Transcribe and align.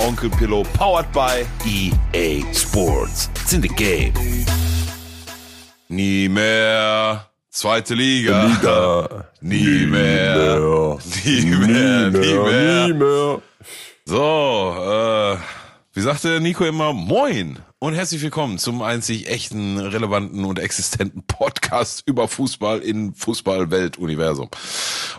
Onkel 0.00 0.30
Pillow, 0.38 0.64
powered 0.64 1.12
by 1.12 1.46
EA 1.66 2.42
Sports. 2.52 3.28
It's 3.34 3.52
in 3.52 3.60
the 3.60 3.68
game. 3.68 4.12
Nie 5.90 6.28
mehr. 6.28 7.26
Zweite 7.50 7.94
Liga. 7.94 8.46
Liga. 8.46 9.08
Nie, 9.42 9.86
mehr. 9.86 10.36
Nie 11.24 11.56
mehr. 11.56 12.10
Nie 12.10 12.34
mehr. 12.34 12.86
Nie 12.86 12.94
mehr. 12.94 13.40
So, 14.06 14.74
äh, 15.34 15.36
wie 15.92 16.02
sagte 16.02 16.40
Nico 16.40 16.64
immer, 16.64 16.92
moin 16.92 17.58
und 17.80 17.94
herzlich 17.94 18.22
willkommen 18.22 18.58
zum 18.58 18.80
einzig 18.80 19.28
echten, 19.28 19.76
relevanten 19.76 20.44
und 20.44 20.60
existenten 20.60 21.24
Podcast 21.26 22.04
über 22.06 22.28
Fußball 22.28 22.78
in 22.78 23.12
Fußball-Welt-Universum. 23.12 24.50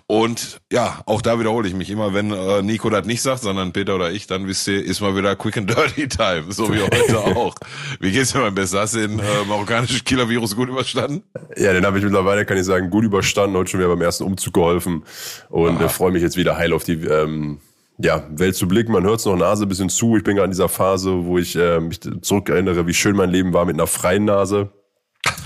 Und 0.07 0.61
ja, 0.71 1.01
auch 1.07 1.21
da 1.21 1.41
wiederhole 1.41 1.67
ich 1.67 1.73
mich 1.73 1.89
immer, 1.89 2.13
wenn 2.13 2.31
äh, 2.31 2.61
Nico 2.61 2.89
das 2.89 3.05
nicht 3.05 3.21
sagt, 3.21 3.41
sondern 3.41 3.73
Peter 3.73 3.95
oder 3.95 4.13
ich, 4.13 4.27
dann 4.27 4.47
wisst 4.47 4.65
ihr, 4.69 4.81
ist 4.81 5.01
mal 5.01 5.13
wieder 5.13 5.35
Quick 5.35 5.57
and 5.57 5.69
Dirty 5.69 6.07
Time, 6.07 6.45
so 6.47 6.73
wie 6.73 6.81
heute 6.81 7.19
auch. 7.35 7.53
Wie 7.99 8.13
geht's 8.13 8.31
dir 8.31 8.39
mein 8.39 8.55
Bester? 8.55 8.79
Hast 8.79 8.95
du 8.95 8.99
den 8.99 9.19
äh, 9.19 9.23
marokkanischen 9.49 10.05
Killer-Virus 10.05 10.55
gut 10.55 10.69
überstanden? 10.69 11.23
Ja, 11.57 11.73
den 11.73 11.85
habe 11.85 11.97
ich 11.97 12.03
mittlerweile, 12.05 12.45
kann 12.45 12.57
ich 12.57 12.63
sagen, 12.63 12.89
gut 12.89 13.03
überstanden. 13.03 13.57
Heute 13.57 13.71
schon 13.71 13.81
wieder 13.81 13.89
beim 13.89 14.01
ersten 14.01 14.23
Umzug 14.23 14.53
geholfen 14.53 15.03
und 15.49 15.81
äh, 15.81 15.89
freue 15.89 16.13
mich 16.13 16.21
jetzt 16.21 16.37
wieder 16.37 16.55
heil 16.55 16.71
auf 16.71 16.85
die 16.85 16.93
ähm, 16.93 17.59
ja, 18.03 18.23
Welt 18.31 18.55
zu 18.55 18.67
blicken. 18.67 18.91
Man 18.91 19.03
hört 19.03 19.19
es 19.19 19.25
noch 19.25 19.35
Nase 19.35 19.65
ein 19.65 19.69
bisschen 19.69 19.89
zu. 19.89 20.17
Ich 20.17 20.23
bin 20.23 20.35
gerade 20.35 20.45
in 20.45 20.51
dieser 20.51 20.69
Phase, 20.69 21.25
wo 21.25 21.37
ich 21.37 21.55
äh, 21.55 21.79
mich 21.79 21.99
zurückerinnere, 22.21 22.87
wie 22.87 22.93
schön 22.93 23.15
mein 23.15 23.29
Leben 23.29 23.53
war 23.53 23.65
mit 23.65 23.75
einer 23.75 23.87
freien 23.87 24.25
Nase. 24.25 24.69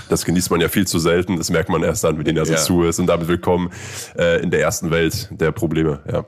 Das 0.08 0.24
genießt 0.24 0.50
man 0.50 0.60
ja 0.60 0.68
viel 0.68 0.86
zu 0.86 0.98
selten. 0.98 1.36
Das 1.36 1.50
merkt 1.50 1.68
man 1.68 1.82
erst 1.82 2.04
dann, 2.04 2.16
wenn 2.18 2.24
die 2.24 2.32
Nase 2.32 2.52
Ja. 2.52 2.58
zu 2.58 2.84
ist. 2.84 2.98
Und 2.98 3.06
damit 3.06 3.28
willkommen 3.28 3.70
äh, 4.16 4.40
in 4.42 4.50
der 4.50 4.60
ersten 4.60 4.90
Welt 4.90 5.28
der 5.32 5.52
Probleme. 5.52 6.00
Ja. 6.10 6.24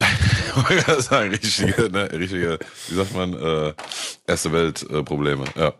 Ich 0.52 0.68
wollte 0.68 1.00
sagen, 1.00 1.30
richtige, 1.30 1.90
ne, 1.90 2.10
richtige, 2.12 2.58
wie 2.88 2.94
sagt 2.96 3.14
man, 3.14 3.34
äh, 3.34 3.72
erste 4.26 4.52
Welt 4.52 4.84
äh, 4.90 5.04
Probleme, 5.04 5.44
ja. 5.56 5.72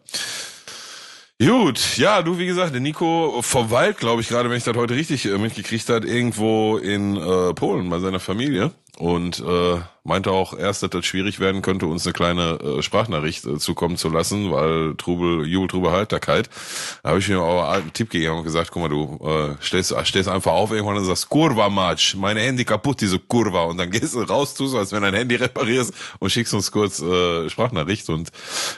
Gut, 1.45 1.97
ja, 1.97 2.23
du, 2.23 2.39
wie 2.39 2.47
gesagt, 2.47 2.73
der 2.73 2.81
Nico 2.81 3.41
verweilt, 3.43 3.97
glaube 3.97 4.21
ich, 4.23 4.28
gerade, 4.28 4.48
wenn 4.48 4.59
ich 4.59 4.62
das 4.65 4.77
heute 4.77 4.95
richtig 4.95 5.25
äh, 5.27 5.39
mitgekriegt 5.39 5.89
hat, 5.89 6.05
irgendwo 6.05 6.77
in 6.77 7.17
äh, 7.17 7.53
Polen 7.55 7.91
bei 7.91 7.98
seiner 7.98 8.21
Familie 8.21 8.71
und 8.98 9.41
äh, 9.41 9.80
meinte 10.05 10.30
auch 10.30 10.56
erst, 10.56 10.83
dass 10.83 10.91
das 10.91 11.05
schwierig 11.06 11.41
werden 11.41 11.62
könnte, 11.62 11.86
uns 11.86 12.06
eine 12.06 12.12
kleine 12.12 12.58
äh, 12.60 12.83
Sprachnachricht 12.83 13.44
äh, 13.47 13.58
zukommen 13.58 13.97
zu 13.97 14.08
lassen, 14.08 14.50
weil 14.50 14.94
Trubel, 14.97 15.47
Jubel, 15.47 15.69
Trubel, 15.69 15.92
Halterkeit. 15.92 16.48
Da 17.02 17.10
habe 17.10 17.19
ich 17.19 17.28
ihm 17.28 17.38
aber 17.38 17.70
einen 17.70 17.92
Tipp 17.92 18.10
gegeben 18.10 18.38
und 18.38 18.44
gesagt, 18.44 18.70
guck 18.70 18.82
mal, 18.82 18.88
du 18.88 19.20
äh, 19.24 19.62
stellst, 19.62 19.94
stellst 20.05 20.28
einfach 20.28 20.52
auf 20.52 20.72
irgendwann 20.72 20.97
und 20.97 21.05
sagst, 21.05 21.28
Kurva 21.28 21.69
Match, 21.69 22.16
meine 22.16 22.41
Handy 22.41 22.64
kaputt, 22.64 23.00
diese 23.00 23.19
Kurva. 23.19 23.64
Und 23.64 23.77
dann 23.77 23.91
gehst 23.91 24.14
du 24.14 24.22
raus, 24.22 24.55
tust 24.55 24.74
als 24.74 24.92
wenn 24.92 25.02
dein 25.02 25.14
Handy 25.14 25.36
reparierst 25.36 25.92
und 26.19 26.30
schickst 26.30 26.54
uns 26.54 26.72
kurz 26.72 27.00
äh, 27.00 27.48
Sprachnachricht. 27.50 28.08
Und 28.08 28.30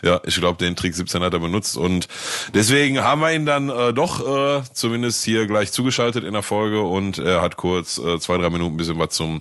ja, 0.03 0.21
ich 0.25 0.37
glaube, 0.37 0.59
den 0.59 0.77
Trick 0.77 0.95
17 0.95 1.23
hat 1.23 1.33
er 1.33 1.41
benutzt. 1.41 1.77
Und 1.77 2.09
deswegen 2.53 3.01
haben 3.03 3.21
wir 3.21 3.33
ihn 3.33 3.47
dann 3.47 3.69
äh, 3.71 3.93
doch 3.95 4.27
äh, 4.27 4.63
zumindest 4.73 5.25
hier 5.25 5.47
gleich 5.47 5.73
zugeschaltet 5.73 6.25
in 6.25 6.33
der 6.33 6.43
Folge. 6.43 6.83
Und 6.83 7.19
er 7.19 7.43
hat 7.43 7.57
kurz 7.57 7.99
äh, 7.99 8.19
zwei, 8.19 8.39
drei 8.39 8.51
Minuten 8.51 8.75
ein 8.75 8.77
bisschen 8.77 8.99
was 8.99 9.11
zum 9.11 9.41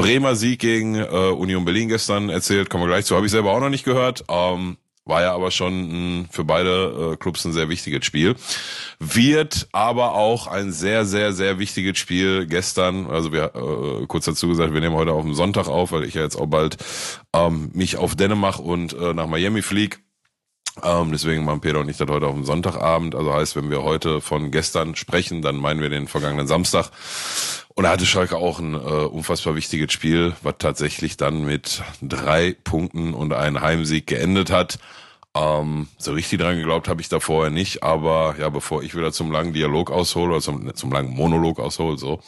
Bremer 0.00 0.34
Sieg 0.34 0.60
gegen 0.60 0.94
äh, 0.94 1.06
Union 1.06 1.64
Berlin 1.64 1.88
gestern 1.88 2.30
erzählt, 2.30 2.70
kommen 2.70 2.84
wir 2.84 2.88
gleich 2.88 3.04
zu, 3.04 3.16
habe 3.16 3.26
ich 3.26 3.32
selber 3.32 3.52
auch 3.52 3.60
noch 3.60 3.68
nicht 3.68 3.84
gehört. 3.84 4.24
Ähm, 4.28 4.76
war 5.04 5.22
ja 5.22 5.34
aber 5.34 5.50
schon 5.50 6.20
mh, 6.20 6.28
für 6.30 6.44
beide 6.44 7.12
äh, 7.12 7.16
Clubs 7.16 7.44
ein 7.44 7.52
sehr 7.52 7.68
wichtiges 7.68 8.04
Spiel. 8.06 8.34
Wird 8.98 9.68
aber 9.72 10.14
auch 10.14 10.46
ein 10.46 10.72
sehr, 10.72 11.04
sehr, 11.04 11.32
sehr 11.32 11.58
wichtiges 11.58 11.98
Spiel 11.98 12.46
gestern. 12.46 13.06
Also 13.06 13.32
wir, 13.32 13.52
äh, 13.54 14.06
kurz 14.06 14.24
dazu 14.24 14.48
gesagt, 14.48 14.72
wir 14.72 14.80
nehmen 14.80 14.96
heute 14.96 15.12
auf 15.12 15.24
dem 15.24 15.34
Sonntag 15.34 15.68
auf, 15.68 15.92
weil 15.92 16.04
ich 16.04 16.14
ja 16.14 16.22
jetzt 16.22 16.36
auch 16.36 16.46
bald 16.46 16.76
ähm, 17.34 17.70
mich 17.74 17.96
auf 17.96 18.14
Dänemark 18.14 18.58
und 18.58 18.92
äh, 18.92 19.12
nach 19.12 19.26
Miami 19.26 19.62
flieg. 19.62 20.00
Ähm, 20.84 21.12
deswegen 21.12 21.44
machen 21.44 21.60
Peter 21.60 21.80
und 21.80 21.88
ich 21.88 21.96
das 21.96 22.08
heute 22.08 22.26
auf 22.26 22.34
dem 22.34 22.44
Sonntagabend. 22.44 23.14
Also 23.14 23.32
heißt, 23.32 23.56
wenn 23.56 23.70
wir 23.70 23.82
heute 23.82 24.20
von 24.20 24.50
gestern 24.50 24.96
sprechen, 24.96 25.42
dann 25.42 25.56
meinen 25.56 25.80
wir 25.80 25.88
den 25.90 26.08
vergangenen 26.08 26.46
Samstag. 26.46 26.90
Und 27.74 27.84
da 27.84 27.90
hatte 27.90 28.06
Schalke 28.06 28.36
auch 28.36 28.58
ein 28.58 28.74
äh, 28.74 28.78
unfassbar 28.78 29.54
wichtiges 29.54 29.92
Spiel, 29.92 30.34
was 30.42 30.54
tatsächlich 30.58 31.16
dann 31.16 31.44
mit 31.44 31.82
drei 32.02 32.56
Punkten 32.64 33.14
und 33.14 33.32
einem 33.32 33.60
Heimsieg 33.60 34.06
geendet 34.06 34.50
hat. 34.50 34.78
Ähm, 35.34 35.88
so 35.96 36.12
richtig 36.12 36.40
dran 36.40 36.56
geglaubt 36.56 36.88
habe 36.88 37.00
ich 37.00 37.08
da 37.08 37.20
vorher 37.20 37.50
nicht, 37.50 37.82
aber 37.82 38.34
ja, 38.38 38.48
bevor 38.48 38.82
ich 38.82 38.96
wieder 38.96 39.12
zum 39.12 39.30
langen 39.30 39.52
Dialog 39.52 39.90
aushole 39.90 40.32
oder 40.32 40.40
zum, 40.40 40.74
zum 40.74 40.90
langen 40.92 41.14
Monolog 41.14 41.60
aushole, 41.60 41.98
so. 41.98 42.20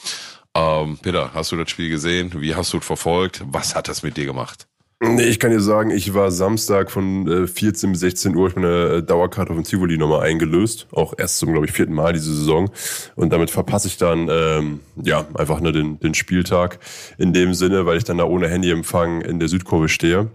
Ähm, 0.55 0.99
Peter, 1.03 1.33
hast 1.35 1.51
du 1.51 1.57
das 1.57 1.71
Spiel 1.71 1.89
gesehen? 1.89 2.41
Wie 2.41 2.55
hast 2.55 2.73
du 2.73 2.79
es 2.79 2.85
verfolgt? 2.85 3.43
Was 3.47 3.75
hat 3.75 3.89
das 3.89 4.03
mit 4.03 4.17
dir 4.17 4.27
gemacht? 4.27 4.69
Nee, 5.05 5.25
ich 5.25 5.41
kann 5.41 5.51
dir 5.51 5.59
sagen, 5.61 5.91
ich 5.91 6.15
war 6.15 6.31
Samstag 6.31 6.89
von 6.89 7.27
äh, 7.27 7.47
14 7.49 7.91
bis 7.91 8.01
16 8.03 8.37
Uhr, 8.37 8.47
ich 8.47 8.55
habe 8.55 8.67
eine 8.67 8.95
äh, 8.99 9.03
Dauerkarte 9.03 9.51
auf 9.51 9.57
dem 9.57 9.65
Tivoli 9.65 9.99
nochmal 9.99 10.21
eingelöst. 10.21 10.87
Auch 10.93 11.15
erst 11.19 11.39
zum, 11.39 11.51
glaube 11.51 11.67
ich, 11.67 11.73
vierten 11.73 11.93
Mal 11.93 12.13
diese 12.13 12.33
Saison. 12.33 12.71
Und 13.17 13.33
damit 13.33 13.51
verpasse 13.51 13.89
ich 13.89 13.97
dann, 13.97 14.29
ähm, 14.31 14.79
ja, 15.03 15.27
einfach 15.35 15.59
nur 15.59 15.73
den, 15.73 15.99
den 15.99 16.15
Spieltag 16.15 16.79
in 17.19 17.33
dem 17.33 17.53
Sinne, 17.53 17.85
weil 17.85 17.99
ich 17.99 18.05
dann 18.05 18.19
da 18.19 18.25
ohne 18.25 18.47
Handyempfang 18.47 19.23
in 19.23 19.41
der 19.41 19.49
Südkurve 19.49 19.89
stehe. 19.89 20.31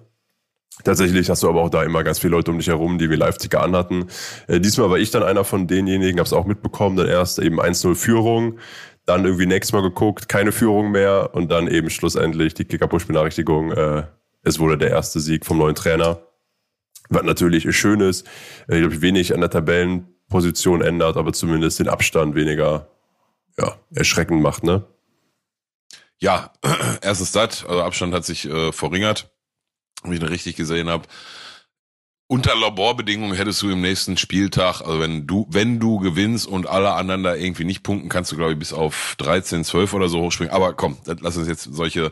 Tatsächlich 0.84 1.30
hast 1.30 1.44
du 1.44 1.50
aber 1.50 1.62
auch 1.62 1.70
da 1.70 1.84
immer 1.84 2.04
ganz 2.04 2.20
viele 2.20 2.32
Leute 2.32 2.52
um 2.52 2.58
dich 2.58 2.68
herum, 2.68 2.98
die 2.98 3.10
wie 3.10 3.16
Live-Ticker 3.16 3.64
anhatten. 3.64 4.08
Äh, 4.48 4.60
diesmal 4.60 4.90
war 4.90 4.98
ich 4.98 5.12
dann 5.12 5.24
einer 5.24 5.46
von 5.46 5.68
denjenigen, 5.68 6.20
hab's 6.20 6.34
auch 6.34 6.46
mitbekommen, 6.46 6.98
dann 6.98 7.08
erst 7.08 7.40
eben 7.40 7.62
1-0 7.62 7.96
Führung, 7.96 8.60
dann 9.06 9.24
irgendwie 9.24 9.46
nächstes 9.46 9.72
Mal 9.72 9.82
geguckt, 9.82 10.28
keine 10.28 10.52
Führung 10.52 10.92
mehr 10.92 11.30
und 11.32 11.50
dann 11.52 11.70
eben 11.70 11.90
schlussendlich 11.90 12.54
die 12.54 12.66
Kicker-Push-Benachrichtigung, 12.66 13.72
äh, 13.72 14.04
es 14.44 14.60
wurde 14.60 14.78
der 14.78 14.90
erste 14.90 15.20
Sieg 15.20 15.46
vom 15.46 15.58
neuen 15.58 15.76
Trainer. 15.76 16.22
Was 17.10 17.24
natürlich 17.24 17.76
schön 17.76 18.02
ist, 18.02 18.28
äh, 18.68 18.76
ich 18.76 18.82
glaube, 18.82 19.02
wenig 19.02 19.34
an 19.34 19.42
der 19.42 19.50
Tabellenposition 19.50 20.82
ändert, 20.82 21.18
aber 21.18 21.34
zumindest 21.34 21.80
den 21.80 21.88
Abstand 21.88 22.36
weniger 22.36 22.88
ja, 23.58 23.76
erschreckend 23.94 24.42
macht, 24.42 24.64
ne? 24.64 24.86
Ja, 26.20 26.52
erstens 27.02 27.32
das, 27.32 27.66
also 27.66 27.82
Abstand 27.82 28.14
hat 28.14 28.26
sich 28.26 28.46
äh, 28.46 28.72
verringert, 28.72 29.32
wie 30.04 30.16
ich 30.16 30.20
das 30.20 30.30
richtig 30.30 30.56
gesehen 30.56 30.90
habe. 30.90 31.08
Unter 32.30 32.58
Laborbedingungen 32.58 33.38
hättest 33.38 33.62
du 33.62 33.70
im 33.70 33.80
nächsten 33.80 34.18
Spieltag, 34.18 34.82
also 34.82 35.00
wenn 35.00 35.28
du, 35.28 35.48
wenn 35.50 35.80
du 35.80 36.00
gewinnst 36.00 36.46
und 36.46 36.68
alle 36.68 36.92
anderen 36.92 37.24
da 37.24 37.36
irgendwie 37.36 37.64
nicht 37.64 37.84
punkten, 37.84 38.10
kannst 38.10 38.34
du, 38.34 38.36
glaube 38.36 38.52
ich, 38.52 38.60
bis 38.60 38.74
auf 38.74 39.16
13, 39.20 39.64
12 39.64 39.94
oder 39.94 40.10
so 40.10 40.22
hochspringen. 40.22 40.54
Aber 40.54 40.74
komm, 40.74 40.98
lass 41.06 41.38
uns 41.38 41.48
jetzt 41.48 41.64
solche 41.64 42.12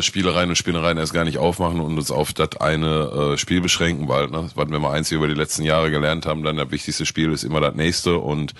Spielereien 0.00 0.48
und 0.50 0.56
Spinnereien 0.56 0.98
erst 0.98 1.12
gar 1.12 1.24
nicht 1.24 1.38
aufmachen 1.38 1.80
und 1.80 1.98
uns 1.98 2.10
auf 2.10 2.32
das 2.32 2.56
eine 2.58 3.32
äh, 3.32 3.36
Spiel 3.38 3.60
beschränken, 3.60 4.08
weil, 4.08 4.28
ne, 4.28 4.50
was 4.54 4.68
wir 4.70 4.78
mal 4.78 4.92
eins 4.92 5.10
über 5.10 5.28
die 5.28 5.34
letzten 5.34 5.64
Jahre 5.64 5.90
gelernt 5.90 6.26
haben, 6.26 6.42
dann 6.42 6.56
das 6.56 6.70
wichtigste 6.70 7.06
Spiel 7.06 7.32
ist 7.32 7.44
immer 7.44 7.60
das 7.60 7.74
nächste 7.74 8.18
und 8.18 8.54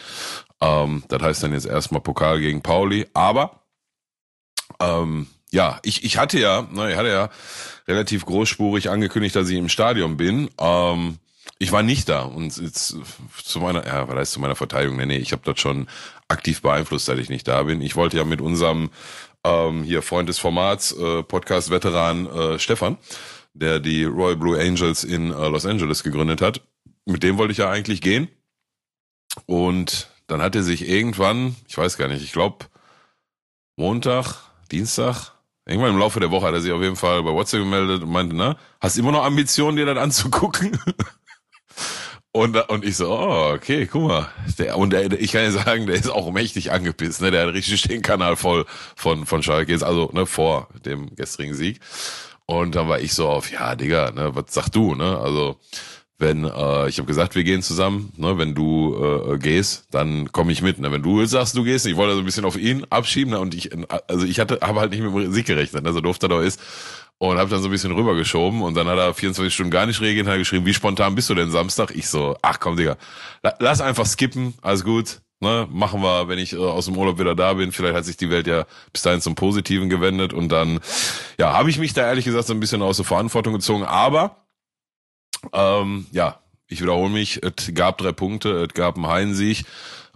ähm, 0.61 1.05
das 1.09 1.23
heißt 1.23 1.43
dann 1.43 1.53
jetzt 1.53 1.67
erstmal 1.67 2.01
Pokal 2.01 2.41
gegen 2.41 2.63
Pauli. 2.63 3.07
Aber 3.15 3.63
ähm, 4.81 5.29
ja, 5.51 5.79
ich, 5.83 6.05
ich 6.05 6.19
hatte 6.19 6.39
ja, 6.39 6.67
ne, 6.71 6.93
ich 6.93 6.97
hatte 6.97 7.09
ja 7.09 7.31
relativ 7.89 8.27
großspurig 8.27 8.91
angekündigt, 8.91 9.37
dass 9.37 9.49
ich 9.49 9.59
im 9.59 9.69
Stadion 9.69 10.17
bin. 10.17 10.51
Ähm, 10.59 11.19
ich 11.59 11.73
war 11.73 11.83
nicht 11.83 12.09
da 12.09 12.23
und 12.23 12.57
jetzt 12.57 12.97
zu 13.45 13.61
meiner, 13.61 13.87
ja, 13.87 14.09
was 14.09 14.17
heißt 14.17 14.33
zu 14.33 14.41
meiner 14.41 14.57
Verteidigung? 14.57 14.97
Nee, 14.97 15.07
nee, 15.07 15.17
ich 15.19 15.33
habe 15.33 15.43
das 15.45 15.61
schon 15.61 15.89
aktiv 16.29 16.63
beeinflusst, 16.63 17.09
dass 17.09 17.19
ich 17.19 17.29
nicht 17.29 17.47
da 17.47 17.63
bin. 17.65 17.83
Ich 17.83 17.97
wollte 17.97 18.17
ja 18.17 18.25
mit 18.25 18.41
unserem 18.41 18.91
ähm, 19.45 19.83
hier 19.83 20.03
Freund 20.03 20.29
des 20.29 20.39
Formats, 20.39 20.93
äh, 20.93 21.23
Podcast-Veteran 21.23 22.27
äh, 22.27 22.59
Stefan, 22.59 22.99
der 23.55 23.81
die 23.81 24.05
Royal 24.05 24.37
Blue 24.37 24.59
Angels 24.59 25.05
in 25.05 25.31
äh, 25.33 25.49
Los 25.49 25.67
Angeles 25.67 26.03
gegründet 26.03 26.41
hat, 26.41 26.61
mit 27.07 27.23
dem 27.23 27.39
wollte 27.39 27.53
ich 27.53 27.59
ja 27.59 27.71
eigentlich 27.71 28.01
gehen. 28.01 28.29
Und 29.47 30.09
dann 30.27 30.43
hat 30.43 30.55
er 30.55 30.63
sich 30.63 30.89
irgendwann, 30.89 31.57
ich 31.69 31.77
weiß 31.77 31.97
gar 31.97 32.09
nicht, 32.09 32.23
ich 32.23 32.33
glaube 32.33 32.67
Montag, 33.77 34.37
Dienstag, 34.71 35.33
irgendwann 35.67 35.93
im 35.93 35.99
Laufe 35.99 36.21
der 36.21 36.31
Woche 36.31 36.47
hat 36.47 36.55
er 36.55 36.61
sich 36.61 36.73
auf 36.73 36.83
jeden 36.83 36.97
Fall 36.97 37.23
bei 37.23 37.31
WhatsApp 37.31 37.61
gemeldet 37.61 38.03
und 38.03 38.11
meinte, 38.11 38.37
na, 38.37 38.57
hast 38.81 38.99
immer 38.99 39.13
noch 39.13 39.25
Ambitionen, 39.25 39.77
dir 39.77 39.87
das 39.87 39.99
anzugucken? 39.99 40.79
Und, 42.33 42.57
und 42.69 42.85
ich 42.85 42.97
so, 42.97 43.11
oh, 43.11 43.53
okay, 43.55 43.87
guck 43.87 44.03
mal. 44.03 44.29
Der, 44.59 44.79
und 44.79 44.93
der, 44.93 45.11
ich 45.21 45.33
kann 45.33 45.43
ja 45.43 45.51
sagen, 45.51 45.87
der 45.87 45.97
ist 45.97 46.09
auch 46.09 46.31
mächtig 46.31 46.71
angepisst, 46.71 47.23
ne? 47.23 47.33
Der 47.33 47.47
hat 47.47 47.55
richtig 47.55 47.83
den 47.83 48.03
Kanal 48.03 48.37
voll 48.37 48.67
von, 48.95 49.27
von 49.27 49.43
Schalke 49.43 49.73
jetzt, 49.73 49.83
also, 49.83 50.11
ne, 50.13 50.27
vor 50.27 50.69
dem 50.85 51.15
gestrigen 51.17 51.55
Sieg. 51.55 51.81
Und 52.47 52.77
dann 52.77 52.89
war 52.89 53.01
ich 53.01 53.15
so 53.15 53.29
auf, 53.29 53.51
ja, 53.51 53.75
Digga, 53.75 54.13
ne, 54.13 54.31
was 54.35 54.55
sagst 54.55 54.77
du, 54.77 54.95
ne? 54.95 55.19
Also, 55.19 55.57
wenn 56.19 56.45
äh, 56.45 56.89
ich 56.89 56.99
habe 56.99 57.07
gesagt, 57.07 57.35
wir 57.35 57.43
gehen 57.43 57.63
zusammen, 57.63 58.13
ne, 58.17 58.39
wenn 58.39 58.55
du 58.55 58.95
äh, 58.95 59.39
gehst, 59.39 59.87
dann 59.91 60.31
komme 60.31 60.53
ich 60.53 60.63
mit. 60.63 60.79
Ne? 60.79 60.93
Wenn 60.93 61.03
du 61.03 61.25
sagst, 61.25 61.57
du 61.57 61.65
gehst, 61.65 61.87
ich 61.87 61.97
wollte 61.97 62.11
so 62.11 62.19
also 62.19 62.23
ein 62.23 62.27
bisschen 62.27 62.45
auf 62.45 62.59
ihn 62.59 62.87
abschieben 62.91 63.33
ne? 63.33 63.41
und 63.41 63.55
ich, 63.55 63.71
also 64.07 64.27
ich 64.27 64.39
hatte, 64.39 64.59
habe 64.61 64.81
halt 64.81 64.91
nicht 64.91 65.03
mit 65.03 65.13
dem 65.13 65.33
Sieg 65.33 65.47
gerechnet, 65.47 65.83
ne? 65.83 65.93
so 65.93 66.03
doof 66.03 66.19
er 66.21 66.29
doch 66.29 66.43
ist 66.43 66.61
und 67.21 67.37
habe 67.37 67.51
dann 67.51 67.61
so 67.61 67.69
ein 67.69 67.71
bisschen 67.71 67.93
rübergeschoben 67.93 68.63
und 68.63 68.75
dann 68.75 68.89
hat 68.89 68.99
er 68.99 69.13
24 69.13 69.53
Stunden 69.53 69.71
gar 69.71 69.85
nicht 69.85 70.01
reagiert, 70.01 70.27
hat 70.27 70.39
geschrieben, 70.39 70.65
wie 70.65 70.73
spontan 70.73 71.15
bist 71.15 71.29
du 71.29 71.35
denn 71.35 71.51
Samstag? 71.51 71.91
Ich 71.95 72.09
so, 72.09 72.35
ach 72.41 72.59
komm 72.59 72.77
Digga, 72.77 72.97
lass 73.59 73.83
einfach 73.83 74.07
skippen, 74.07 74.55
alles 74.63 74.85
gut, 74.85 75.21
ne, 75.41 75.69
machen 75.71 76.03
wir, 76.03 76.29
wenn 76.29 76.39
ich 76.39 76.55
äh, 76.55 76.57
aus 76.57 76.87
dem 76.87 76.97
Urlaub 76.97 77.19
wieder 77.19 77.35
da 77.35 77.53
bin. 77.53 77.73
Vielleicht 77.73 77.95
hat 77.95 78.07
sich 78.07 78.17
die 78.17 78.31
Welt 78.31 78.47
ja 78.47 78.65
bis 78.95 79.03
dahin 79.03 79.21
zum 79.21 79.35
Positiven 79.35 79.91
gewendet 79.91 80.33
und 80.33 80.49
dann, 80.49 80.81
ja, 81.39 81.53
habe 81.53 81.69
ich 81.69 81.79
mich 81.79 81.93
da 81.93 82.07
ehrlich 82.07 82.25
gesagt 82.25 82.47
so 82.47 82.55
ein 82.55 82.61
bisschen 82.61 82.81
aus 82.81 82.97
der 82.97 83.05
Verantwortung 83.05 83.53
gezogen, 83.53 83.85
aber 83.85 84.47
ähm, 85.53 86.07
ja, 86.13 86.41
ich 86.69 86.81
wiederhole 86.81 87.11
mich, 87.11 87.43
es 87.43 87.75
gab 87.75 87.99
drei 87.99 88.13
Punkte, 88.13 88.65
es 88.65 88.73
gab 88.73 88.97
einen 88.97 89.09
Heimsieg. 89.09 89.65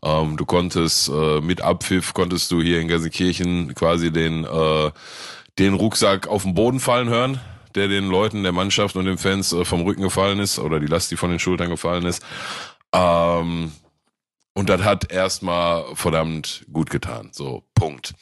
Ähm, 0.02 0.38
du 0.38 0.46
konntest 0.46 1.10
äh, 1.10 1.42
mit 1.42 1.60
Abpfiff 1.60 2.14
konntest 2.14 2.50
du 2.50 2.62
hier 2.62 2.80
in 2.80 2.88
Gelsenkirchen 2.88 3.74
quasi 3.74 4.10
den 4.10 4.44
äh, 4.44 4.90
den 5.58 5.74
Rucksack 5.74 6.26
auf 6.26 6.42
den 6.42 6.54
Boden 6.54 6.80
fallen 6.80 7.08
hören, 7.08 7.40
der 7.74 7.88
den 7.88 8.08
Leuten, 8.08 8.42
der 8.42 8.52
Mannschaft 8.52 8.96
und 8.96 9.04
den 9.04 9.18
Fans 9.18 9.52
äh, 9.52 9.64
vom 9.64 9.82
Rücken 9.82 10.02
gefallen 10.02 10.38
ist 10.38 10.58
oder 10.58 10.80
die 10.80 10.86
Last, 10.86 11.10
die 11.10 11.16
von 11.16 11.30
den 11.30 11.38
Schultern 11.38 11.70
gefallen 11.70 12.06
ist. 12.06 12.24
Ähm, 12.92 13.72
und 14.54 14.68
das 14.68 14.82
hat 14.82 15.10
erstmal 15.10 15.84
verdammt 15.94 16.64
gut 16.72 16.90
getan. 16.90 17.30
So, 17.32 17.64
Punkt. 17.74 18.14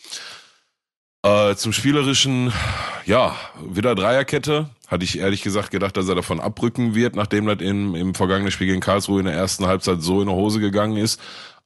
Äh, 1.25 1.55
zum 1.55 1.73
Spielerischen, 1.73 2.53
ja, 3.05 3.37
wieder 3.65 3.95
Dreierkette. 3.95 4.71
Hatte 4.89 5.05
ich 5.05 5.19
ehrlich 5.19 5.43
gesagt 5.43 5.71
gedacht, 5.71 5.97
dass 5.97 6.09
er 6.09 6.15
davon 6.15 6.41
abrücken 6.41 6.95
wird, 6.95 7.17
nachdem 7.17 7.47
das 7.47 7.61
im, 7.61 7.95
im 7.95 8.15
vergangenen 8.15 8.51
Spiel 8.51 8.67
gegen 8.67 8.81
Karlsruhe 8.81 9.21
in 9.21 9.27
der 9.27 9.35
ersten 9.35 9.67
Halbzeit 9.67 10.03
so 10.03 10.21
in 10.21 10.29
die 10.29 10.35
Hose 10.35 10.61
gegangen 10.61 10.97
ist. 10.97 11.21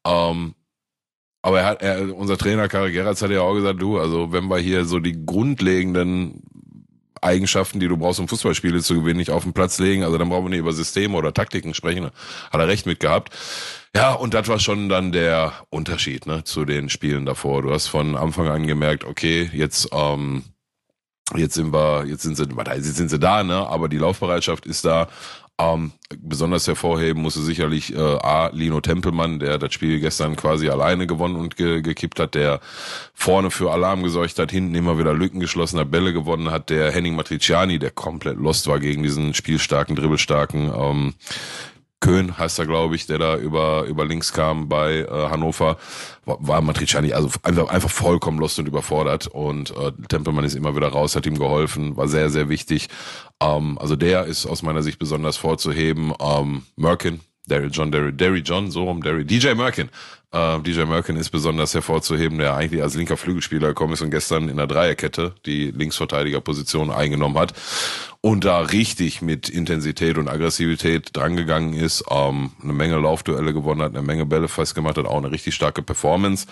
Ähm, 0.04 0.54
aber 1.46 1.60
er 1.60 1.66
hat, 1.66 1.80
er, 1.80 2.16
unser 2.16 2.36
Trainer 2.36 2.66
Karl 2.66 2.90
Geratz 2.90 3.22
hat 3.22 3.30
ja 3.30 3.40
auch 3.40 3.54
gesagt, 3.54 3.80
du, 3.80 4.00
also 4.00 4.32
wenn 4.32 4.48
wir 4.48 4.58
hier 4.58 4.84
so 4.84 4.98
die 4.98 5.24
grundlegenden 5.24 6.42
Eigenschaften, 7.22 7.78
die 7.78 7.86
du 7.86 7.96
brauchst, 7.96 8.18
um 8.18 8.26
Fußballspiele 8.26 8.80
zu 8.82 8.96
gewinnen, 8.96 9.18
nicht 9.18 9.30
auf 9.30 9.44
den 9.44 9.52
Platz 9.52 9.78
legen, 9.78 10.02
also 10.02 10.18
dann 10.18 10.28
brauchen 10.28 10.46
wir 10.46 10.50
nicht 10.50 10.58
über 10.58 10.72
Systeme 10.72 11.16
oder 11.16 11.32
Taktiken 11.32 11.72
sprechen. 11.72 12.06
Hat 12.06 12.60
er 12.60 12.66
recht 12.66 12.84
mit 12.84 12.98
gehabt. 12.98 13.32
Ja, 13.94 14.12
und 14.14 14.34
das 14.34 14.48
war 14.48 14.58
schon 14.58 14.88
dann 14.88 15.12
der 15.12 15.52
Unterschied 15.70 16.26
ne, 16.26 16.42
zu 16.42 16.64
den 16.64 16.88
Spielen 16.88 17.26
davor. 17.26 17.62
Du 17.62 17.70
hast 17.70 17.86
von 17.86 18.16
Anfang 18.16 18.48
an 18.48 18.66
gemerkt, 18.66 19.04
okay, 19.04 19.48
jetzt 19.52 19.90
ähm, 19.92 20.42
jetzt 21.36 21.54
sind 21.54 21.72
wir, 21.72 22.06
jetzt 22.06 22.24
sind 22.24 22.36
sie, 22.36 22.48
jetzt 22.74 22.96
sind 22.96 23.08
sie 23.08 23.20
da, 23.20 23.44
ne? 23.44 23.68
Aber 23.68 23.88
die 23.88 23.98
Laufbereitschaft 23.98 24.66
ist 24.66 24.84
da. 24.84 25.06
Ähm, 25.58 25.92
besonders 26.18 26.66
hervorheben 26.66 27.22
musste 27.22 27.40
sicherlich 27.40 27.94
äh, 27.94 27.98
A. 27.98 28.50
Lino 28.52 28.82
Tempelmann, 28.82 29.38
der 29.38 29.56
das 29.56 29.72
Spiel 29.72 30.00
gestern 30.00 30.36
quasi 30.36 30.68
alleine 30.68 31.06
gewonnen 31.06 31.36
und 31.36 31.56
ge 31.56 31.80
gekippt 31.80 32.20
hat, 32.20 32.34
der 32.34 32.60
vorne 33.14 33.50
für 33.50 33.72
Alarm 33.72 34.02
gesorgt 34.02 34.38
hat, 34.38 34.50
hinten 34.50 34.74
immer 34.74 34.98
wieder 34.98 35.14
Lücken 35.14 35.40
geschlossen 35.40 35.80
hat, 35.80 35.90
Bälle 35.90 36.12
gewonnen 36.12 36.50
hat, 36.50 36.68
der 36.68 36.92
Henning 36.92 37.16
Matriciani, 37.16 37.78
der 37.78 37.90
komplett 37.90 38.36
lost 38.36 38.66
war 38.66 38.80
gegen 38.80 39.02
diesen 39.02 39.32
spielstarken, 39.32 39.96
dribbelstarken 39.96 40.70
ähm, 40.78 41.14
Köhn 42.06 42.38
heißt 42.38 42.60
er, 42.60 42.66
glaube 42.66 42.94
ich, 42.94 43.06
der 43.06 43.18
da 43.18 43.36
über, 43.36 43.82
über 43.84 44.04
links 44.04 44.32
kam 44.32 44.68
bei 44.68 44.98
äh, 44.98 45.08
Hannover, 45.10 45.76
war, 46.24 46.38
war 46.38 46.60
Matriciani 46.60 47.12
also 47.12 47.30
einfach, 47.42 47.68
einfach 47.68 47.90
vollkommen 47.90 48.38
lost 48.38 48.60
und 48.60 48.68
überfordert. 48.68 49.26
Und 49.26 49.76
äh, 49.76 49.90
Tempelmann 50.08 50.44
ist 50.44 50.54
immer 50.54 50.76
wieder 50.76 50.86
raus, 50.86 51.16
hat 51.16 51.26
ihm 51.26 51.36
geholfen, 51.36 51.96
war 51.96 52.06
sehr, 52.06 52.30
sehr 52.30 52.48
wichtig. 52.48 52.88
Ähm, 53.42 53.76
also 53.78 53.96
der 53.96 54.24
ist 54.26 54.46
aus 54.46 54.62
meiner 54.62 54.84
Sicht 54.84 55.00
besonders 55.00 55.36
vorzuheben. 55.36 56.12
Ähm, 56.20 56.62
Merkin, 56.76 57.20
Derry 57.48 57.68
John, 57.68 57.90
Derry, 57.90 58.12
Derry 58.12 58.38
John, 58.38 58.70
so 58.70 58.84
rum, 58.84 59.02
Derry, 59.02 59.24
DJ 59.24 59.54
Merkin. 59.54 59.90
Äh, 60.30 60.60
DJ 60.60 60.84
Merkin 60.84 61.16
ist 61.16 61.30
besonders 61.30 61.74
hervorzuheben, 61.74 62.38
der 62.38 62.54
eigentlich 62.54 62.82
als 62.82 62.94
linker 62.94 63.16
Flügelspieler 63.16 63.68
gekommen 63.68 63.94
ist 63.94 64.02
und 64.02 64.12
gestern 64.12 64.48
in 64.48 64.58
der 64.58 64.68
Dreierkette 64.68 65.34
die 65.44 65.72
Linksverteidigerposition 65.72 66.92
eingenommen 66.92 67.36
hat 67.36 67.52
und 68.26 68.44
da 68.44 68.58
richtig 68.58 69.22
mit 69.22 69.48
Intensität 69.48 70.18
und 70.18 70.26
Aggressivität 70.26 71.16
drangegangen 71.16 71.74
ist, 71.74 72.02
ähm, 72.10 72.50
eine 72.60 72.72
Menge 72.72 72.98
Laufduelle 72.98 73.54
gewonnen 73.54 73.82
hat, 73.82 73.92
eine 73.92 74.02
Menge 74.02 74.26
Bälle 74.26 74.48
festgemacht 74.48 74.98
hat, 74.98 75.06
auch 75.06 75.18
eine 75.18 75.30
richtig 75.30 75.54
starke 75.54 75.80
Performance. 75.80 76.48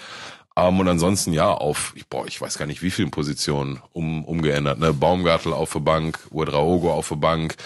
Ähm, 0.57 0.79
und 0.79 0.87
ansonsten 0.87 1.33
ja 1.33 1.51
auf, 1.51 1.93
boah, 2.09 2.29
ich 2.29 2.41
weiß 2.41 2.59
gar 2.59 2.67
nicht 2.67 2.85
wie 2.85 2.93
vielen 2.93 3.11
Positionen 3.11 3.83
um, 3.93 4.25
umgeändert. 4.25 4.79
Ne? 4.79 4.93
Baumgartel 4.93 5.53
auf 5.53 5.73
der 5.73 5.81
Bank, 5.81 6.21
Uedraogo 6.31 6.93
auf 6.93 7.09
der 7.09 7.17
Bank, 7.17 7.57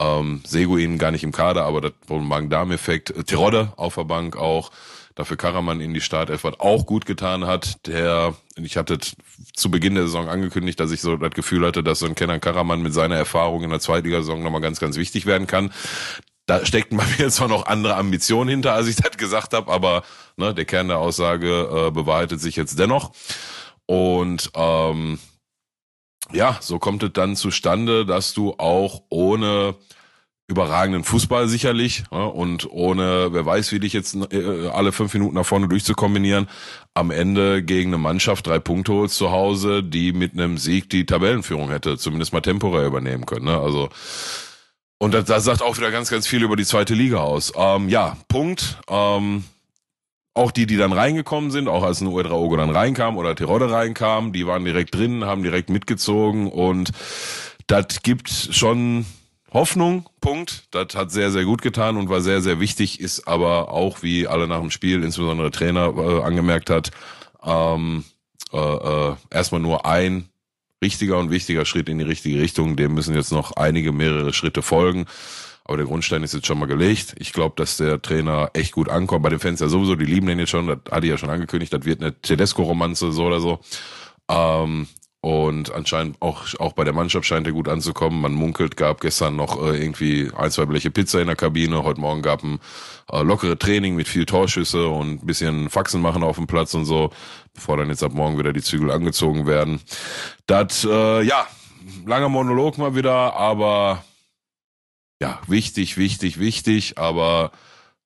ähm, 0.00 0.40
Seguin 0.44 0.98
gar 0.98 1.12
nicht 1.12 1.22
im 1.22 1.30
Kader, 1.30 1.62
aber 1.62 1.82
das 1.82 1.92
war 2.08 2.16
ein 2.16 2.26
Magen-Darm-Effekt. 2.26 3.14
Tirode 3.28 3.72
auf 3.76 3.94
der 3.94 4.02
Bank 4.02 4.36
auch 4.36 4.72
dafür 5.14 5.36
Karaman 5.36 5.80
in 5.80 5.94
die 5.94 6.00
Startelf 6.00 6.44
was 6.44 6.60
auch 6.60 6.86
gut 6.86 7.06
getan 7.06 7.46
hat. 7.46 7.86
Der, 7.86 8.34
ich 8.56 8.76
hatte 8.76 8.98
zu 9.54 9.70
Beginn 9.70 9.94
der 9.94 10.04
Saison 10.04 10.28
angekündigt, 10.28 10.80
dass 10.80 10.90
ich 10.90 11.00
so 11.00 11.16
das 11.16 11.32
Gefühl 11.32 11.66
hatte, 11.66 11.82
dass 11.82 11.98
so 11.98 12.06
ein 12.06 12.14
Kenan 12.14 12.40
Karaman 12.40 12.82
mit 12.82 12.94
seiner 12.94 13.16
Erfahrung 13.16 13.62
in 13.62 13.70
der 13.70 13.80
Zweitligasaison 13.80 14.42
nochmal 14.42 14.60
ganz, 14.60 14.80
ganz 14.80 14.96
wichtig 14.96 15.26
werden 15.26 15.46
kann. 15.46 15.72
Da 16.46 16.64
steckten 16.64 16.96
bei 16.98 17.06
mir 17.18 17.30
zwar 17.30 17.48
noch 17.48 17.66
andere 17.66 17.96
Ambitionen 17.96 18.50
hinter, 18.50 18.74
als 18.74 18.88
ich 18.88 18.96
das 18.96 19.16
gesagt 19.16 19.52
habe, 19.52 19.70
aber 19.70 20.02
ne, 20.36 20.54
der 20.54 20.64
Kern 20.64 20.88
der 20.88 20.98
Aussage 20.98 21.88
äh, 21.88 21.90
bewahrheitet 21.90 22.40
sich 22.40 22.56
jetzt 22.56 22.78
dennoch. 22.78 23.12
Und 23.86 24.50
ähm, 24.54 25.18
ja, 26.32 26.56
so 26.60 26.78
kommt 26.78 27.02
es 27.02 27.12
dann 27.12 27.36
zustande, 27.36 28.06
dass 28.06 28.32
du 28.32 28.54
auch 28.58 29.02
ohne 29.08 29.74
überragenden 30.48 31.04
Fußball 31.04 31.48
sicherlich 31.48 32.04
und 32.10 32.70
ohne, 32.70 33.28
wer 33.32 33.46
weiß, 33.46 33.72
wie 33.72 33.80
dich 33.80 33.92
jetzt 33.92 34.16
äh, 34.32 34.68
alle 34.68 34.92
fünf 34.92 35.14
Minuten 35.14 35.36
nach 35.36 35.46
vorne 35.46 35.68
durchzukombinieren, 35.68 36.48
am 36.94 37.10
Ende 37.10 37.62
gegen 37.62 37.90
eine 37.90 37.98
Mannschaft 37.98 38.46
drei 38.46 38.58
Punkte 38.58 38.92
holst 38.92 39.16
zu 39.16 39.30
Hause, 39.30 39.82
die 39.82 40.12
mit 40.12 40.32
einem 40.32 40.58
Sieg 40.58 40.90
die 40.90 41.06
Tabellenführung 41.06 41.70
hätte, 41.70 41.96
zumindest 41.96 42.32
mal 42.32 42.40
temporär 42.40 42.86
übernehmen 42.86 43.24
können. 43.24 43.46
Ne? 43.46 43.58
Also 43.58 43.88
und 44.98 45.14
das, 45.14 45.24
das 45.24 45.42
sagt 45.44 45.62
auch 45.62 45.76
wieder 45.78 45.90
ganz, 45.90 46.10
ganz 46.10 46.28
viel 46.28 46.44
über 46.44 46.54
die 46.54 46.64
zweite 46.64 46.94
Liga 46.94 47.18
aus. 47.18 47.52
Ähm, 47.56 47.88
ja, 47.88 48.16
Punkt. 48.28 48.78
Ähm, 48.88 49.42
auch 50.34 50.50
die, 50.50 50.66
die 50.66 50.76
dann 50.76 50.92
reingekommen 50.92 51.50
sind, 51.50 51.68
auch 51.68 51.82
als 51.82 52.00
ein 52.00 52.06
Uedraogo 52.06 52.56
dann 52.56 52.70
reinkam 52.70 53.16
oder 53.16 53.34
Tirode 53.34 53.70
reinkam, 53.70 54.32
die 54.32 54.46
waren 54.46 54.64
direkt 54.64 54.94
drin, 54.94 55.24
haben 55.24 55.42
direkt 55.42 55.70
mitgezogen 55.70 56.48
und 56.50 56.92
das 57.66 58.02
gibt 58.02 58.30
schon 58.30 59.04
Hoffnung, 59.52 60.08
Punkt. 60.20 60.64
Das 60.70 60.94
hat 60.94 61.10
sehr, 61.10 61.30
sehr 61.30 61.44
gut 61.44 61.62
getan 61.62 61.96
und 61.96 62.08
war 62.08 62.20
sehr, 62.20 62.40
sehr 62.40 62.58
wichtig, 62.60 63.00
ist 63.00 63.28
aber 63.28 63.70
auch, 63.70 64.02
wie 64.02 64.26
alle 64.26 64.48
nach 64.48 64.60
dem 64.60 64.70
Spiel, 64.70 65.04
insbesondere 65.04 65.50
Trainer, 65.50 65.94
äh, 65.96 66.22
angemerkt 66.22 66.70
hat, 66.70 66.90
ähm, 67.44 68.04
äh, 68.52 68.58
äh, 68.58 69.14
erstmal 69.30 69.60
nur 69.60 69.84
ein 69.84 70.28
richtiger 70.82 71.18
und 71.18 71.30
wichtiger 71.30 71.64
Schritt 71.64 71.88
in 71.88 71.98
die 71.98 72.04
richtige 72.04 72.40
Richtung. 72.40 72.76
Dem 72.76 72.94
müssen 72.94 73.14
jetzt 73.14 73.32
noch 73.32 73.52
einige, 73.52 73.92
mehrere 73.92 74.32
Schritte 74.32 74.62
folgen. 74.62 75.06
Aber 75.64 75.76
der 75.76 75.86
Grundstein 75.86 76.24
ist 76.24 76.34
jetzt 76.34 76.46
schon 76.46 76.58
mal 76.58 76.66
gelegt. 76.66 77.14
Ich 77.18 77.32
glaube, 77.32 77.54
dass 77.56 77.76
der 77.76 78.02
Trainer 78.02 78.50
echt 78.52 78.72
gut 78.72 78.88
ankommt. 78.88 79.22
Bei 79.22 79.28
den 79.28 79.38
Fans 79.38 79.60
ja 79.60 79.68
sowieso, 79.68 79.94
die 79.94 80.04
lieben 80.04 80.26
den 80.26 80.40
jetzt 80.40 80.50
schon. 80.50 80.66
Das 80.66 80.78
hatte 80.90 81.06
ich 81.06 81.10
ja 81.10 81.18
schon 81.18 81.30
angekündigt. 81.30 81.72
Das 81.72 81.84
wird 81.84 82.00
eine 82.00 82.20
Tedesco-Romanze, 82.20 83.12
so 83.12 83.26
oder 83.26 83.40
so. 83.40 83.60
Ähm, 84.28 84.88
und 85.22 85.72
anscheinend 85.72 86.20
auch, 86.20 86.52
auch 86.58 86.72
bei 86.72 86.82
der 86.82 86.92
Mannschaft 86.92 87.24
scheint 87.26 87.46
er 87.46 87.52
gut 87.52 87.68
anzukommen. 87.68 88.20
Man 88.20 88.32
munkelt, 88.32 88.76
gab 88.76 89.00
gestern 89.00 89.36
noch 89.36 89.56
äh, 89.62 89.80
irgendwie 89.80 90.32
ein, 90.36 90.50
zwei 90.50 90.66
Bleche 90.66 90.90
Pizza 90.90 91.20
in 91.20 91.28
der 91.28 91.36
Kabine. 91.36 91.84
Heute 91.84 92.00
Morgen 92.00 92.22
gab 92.22 92.42
ein 92.42 92.58
äh, 93.08 93.22
lockere 93.22 93.56
Training 93.56 93.94
mit 93.94 94.08
viel 94.08 94.26
Torschüsse 94.26 94.88
und 94.88 95.24
bisschen 95.24 95.70
Faxen 95.70 96.02
machen 96.02 96.24
auf 96.24 96.36
dem 96.36 96.48
Platz 96.48 96.74
und 96.74 96.86
so, 96.86 97.10
bevor 97.54 97.76
dann 97.76 97.88
jetzt 97.88 98.02
ab 98.02 98.14
morgen 98.14 98.36
wieder 98.36 98.52
die 98.52 98.62
Zügel 98.62 98.90
angezogen 98.90 99.46
werden. 99.46 99.80
Das, 100.46 100.84
äh, 100.84 101.22
ja, 101.22 101.46
langer 102.04 102.28
Monolog 102.28 102.76
mal 102.78 102.96
wieder, 102.96 103.34
aber 103.36 104.02
ja, 105.20 105.38
wichtig, 105.46 105.98
wichtig, 105.98 106.40
wichtig, 106.40 106.98
aber 106.98 107.52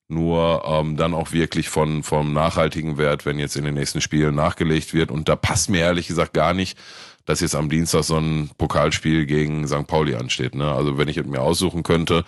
nur 0.08 0.62
ähm, 0.64 0.96
dann 0.96 1.14
auch 1.14 1.32
wirklich 1.32 1.68
von 1.68 2.02
vom 2.02 2.32
nachhaltigen 2.32 2.96
Wert, 2.98 3.26
wenn 3.26 3.38
jetzt 3.38 3.56
in 3.56 3.64
den 3.64 3.74
nächsten 3.74 4.00
Spielen 4.00 4.34
nachgelegt 4.34 4.94
wird. 4.94 5.10
Und 5.10 5.28
da 5.28 5.36
passt 5.36 5.68
mir 5.68 5.80
ehrlich 5.80 6.06
gesagt 6.06 6.32
gar 6.32 6.54
nicht, 6.54 6.78
dass 7.24 7.40
jetzt 7.40 7.56
am 7.56 7.68
Dienstag 7.68 8.04
so 8.04 8.16
ein 8.16 8.50
Pokalspiel 8.56 9.26
gegen 9.26 9.66
St. 9.66 9.86
Pauli 9.86 10.14
ansteht. 10.14 10.54
Ne? 10.54 10.72
Also 10.72 10.96
wenn 10.96 11.08
ich 11.08 11.16
es 11.16 11.26
mir 11.26 11.42
aussuchen 11.42 11.82
könnte, 11.82 12.24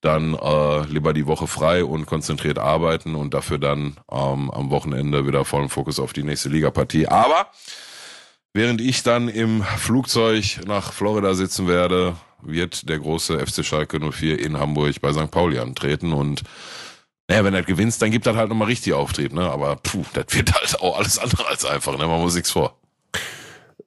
dann 0.00 0.34
äh, 0.34 0.84
lieber 0.86 1.12
die 1.12 1.26
Woche 1.26 1.46
frei 1.46 1.84
und 1.84 2.06
konzentriert 2.06 2.58
arbeiten 2.58 3.14
und 3.14 3.34
dafür 3.34 3.58
dann 3.58 3.96
ähm, 4.10 4.50
am 4.50 4.70
Wochenende 4.70 5.26
wieder 5.28 5.44
vollen 5.44 5.68
Fokus 5.68 6.00
auf 6.00 6.12
die 6.12 6.24
nächste 6.24 6.48
Ligapartie. 6.48 7.06
Aber 7.06 7.46
während 8.52 8.80
ich 8.80 9.04
dann 9.04 9.28
im 9.28 9.62
Flugzeug 9.62 10.60
nach 10.66 10.92
Florida 10.92 11.34
sitzen 11.34 11.68
werde, 11.68 12.16
wird 12.42 12.88
der 12.88 12.98
große 12.98 13.38
FC 13.38 13.64
Schalke 13.64 14.00
04 14.00 14.40
in 14.40 14.58
Hamburg 14.58 15.00
bei 15.00 15.12
St. 15.12 15.30
Pauli 15.30 15.60
antreten 15.60 16.12
und 16.12 16.42
naja, 17.32 17.44
wenn 17.44 17.54
er 17.54 17.62
gewinnst, 17.62 18.02
dann 18.02 18.10
gibt 18.10 18.26
er 18.26 18.36
halt 18.36 18.50
nochmal 18.50 18.68
richtig 18.68 18.92
Auftrieb, 18.92 19.32
ne? 19.32 19.50
Aber 19.50 19.76
puh, 19.76 20.04
das 20.12 20.26
wird 20.28 20.52
halt 20.52 20.78
auch 20.82 20.98
alles 20.98 21.18
andere 21.18 21.46
als 21.48 21.64
einfach, 21.64 21.96
ne? 21.96 22.06
Man 22.06 22.20
muss 22.20 22.34
nichts 22.34 22.50
vor. 22.50 22.76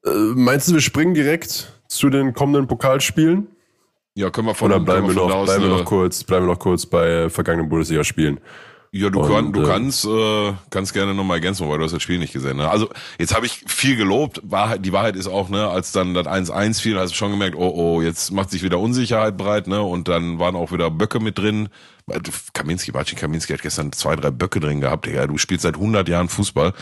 Äh, 0.04 0.10
meinst 0.34 0.68
du, 0.68 0.74
wir 0.74 0.82
springen 0.82 1.14
direkt 1.14 1.72
zu 1.88 2.10
den 2.10 2.34
kommenden 2.34 2.66
Pokalspielen? 2.66 3.48
Ja, 4.16 4.32
können 4.32 4.48
wir 4.48 4.56
von 4.56 4.72
Oder 4.72 4.80
bleiben 4.80 5.08
wir, 5.08 5.14
noch, 5.14 5.30
von 5.30 5.46
bleiben 5.46 5.64
wir 5.64 5.74
aus, 5.74 5.80
noch 5.82 5.86
kurz, 5.86 6.24
bleiben 6.24 6.48
wir 6.48 6.54
noch 6.54 6.60
kurz 6.60 6.88
bei 6.88 7.08
äh, 7.08 7.30
vergangenen 7.30 7.70
Bundesligaspielen. 7.70 8.40
Ja, 8.92 9.10
du, 9.12 9.20
Und, 9.20 9.30
kann, 9.30 9.54
du 9.54 9.62
äh, 9.62 9.66
kannst, 9.66 10.06
äh, 10.06 10.54
kannst 10.72 10.94
gerne 10.94 11.14
nochmal 11.14 11.38
ergänzen, 11.38 11.70
weil 11.70 11.78
du 11.78 11.84
hast 11.84 11.92
das 11.92 12.02
Spiel 12.02 12.18
nicht 12.18 12.34
gesehen. 12.34 12.58
Ne? 12.58 12.68
Also 12.68 12.90
jetzt 13.20 13.36
habe 13.36 13.46
ich 13.46 13.62
viel 13.68 13.96
gelobt. 13.96 14.42
Wahrheit, 14.44 14.84
die 14.84 14.94
Wahrheit 14.94 15.18
ist 15.18 15.28
auch, 15.28 15.50
ne, 15.50 15.68
als 15.68 15.92
dann 15.92 16.16
das 16.16 16.26
1-1 16.26 16.82
fiel, 16.82 16.98
hast 16.98 17.12
du 17.12 17.16
schon 17.16 17.30
gemerkt, 17.30 17.56
oh 17.56 17.74
oh, 17.76 18.02
jetzt 18.02 18.32
macht 18.32 18.50
sich 18.50 18.64
wieder 18.64 18.80
Unsicherheit 18.80 19.38
breit, 19.38 19.68
ne? 19.68 19.84
Und 19.84 20.08
dann 20.08 20.40
waren 20.40 20.56
auch 20.56 20.72
wieder 20.72 20.90
Böcke 20.90 21.20
mit 21.20 21.38
drin. 21.38 21.70
Kaminski, 22.54 22.92
Marcin 22.92 23.18
Kaminski 23.18 23.54
hat 23.54 23.64
gestern 23.64 23.92
zwei, 23.92 24.16
drei 24.16 24.30
Böcke 24.30 24.60
drin 24.60 24.80
gehabt. 24.80 25.08
Digga, 25.08 25.26
du 25.26 25.40
spielst 25.40 25.64
seit 25.64 25.74
100 25.74 26.08
Jahren 26.08 26.30
Fußball. 26.30 26.74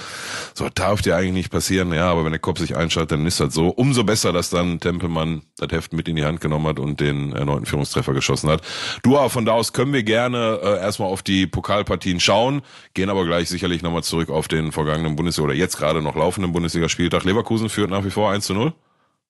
So 0.53 0.67
darf 0.67 1.01
dir 1.01 1.15
eigentlich 1.15 1.31
nicht 1.31 1.49
passieren. 1.51 1.93
Ja, 1.93 2.11
aber 2.11 2.25
wenn 2.25 2.33
der 2.33 2.41
Kopf 2.41 2.59
sich 2.59 2.75
einschaltet, 2.75 3.11
dann 3.13 3.25
ist 3.25 3.39
das 3.39 3.53
so. 3.53 3.69
Umso 3.69 4.03
besser, 4.03 4.33
dass 4.33 4.49
dann 4.49 4.81
Tempelmann 4.81 5.43
das 5.57 5.71
Heft 5.71 5.93
mit 5.93 6.09
in 6.09 6.17
die 6.17 6.25
Hand 6.25 6.41
genommen 6.41 6.67
hat 6.67 6.77
und 6.77 6.99
den 6.99 7.31
erneuten 7.31 7.65
Führungstreffer 7.65 8.13
geschossen 8.13 8.49
hat. 8.49 8.61
Du, 9.01 9.17
aber 9.17 9.29
von 9.29 9.45
da 9.45 9.53
aus 9.53 9.71
können 9.71 9.93
wir 9.93 10.03
gerne 10.03 10.59
äh, 10.61 10.79
erstmal 10.79 11.07
auf 11.09 11.21
die 11.23 11.47
Pokalpartien 11.47 12.19
schauen, 12.19 12.61
gehen 12.93 13.09
aber 13.09 13.23
gleich 13.25 13.47
sicherlich 13.47 13.81
nochmal 13.81 14.03
zurück 14.03 14.29
auf 14.29 14.49
den 14.49 14.73
vergangenen 14.73 15.15
Bundesliga 15.15 15.45
oder 15.45 15.55
jetzt 15.55 15.77
gerade 15.77 16.01
noch 16.01 16.15
laufenden 16.17 16.51
Bundesligaspieltag. 16.51 17.23
Leverkusen 17.23 17.69
führt 17.69 17.89
nach 17.89 18.03
wie 18.03 18.11
vor 18.11 18.29
1 18.29 18.45
zu 18.45 18.53
0. 18.53 18.73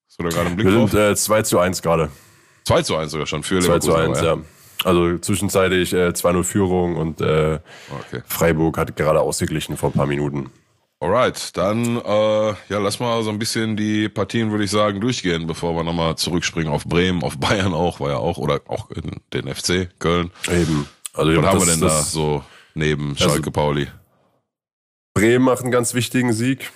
Hast 0.07 0.19
du 0.19 0.23
da 0.23 0.29
gerade 0.29 0.47
einen 0.47 0.55
Blick 0.55 0.67
Wir 0.67 0.75
drauf? 0.75 0.89
sind 0.89 0.99
äh, 0.99 1.15
2 1.15 1.41
zu 1.43 1.59
1 1.59 1.83
gerade. 1.83 2.09
2 2.65 2.81
zu 2.81 2.95
1 2.97 3.11
sogar 3.11 3.27
schon 3.27 3.43
für 3.43 3.59
2 3.59 3.67
Leverkusen. 3.67 3.91
zu 3.91 3.95
1, 3.95 4.17
aber, 4.17 4.27
ja. 4.27 4.37
Also 4.83 5.17
zwischenzeitlich 5.17 5.93
äh, 5.93 6.09
2-0 6.09 6.43
Führung 6.43 6.95
und 6.97 7.21
äh, 7.21 7.59
Okay. 7.89 8.21
Freiburg 8.25 8.77
hat 8.77 8.95
gerade 8.95 9.21
ausgeglichen 9.21 9.77
vor 9.77 9.89
ein 9.89 9.93
paar 9.93 10.07
Minuten. 10.07 10.51
Alright, 10.99 11.57
dann 11.57 11.97
äh, 11.97 12.47
ja, 12.69 12.79
lass 12.79 12.99
mal 12.99 13.23
so 13.23 13.29
ein 13.29 13.37
bisschen 13.37 13.75
die 13.75 14.07
Partien, 14.07 14.51
würde 14.51 14.63
ich 14.63 14.71
sagen, 14.71 15.01
durchgehen, 15.01 15.47
bevor 15.47 15.75
wir 15.75 15.83
nochmal 15.83 16.15
zurückspringen 16.15 16.71
auf 16.71 16.85
Bremen, 16.85 17.23
auf 17.23 17.37
Bayern 17.37 17.73
auch, 17.73 17.99
war 17.99 18.09
ja 18.11 18.17
auch, 18.17 18.37
oder 18.37 18.61
auch 18.67 18.89
in 18.89 19.19
den 19.33 19.53
FC 19.53 19.89
Köln. 19.99 20.31
Eben. 20.49 20.87
Also 21.13 21.35
Was 21.35 21.45
haben 21.45 21.59
wir 21.59 21.65
denn 21.65 21.81
da 21.81 22.01
so 22.01 22.43
neben 22.73 23.17
Schalke 23.17 23.51
Pauli? 23.51 23.87
Bremen 25.13 25.43
macht 25.45 25.61
einen 25.61 25.71
ganz 25.71 25.93
wichtigen 25.93 26.31
Sieg. 26.31 26.71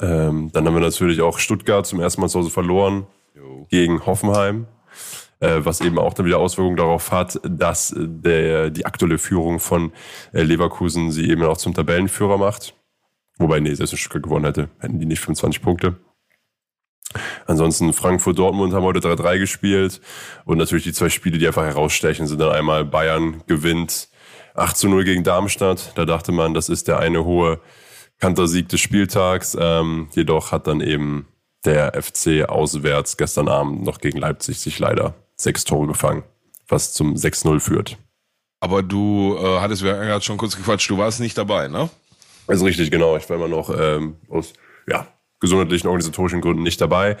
Ähm, 0.00 0.50
dann 0.52 0.66
haben 0.66 0.74
wir 0.74 0.80
natürlich 0.80 1.22
auch 1.22 1.38
Stuttgart 1.38 1.86
zum 1.86 2.00
ersten 2.00 2.20
Mal 2.20 2.28
zu 2.28 2.40
Hause 2.40 2.50
verloren 2.50 3.06
gegen 3.70 4.04
Hoffenheim, 4.04 4.66
was 5.64 5.80
eben 5.80 5.98
auch 5.98 6.14
dann 6.14 6.26
wieder 6.26 6.38
Auswirkungen 6.38 6.76
darauf 6.76 7.12
hat, 7.12 7.40
dass 7.44 7.94
der, 7.96 8.70
die 8.70 8.86
aktuelle 8.86 9.18
Führung 9.18 9.60
von 9.60 9.92
äh, 10.32 10.42
Leverkusen 10.42 11.12
sie 11.12 11.30
eben 11.30 11.44
auch 11.44 11.56
zum 11.56 11.74
Tabellenführer 11.74 12.38
macht. 12.38 12.74
Wobei, 13.38 13.60
nee, 13.60 13.74
selbst 13.74 13.92
wenn 13.92 13.98
Stuttgart 13.98 14.24
gewonnen 14.24 14.46
hätte, 14.46 14.68
hätten 14.80 14.98
die 14.98 15.06
nicht 15.06 15.20
25 15.20 15.62
Punkte. 15.62 15.96
Ansonsten 17.46 17.92
Frankfurt-Dortmund 17.92 18.74
haben 18.74 18.82
heute 18.82 18.98
3-3 18.98 19.38
gespielt. 19.38 20.00
Und 20.44 20.58
natürlich 20.58 20.84
die 20.84 20.92
zwei 20.92 21.08
Spiele, 21.08 21.38
die 21.38 21.46
einfach 21.46 21.64
herausstechen, 21.64 22.26
sind 22.26 22.40
dann 22.40 22.52
einmal 22.52 22.84
Bayern 22.84 23.42
gewinnt 23.46 24.08
8 24.54 24.76
zu 24.76 24.88
0 24.88 25.04
gegen 25.04 25.24
Darmstadt. 25.24 25.92
Da 25.94 26.04
dachte 26.04 26.32
man, 26.32 26.52
das 26.52 26.68
ist 26.68 26.88
der 26.88 26.98
eine 26.98 27.24
hohe 27.24 27.60
Kantersieg 28.18 28.68
des 28.68 28.80
Spieltags. 28.80 29.56
Ähm, 29.58 30.08
jedoch 30.12 30.52
hat 30.52 30.66
dann 30.66 30.80
eben 30.80 31.28
der 31.64 32.00
FC 32.00 32.48
auswärts 32.48 33.16
gestern 33.16 33.48
Abend 33.48 33.84
noch 33.84 34.00
gegen 34.00 34.18
Leipzig 34.18 34.58
sich 34.58 34.78
leider 34.78 35.14
sechs 35.40 35.64
Tore 35.64 35.86
gefangen, 35.86 36.24
was 36.68 36.92
zum 36.92 37.14
6-0 37.14 37.60
führt. 37.60 37.96
Aber 38.60 38.82
du 38.82 39.36
äh, 39.38 39.60
hattest, 39.60 39.82
wir 39.82 39.94
gerade 39.94 40.24
schon 40.24 40.36
kurz 40.36 40.56
gequatscht, 40.56 40.90
du 40.90 40.98
warst 40.98 41.20
nicht 41.20 41.38
dabei, 41.38 41.68
ne? 41.68 41.88
Also 42.46 42.64
richtig, 42.64 42.90
genau. 42.90 43.16
Ich 43.16 43.28
war 43.28 43.36
immer 43.36 43.48
noch 43.48 43.70
ähm, 43.70 44.16
aus 44.28 44.54
ja, 44.88 45.06
gesundheitlichen, 45.38 45.86
organisatorischen 45.86 46.40
Gründen 46.40 46.62
nicht 46.62 46.80
dabei. 46.80 47.16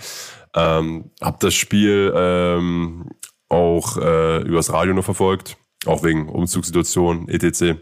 Ähm, 0.54 1.10
hab 1.20 1.38
das 1.40 1.54
Spiel 1.54 2.12
ähm, 2.16 3.10
auch 3.48 3.96
äh, 3.98 4.42
übers 4.42 4.72
Radio 4.72 4.94
nur 4.94 5.02
verfolgt, 5.02 5.56
auch 5.86 6.02
wegen 6.02 6.28
Umzugssituation, 6.28 7.28
etc. 7.28 7.78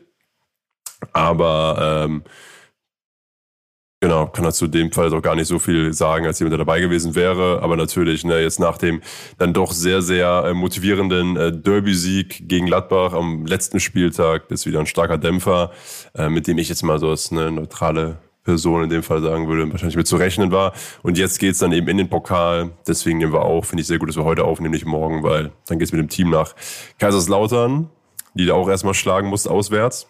Aber 1.12 2.04
ähm, 2.04 2.24
genau, 4.00 4.26
kann 4.26 4.44
dazu 4.44 4.66
dem 4.66 4.92
Fall 4.92 5.12
auch 5.12 5.22
gar 5.22 5.34
nicht 5.34 5.48
so 5.48 5.58
viel 5.58 5.92
sagen, 5.92 6.26
als 6.26 6.38
jemand, 6.38 6.52
der 6.52 6.58
dabei 6.58 6.80
gewesen 6.80 7.14
wäre. 7.14 7.62
Aber 7.62 7.76
natürlich, 7.76 8.24
ne, 8.24 8.40
jetzt 8.40 8.60
nach 8.60 8.78
dem 8.78 9.00
dann 9.38 9.52
doch 9.52 9.72
sehr, 9.72 10.02
sehr 10.02 10.44
äh, 10.46 10.54
motivierenden 10.54 11.36
äh, 11.36 11.52
Derby-Sieg 11.52 12.48
gegen 12.48 12.66
Gladbach 12.66 13.12
am 13.12 13.46
letzten 13.46 13.80
Spieltag, 13.80 14.48
das 14.48 14.60
ist 14.60 14.66
wieder 14.66 14.80
ein 14.80 14.86
starker 14.86 15.18
Dämpfer, 15.18 15.72
äh, 16.14 16.28
mit 16.28 16.46
dem 16.46 16.58
ich 16.58 16.68
jetzt 16.68 16.82
mal 16.82 16.98
so 16.98 17.10
als 17.10 17.32
eine 17.32 17.50
neutrale 17.50 18.18
Person 18.44 18.84
in 18.84 18.90
dem 18.90 19.02
Fall 19.02 19.20
sagen 19.22 19.48
würde, 19.48 19.70
wahrscheinlich 19.72 19.96
mit 19.96 20.06
zu 20.06 20.16
rechnen 20.16 20.52
war. 20.52 20.72
Und 21.02 21.18
jetzt 21.18 21.40
geht's 21.40 21.58
dann 21.58 21.72
eben 21.72 21.88
in 21.88 21.96
den 21.96 22.08
Pokal. 22.08 22.70
Deswegen 22.86 23.18
nehmen 23.18 23.32
wir 23.32 23.42
auch, 23.42 23.64
finde 23.64 23.80
ich 23.80 23.88
sehr 23.88 23.98
gut, 23.98 24.08
dass 24.08 24.16
wir 24.16 24.24
heute 24.24 24.44
aufnehmen, 24.44 24.72
nicht 24.72 24.86
morgen, 24.86 25.24
weil 25.24 25.50
dann 25.66 25.78
geht's 25.80 25.90
mit 25.90 26.00
dem 26.00 26.08
Team 26.08 26.30
nach 26.30 26.54
Kaiserslautern, 26.98 27.90
die 28.34 28.46
da 28.46 28.54
auch 28.54 28.68
erstmal 28.68 28.94
schlagen 28.94 29.28
muss, 29.28 29.48
auswärts 29.48 30.08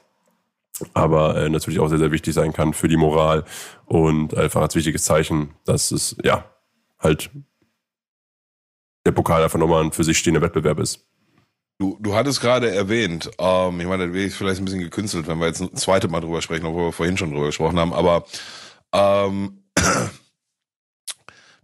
aber 0.94 1.36
äh, 1.36 1.48
natürlich 1.48 1.78
auch 1.80 1.88
sehr, 1.88 1.98
sehr 1.98 2.12
wichtig 2.12 2.34
sein 2.34 2.52
kann 2.52 2.72
für 2.72 2.88
die 2.88 2.96
Moral 2.96 3.44
und 3.86 4.36
einfach 4.36 4.62
als 4.62 4.74
wichtiges 4.74 5.04
Zeichen, 5.04 5.54
dass 5.64 5.90
es 5.90 6.16
ja 6.22 6.44
halt 6.98 7.30
der 9.04 9.12
Pokal 9.12 9.42
einfach 9.42 9.58
nochmal 9.58 9.84
ein 9.84 9.92
für 9.92 10.04
sich 10.04 10.18
stehender 10.18 10.42
Wettbewerb 10.42 10.78
ist. 10.78 11.06
Du, 11.78 11.98
du 12.00 12.14
hattest 12.14 12.40
gerade 12.40 12.74
erwähnt, 12.74 13.30
ähm, 13.38 13.80
ich 13.80 13.86
meine, 13.86 14.06
das 14.06 14.14
wäre 14.14 14.30
vielleicht 14.30 14.60
ein 14.60 14.64
bisschen 14.64 14.80
gekünstelt, 14.80 15.28
wenn 15.28 15.38
wir 15.38 15.46
jetzt 15.46 15.60
ein 15.60 15.74
zweites 15.76 16.10
Mal 16.10 16.20
drüber 16.20 16.40
sprechen, 16.40 16.66
obwohl 16.66 16.86
wir 16.86 16.92
vorhin 16.92 17.18
schon 17.18 17.30
drüber 17.30 17.46
gesprochen 17.46 17.78
haben, 17.78 17.92
aber 17.92 18.24
ähm, 18.92 19.62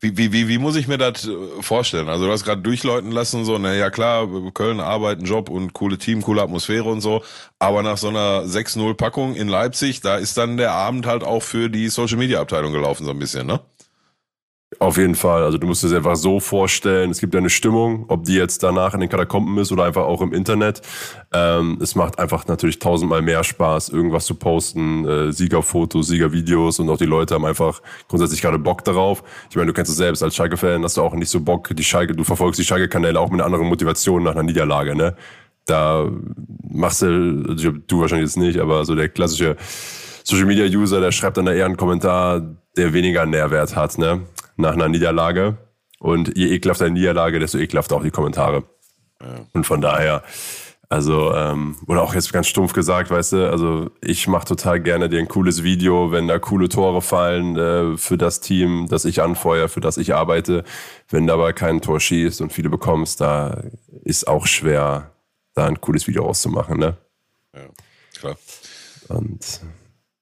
wie, 0.02 0.16
wie, 0.18 0.32
wie, 0.32 0.48
wie 0.48 0.58
muss 0.58 0.74
ich 0.74 0.88
mir 0.88 0.98
das 0.98 1.28
äh, 1.28 1.32
vorstellen? 1.60 2.08
Also 2.08 2.26
du 2.26 2.32
hast 2.32 2.44
gerade 2.44 2.60
durchläuten 2.60 3.12
lassen, 3.12 3.44
so, 3.44 3.56
naja 3.56 3.88
klar, 3.88 4.28
Köln 4.52 4.80
Arbeit, 4.80 5.22
Job 5.22 5.48
und 5.48 5.72
coole 5.74 5.96
Team, 5.96 6.22
coole 6.22 6.42
Atmosphäre 6.42 6.88
und 6.90 7.00
so, 7.00 7.22
aber 7.60 7.84
nach 7.84 7.96
so 7.96 8.08
einer 8.08 8.42
6-0-Packung 8.42 9.36
in 9.36 9.46
Leipzig, 9.46 10.00
da 10.00 10.16
ist 10.16 10.36
dann 10.36 10.56
der 10.56 10.72
Abend 10.72 11.06
halt 11.06 11.22
auch 11.22 11.42
für 11.42 11.70
die 11.70 11.88
Social-Media-Abteilung 11.88 12.72
gelaufen, 12.72 13.04
so 13.04 13.12
ein 13.12 13.18
bisschen, 13.20 13.46
ne? 13.46 13.60
Auf 14.82 14.96
jeden 14.96 15.14
Fall. 15.14 15.44
Also 15.44 15.58
du 15.58 15.68
musst 15.68 15.84
es 15.84 15.92
einfach 15.92 16.16
so 16.16 16.40
vorstellen, 16.40 17.12
es 17.12 17.20
gibt 17.20 17.34
ja 17.34 17.38
eine 17.38 17.50
Stimmung, 17.50 18.04
ob 18.08 18.24
die 18.24 18.34
jetzt 18.34 18.64
danach 18.64 18.94
in 18.94 19.00
den 19.00 19.08
Katakomben 19.08 19.56
ist 19.58 19.70
oder 19.70 19.84
einfach 19.84 20.02
auch 20.02 20.20
im 20.20 20.32
Internet. 20.32 20.82
Ähm, 21.32 21.78
es 21.80 21.94
macht 21.94 22.18
einfach 22.18 22.48
natürlich 22.48 22.80
tausendmal 22.80 23.22
mehr 23.22 23.44
Spaß, 23.44 23.90
irgendwas 23.90 24.26
zu 24.26 24.34
posten, 24.34 25.06
äh, 25.06 25.32
Siegerfotos, 25.32 26.08
Siegervideos 26.08 26.80
und 26.80 26.90
auch 26.90 26.96
die 26.96 27.04
Leute 27.04 27.36
haben 27.36 27.44
einfach 27.44 27.80
grundsätzlich 28.08 28.42
gerade 28.42 28.58
Bock 28.58 28.82
darauf. 28.82 29.22
Ich 29.50 29.54
meine, 29.54 29.68
du 29.68 29.72
kennst 29.72 29.92
es 29.92 29.98
selbst, 29.98 30.20
als 30.20 30.34
Schalke-Fan 30.34 30.82
hast 30.82 30.96
du 30.96 31.02
auch 31.02 31.14
nicht 31.14 31.30
so 31.30 31.38
Bock, 31.38 31.70
die 31.76 31.84
Schalke, 31.84 32.16
du 32.16 32.24
verfolgst 32.24 32.58
die 32.58 32.64
Schalke-Kanäle 32.64 33.20
auch 33.20 33.30
mit 33.30 33.40
einer 33.40 33.46
anderen 33.46 33.68
Motivation 33.68 34.24
nach 34.24 34.32
einer 34.32 34.42
Niederlage, 34.42 34.96
ne? 34.96 35.14
Da 35.64 36.10
machst 36.68 37.02
du, 37.02 37.44
also 37.48 37.70
du 37.70 38.00
wahrscheinlich 38.00 38.30
jetzt 38.30 38.36
nicht, 38.36 38.58
aber 38.58 38.84
so 38.84 38.96
der 38.96 39.08
klassische 39.10 39.54
Social 40.24 40.46
Media 40.46 40.64
User, 40.66 41.00
der 41.00 41.12
schreibt 41.12 41.36
dann 41.36 41.46
da 41.46 41.52
eher 41.52 41.66
einen 41.66 41.76
Kommentar, 41.76 42.42
der 42.76 42.92
weniger 42.92 43.26
Nährwert 43.26 43.76
hat, 43.76 43.96
ne? 43.96 44.22
Nach 44.62 44.74
einer 44.74 44.88
Niederlage. 44.88 45.58
Und 45.98 46.36
je 46.36 46.46
ekelhafter 46.46 46.86
die 46.86 46.92
Niederlage, 46.92 47.40
desto 47.40 47.58
ekelhafter 47.58 47.96
auch 47.96 48.02
die 48.02 48.12
Kommentare. 48.12 48.62
Und 49.52 49.66
von 49.66 49.80
daher, 49.80 50.22
also, 50.88 51.34
ähm, 51.34 51.76
oder 51.86 52.02
auch 52.02 52.14
jetzt 52.14 52.32
ganz 52.32 52.46
stumpf 52.46 52.72
gesagt, 52.72 53.10
weißt 53.10 53.32
du, 53.32 53.50
also 53.50 53.90
ich 54.00 54.28
mache 54.28 54.44
total 54.44 54.80
gerne 54.80 55.08
dir 55.08 55.18
ein 55.18 55.26
cooles 55.26 55.64
Video, 55.64 56.12
wenn 56.12 56.28
da 56.28 56.38
coole 56.38 56.68
Tore 56.68 57.02
fallen 57.02 57.56
äh, 57.56 57.96
für 57.96 58.16
das 58.16 58.40
Team, 58.40 58.86
das 58.88 59.04
ich 59.04 59.20
anfeuere, 59.20 59.68
für 59.68 59.80
das 59.80 59.96
ich 59.96 60.14
arbeite. 60.14 60.62
Wenn 61.08 61.26
du 61.26 61.32
aber 61.32 61.52
kein 61.52 61.80
Tor 61.80 61.98
schießt 61.98 62.40
und 62.40 62.52
viele 62.52 62.68
bekommst, 62.68 63.20
da 63.20 63.62
ist 64.04 64.28
auch 64.28 64.46
schwer, 64.46 65.10
da 65.54 65.66
ein 65.66 65.80
cooles 65.80 66.06
Video 66.06 66.24
rauszumachen, 66.24 66.78
ne? 66.78 66.96
Ja, 67.54 67.60
klar. 68.18 68.36
Und 69.08 69.60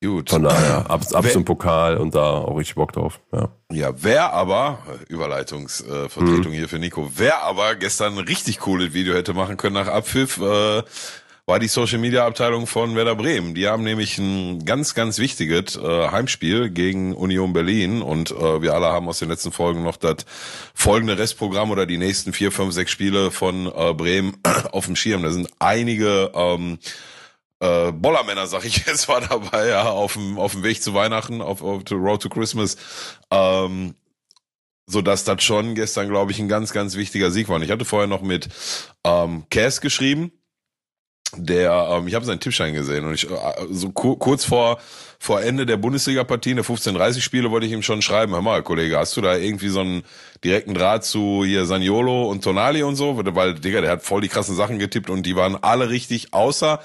Gut. 0.02 0.30
von 0.30 0.42
daher, 0.42 0.90
ab, 0.90 1.02
ab 1.12 1.24
Wer- 1.24 1.32
zum 1.32 1.44
Pokal 1.44 1.98
und 1.98 2.14
da 2.14 2.30
auch 2.38 2.56
richtig 2.56 2.74
Bock 2.76 2.92
drauf, 2.92 3.20
ja. 3.32 3.50
Ja, 3.70 3.92
wer 3.96 4.32
aber, 4.32 4.78
Überleitungsvertretung 5.08 6.04
äh, 6.04 6.08
Vertretung 6.08 6.52
hier 6.52 6.68
für 6.68 6.78
Nico, 6.78 7.10
wer 7.16 7.42
aber 7.42 7.74
gestern 7.74 8.16
ein 8.16 8.24
richtig 8.24 8.60
cooles 8.60 8.94
Video 8.94 9.14
hätte 9.14 9.34
machen 9.34 9.56
können 9.58 9.74
nach 9.74 9.88
Abpfiff, 9.88 10.38
äh, 10.38 10.82
war 11.46 11.58
die 11.58 11.68
Social 11.68 11.98
Media 11.98 12.26
Abteilung 12.26 12.66
von 12.68 12.94
Werder 12.94 13.16
Bremen. 13.16 13.54
Die 13.54 13.66
haben 13.68 13.82
nämlich 13.82 14.16
ein 14.18 14.64
ganz, 14.64 14.94
ganz 14.94 15.18
wichtiges 15.18 15.76
äh, 15.76 16.08
Heimspiel 16.10 16.70
gegen 16.70 17.12
Union 17.12 17.52
Berlin 17.52 18.02
und 18.02 18.30
äh, 18.30 18.62
wir 18.62 18.72
alle 18.72 18.86
haben 18.86 19.08
aus 19.08 19.18
den 19.18 19.28
letzten 19.28 19.50
Folgen 19.52 19.82
noch 19.82 19.96
das 19.96 20.24
folgende 20.74 21.18
Restprogramm 21.18 21.70
oder 21.72 21.86
die 21.86 21.98
nächsten 21.98 22.32
vier, 22.32 22.52
fünf, 22.52 22.72
sechs 22.72 22.90
Spiele 22.92 23.30
von 23.32 23.66
äh, 23.66 23.92
Bremen 23.94 24.36
auf 24.72 24.86
dem 24.86 24.96
Schirm. 24.96 25.24
Da 25.24 25.30
sind 25.30 25.48
einige 25.58 26.30
ähm, 26.34 26.78
äh, 27.60 27.92
Bollermänner, 27.92 28.46
sag 28.46 28.64
ich 28.64 28.76
jetzt, 28.86 29.08
war 29.08 29.20
dabei, 29.20 29.68
ja, 29.68 29.88
auf 29.90 30.14
dem, 30.14 30.38
auf 30.38 30.52
dem 30.52 30.62
Weg 30.62 30.82
zu 30.82 30.94
Weihnachten, 30.94 31.40
auf, 31.42 31.62
auf 31.62 31.82
the 31.88 31.94
Road 31.94 32.22
to 32.22 32.28
Christmas. 32.28 32.76
Ähm, 33.30 33.94
so 34.86 35.02
dass 35.02 35.24
das 35.24 35.42
schon 35.44 35.74
gestern, 35.76 36.08
glaube 36.08 36.32
ich, 36.32 36.40
ein 36.40 36.48
ganz, 36.48 36.72
ganz 36.72 36.96
wichtiger 36.96 37.30
Sieg 37.30 37.48
war. 37.48 37.56
Und 37.56 37.62
ich 37.62 37.70
hatte 37.70 37.84
vorher 37.84 38.08
noch 38.08 38.22
mit 38.22 38.48
ähm, 39.04 39.44
Cass 39.48 39.80
geschrieben. 39.80 40.32
der, 41.36 41.88
ähm, 41.92 42.08
ich 42.08 42.14
habe 42.14 42.24
seinen 42.24 42.40
Tippschein 42.40 42.74
gesehen 42.74 43.04
und 43.04 43.14
ich 43.14 43.30
äh, 43.30 43.36
so 43.70 43.90
ku 43.90 44.16
kurz 44.16 44.44
vor 44.44 44.80
vor 45.22 45.42
Ende 45.42 45.66
der 45.66 45.76
Bundesliga-Partien, 45.76 46.56
der 46.56 46.64
15:30 46.64 47.20
Spiele, 47.20 47.50
wollte 47.50 47.66
ich 47.66 47.72
ihm 47.72 47.82
schon 47.82 48.02
schreiben, 48.02 48.32
hör 48.32 48.42
mal, 48.42 48.62
Kollege, 48.62 48.98
hast 48.98 49.16
du 49.16 49.20
da 49.20 49.36
irgendwie 49.36 49.68
so 49.68 49.80
einen 49.80 50.02
direkten 50.42 50.74
Draht 50.74 51.04
zu 51.04 51.44
hier 51.44 51.66
Saniolo 51.66 52.24
und 52.28 52.42
Tonali 52.42 52.82
und 52.82 52.96
so, 52.96 53.20
weil 53.34 53.54
Digga, 53.54 53.82
der 53.82 53.90
hat 53.90 54.02
voll 54.02 54.22
die 54.22 54.28
krassen 54.28 54.56
Sachen 54.56 54.78
getippt 54.78 55.10
und 55.10 55.24
die 55.24 55.36
waren 55.36 55.62
alle 55.62 55.90
richtig, 55.90 56.32
außer 56.32 56.80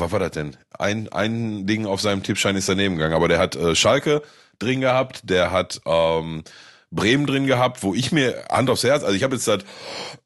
was 0.00 0.12
war 0.12 0.18
das 0.18 0.32
denn? 0.32 0.56
Ein 0.78 1.08
ein 1.12 1.66
Ding 1.66 1.86
auf 1.86 2.00
seinem 2.00 2.22
Tippschein 2.22 2.56
ist 2.56 2.68
daneben 2.68 2.96
gegangen, 2.96 3.14
aber 3.14 3.28
der 3.28 3.38
hat 3.38 3.56
äh, 3.56 3.74
Schalke 3.74 4.22
drin 4.58 4.80
gehabt, 4.80 5.28
der 5.28 5.50
hat 5.50 5.80
ähm, 5.86 6.44
Bremen 6.90 7.26
drin 7.26 7.46
gehabt, 7.46 7.82
wo 7.82 7.94
ich 7.94 8.12
mir 8.12 8.44
Hand 8.50 8.70
aufs 8.70 8.84
Herz, 8.84 9.02
also 9.02 9.14
ich 9.14 9.22
habe 9.22 9.34
jetzt 9.34 9.48
das 9.48 9.64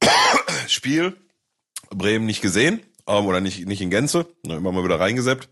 Spiel 0.68 1.16
Bremen 1.90 2.26
nicht 2.26 2.42
gesehen 2.42 2.80
ähm, 3.06 3.26
oder 3.26 3.40
nicht 3.40 3.66
nicht 3.66 3.80
in 3.80 3.90
Gänze, 3.90 4.26
ne, 4.44 4.56
immer 4.56 4.72
mal 4.72 4.84
wieder 4.84 5.00
reingeseppt. 5.00 5.48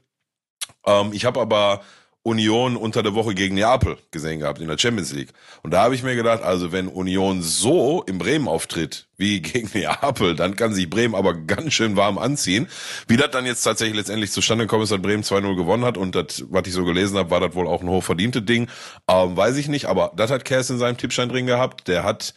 Ähm, 0.86 1.12
ich 1.12 1.24
habe 1.24 1.40
aber 1.40 1.82
Union 2.26 2.76
unter 2.76 3.04
der 3.04 3.14
Woche 3.14 3.34
gegen 3.34 3.54
Neapel 3.54 3.98
gesehen 4.10 4.40
gehabt 4.40 4.60
in 4.60 4.66
der 4.66 4.76
Champions 4.76 5.12
League. 5.12 5.28
Und 5.62 5.70
da 5.70 5.84
habe 5.84 5.94
ich 5.94 6.02
mir 6.02 6.16
gedacht, 6.16 6.42
also 6.42 6.72
wenn 6.72 6.88
Union 6.88 7.40
so 7.40 8.02
in 8.02 8.18
Bremen 8.18 8.48
auftritt 8.48 9.06
wie 9.16 9.40
gegen 9.42 9.70
Neapel, 9.72 10.34
dann 10.34 10.56
kann 10.56 10.74
sich 10.74 10.90
Bremen 10.90 11.14
aber 11.14 11.34
ganz 11.34 11.72
schön 11.72 11.96
warm 11.96 12.18
anziehen. 12.18 12.66
Wie 13.06 13.16
das 13.16 13.30
dann 13.30 13.46
jetzt 13.46 13.62
tatsächlich 13.62 13.96
letztendlich 13.96 14.32
zustande 14.32 14.64
gekommen 14.64 14.82
ist, 14.82 14.90
dass 14.90 15.00
Bremen 15.00 15.22
2-0 15.22 15.54
gewonnen 15.54 15.84
hat 15.84 15.96
und 15.96 16.16
das, 16.16 16.44
was 16.50 16.66
ich 16.66 16.72
so 16.72 16.84
gelesen 16.84 17.16
habe, 17.16 17.30
war 17.30 17.40
das 17.40 17.54
wohl 17.54 17.68
auch 17.68 17.80
ein 17.80 17.88
hochverdientes 17.88 18.44
Ding. 18.44 18.68
Ähm, 19.08 19.36
weiß 19.36 19.56
ich 19.56 19.68
nicht, 19.68 19.86
aber 19.86 20.12
das 20.16 20.32
hat 20.32 20.44
Kers 20.44 20.68
in 20.68 20.78
seinem 20.78 20.96
Tippschein 20.96 21.28
drin 21.28 21.46
gehabt. 21.46 21.86
Der 21.86 22.02
hat 22.02 22.34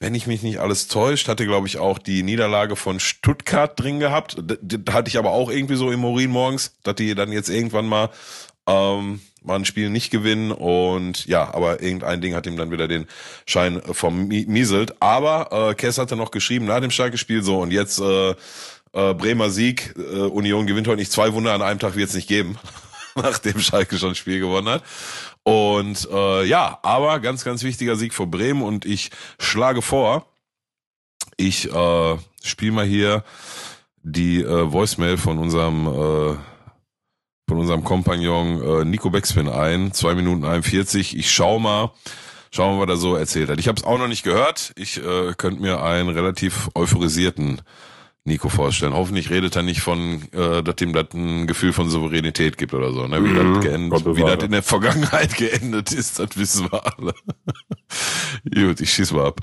wenn 0.00 0.14
ich 0.14 0.26
mich 0.26 0.42
nicht 0.42 0.58
alles 0.58 0.88
täuscht, 0.88 1.28
hatte, 1.28 1.44
glaube 1.44 1.66
ich, 1.66 1.76
auch 1.76 1.98
die 1.98 2.22
Niederlage 2.22 2.74
von 2.74 2.98
Stuttgart 3.00 3.78
drin 3.78 4.00
gehabt. 4.00 4.36
Da 4.40 4.94
hatte 4.94 5.10
ich 5.10 5.18
aber 5.18 5.30
auch 5.30 5.50
irgendwie 5.50 5.76
so 5.76 5.92
im 5.92 6.02
Urin 6.02 6.30
morgens, 6.30 6.74
dass 6.82 6.94
die 6.94 7.14
dann 7.14 7.30
jetzt 7.32 7.50
irgendwann 7.50 7.86
mal 7.86 8.08
ähm, 8.66 9.20
mal 9.42 9.56
ein 9.56 9.64
Spiel 9.64 9.90
nicht 9.90 10.10
gewinnen 10.10 10.52
und 10.52 11.26
ja, 11.26 11.52
aber 11.54 11.82
irgendein 11.82 12.20
Ding 12.20 12.34
hat 12.34 12.46
ihm 12.46 12.56
dann 12.56 12.70
wieder 12.70 12.88
den 12.88 13.06
Schein 13.46 13.80
vom 13.82 14.28
Mieselt. 14.28 15.00
Aber 15.00 15.70
äh, 15.70 15.74
Kess 15.74 15.98
hatte 15.98 16.16
noch 16.16 16.30
geschrieben 16.30 16.66
nach 16.66 16.80
dem 16.80 16.90
Schalke-Spiel 16.90 17.42
so 17.42 17.60
und 17.60 17.72
jetzt 17.72 18.00
äh, 18.00 18.30
äh, 18.30 19.14
Bremer 19.14 19.50
Sieg, 19.50 19.94
äh, 19.96 20.20
Union 20.20 20.66
gewinnt 20.66 20.88
heute 20.88 20.98
nicht 20.98 21.12
zwei 21.12 21.32
Wunder 21.32 21.52
an 21.52 21.62
einem 21.62 21.78
Tag 21.78 21.96
wird 21.96 22.08
es 22.08 22.14
nicht 22.14 22.28
geben, 22.28 22.58
nachdem 23.14 23.60
Schalke 23.60 23.98
schon 23.98 24.10
ein 24.10 24.14
Spiel 24.14 24.40
gewonnen 24.40 24.68
hat. 24.68 24.82
Und 25.42 26.08
äh, 26.12 26.44
ja, 26.44 26.78
aber 26.82 27.18
ganz, 27.20 27.44
ganz 27.44 27.62
wichtiger 27.62 27.96
Sieg 27.96 28.12
vor 28.14 28.26
Bremen 28.26 28.62
und 28.62 28.84
ich 28.84 29.10
schlage 29.38 29.80
vor, 29.80 30.26
ich 31.36 31.72
äh, 31.72 32.16
spiele 32.42 32.72
mal 32.72 32.84
hier 32.84 33.24
die 34.02 34.42
äh, 34.42 34.72
Voicemail 34.72 35.16
von 35.16 35.38
unserem 35.38 35.86
äh, 35.86 36.36
von 37.50 37.58
unserem 37.58 37.82
Kompagnon 37.82 38.62
äh, 38.62 38.84
Nico 38.84 39.10
Beckspin 39.10 39.48
ein, 39.48 39.92
zwei 39.92 40.14
Minuten 40.14 40.44
41. 40.44 41.18
Ich 41.18 41.32
schau 41.32 41.58
mal, 41.58 41.90
schauen 42.52 42.78
wir, 42.78 42.86
was 42.86 42.94
er 42.94 42.96
so 42.96 43.16
erzählt 43.16 43.50
hat. 43.50 43.58
Ich 43.58 43.66
habe 43.66 43.76
es 43.76 43.82
auch 43.82 43.98
noch 43.98 44.06
nicht 44.06 44.22
gehört. 44.22 44.72
Ich 44.76 44.98
äh, 44.98 45.32
könnte 45.36 45.60
mir 45.60 45.82
einen 45.82 46.10
relativ 46.10 46.70
euphorisierten 46.76 47.60
Nico 48.22 48.50
vorstellen. 48.50 48.92
Hoffentlich 48.92 49.30
redet 49.30 49.56
er 49.56 49.62
nicht 49.62 49.80
von, 49.80 50.22
äh, 50.30 50.62
dass 50.62 50.80
ihm 50.80 50.92
das 50.92 51.08
ein 51.12 51.48
Gefühl 51.48 51.72
von 51.72 51.90
Souveränität 51.90 52.56
gibt 52.56 52.72
oder 52.72 52.92
so. 52.92 53.08
Ne? 53.08 53.16
Wie, 53.24 53.30
mhm, 53.30 53.54
das, 53.54 53.64
geendet, 53.64 54.16
wie 54.16 54.22
das 54.22 54.44
in 54.44 54.52
der 54.52 54.62
Vergangenheit 54.62 55.34
geendet 55.36 55.90
ist, 55.90 56.20
das 56.20 56.36
wissen 56.36 56.70
wir 56.70 56.86
alle. 56.86 57.14
Gut, 58.54 58.80
ich 58.80 58.92
schieß 58.92 59.10
mal 59.10 59.26
ab. 59.26 59.40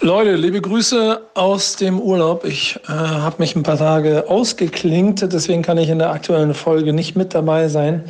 Leute, 0.00 0.34
liebe 0.34 0.60
Grüße 0.60 1.22
aus 1.32 1.76
dem 1.76 1.98
Urlaub. 1.98 2.44
Ich 2.44 2.78
äh, 2.86 2.92
habe 2.92 3.36
mich 3.38 3.56
ein 3.56 3.62
paar 3.62 3.78
Tage 3.78 4.28
ausgeklinkt, 4.28 5.22
deswegen 5.32 5.62
kann 5.62 5.78
ich 5.78 5.88
in 5.88 5.98
der 5.98 6.10
aktuellen 6.10 6.52
Folge 6.52 6.92
nicht 6.92 7.16
mit 7.16 7.32
dabei 7.32 7.68
sein. 7.68 8.04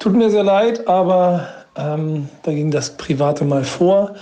Tut 0.00 0.14
mir 0.14 0.30
sehr 0.30 0.42
leid, 0.42 0.88
aber 0.88 1.46
ähm, 1.76 2.28
da 2.42 2.50
ging 2.50 2.72
das 2.72 2.96
Private 2.96 3.44
mal 3.44 3.62
vor. 3.62 4.16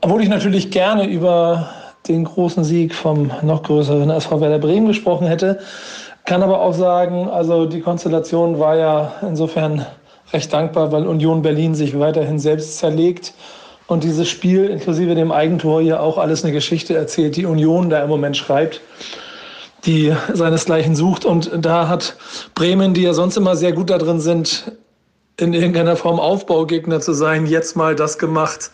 Obwohl 0.00 0.22
ich 0.22 0.30
natürlich 0.30 0.70
gerne 0.70 1.06
über 1.06 1.68
den 2.08 2.24
großen 2.24 2.64
Sieg 2.64 2.94
vom 2.94 3.30
noch 3.42 3.62
größeren 3.62 4.08
SV 4.08 4.40
Werder 4.40 4.58
Bremen 4.60 4.86
gesprochen 4.86 5.26
hätte. 5.26 5.58
Kann 6.24 6.42
aber 6.42 6.62
auch 6.62 6.72
sagen, 6.72 7.28
also 7.28 7.66
die 7.66 7.82
Konstellation 7.82 8.58
war 8.58 8.76
ja 8.76 9.12
insofern 9.20 9.84
recht 10.32 10.50
dankbar, 10.50 10.90
weil 10.90 11.06
Union 11.06 11.42
Berlin 11.42 11.74
sich 11.74 11.98
weiterhin 11.98 12.38
selbst 12.38 12.78
zerlegt 12.78 13.34
und 13.86 14.04
dieses 14.04 14.28
Spiel 14.28 14.66
inklusive 14.66 15.14
dem 15.14 15.30
Eigentor 15.30 15.80
ja 15.80 16.00
auch 16.00 16.18
alles 16.18 16.42
eine 16.42 16.52
Geschichte 16.52 16.96
erzählt, 16.96 17.36
die 17.36 17.46
Union 17.46 17.90
da 17.90 18.02
im 18.02 18.08
Moment 18.08 18.36
schreibt, 18.36 18.80
die 19.84 20.14
seinesgleichen 20.32 20.96
sucht. 20.96 21.24
Und 21.24 21.50
da 21.54 21.88
hat 21.88 22.16
Bremen, 22.54 22.94
die 22.94 23.02
ja 23.02 23.12
sonst 23.12 23.36
immer 23.36 23.56
sehr 23.56 23.72
gut 23.72 23.90
da 23.90 23.98
drin 23.98 24.20
sind, 24.20 24.72
in 25.38 25.52
irgendeiner 25.52 25.96
Form 25.96 26.18
Aufbaugegner 26.18 27.00
zu 27.00 27.12
sein, 27.12 27.46
jetzt 27.46 27.76
mal 27.76 27.94
das 27.94 28.18
gemacht, 28.18 28.70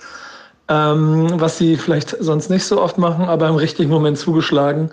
ähm, 0.68 1.28
was 1.40 1.58
sie 1.58 1.76
vielleicht 1.76 2.16
sonst 2.20 2.50
nicht 2.50 2.64
so 2.64 2.80
oft 2.80 2.98
machen, 2.98 3.24
aber 3.24 3.48
im 3.48 3.56
richtigen 3.56 3.90
Moment 3.90 4.18
zugeschlagen. 4.18 4.90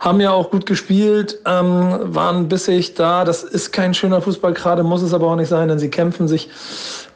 Haben 0.00 0.20
ja 0.20 0.32
auch 0.32 0.50
gut 0.50 0.66
gespielt, 0.66 1.38
ähm, 1.44 1.98
waren 2.02 2.48
bissig 2.48 2.94
da. 2.94 3.24
Das 3.24 3.44
ist 3.44 3.72
kein 3.72 3.94
schöner 3.94 4.22
Fußball, 4.22 4.54
gerade 4.54 4.82
muss 4.82 5.02
es 5.02 5.12
aber 5.12 5.28
auch 5.28 5.36
nicht 5.36 5.48
sein, 5.48 5.68
denn 5.68 5.78
sie 5.78 5.90
kämpfen 5.90 6.26
sich 6.26 6.48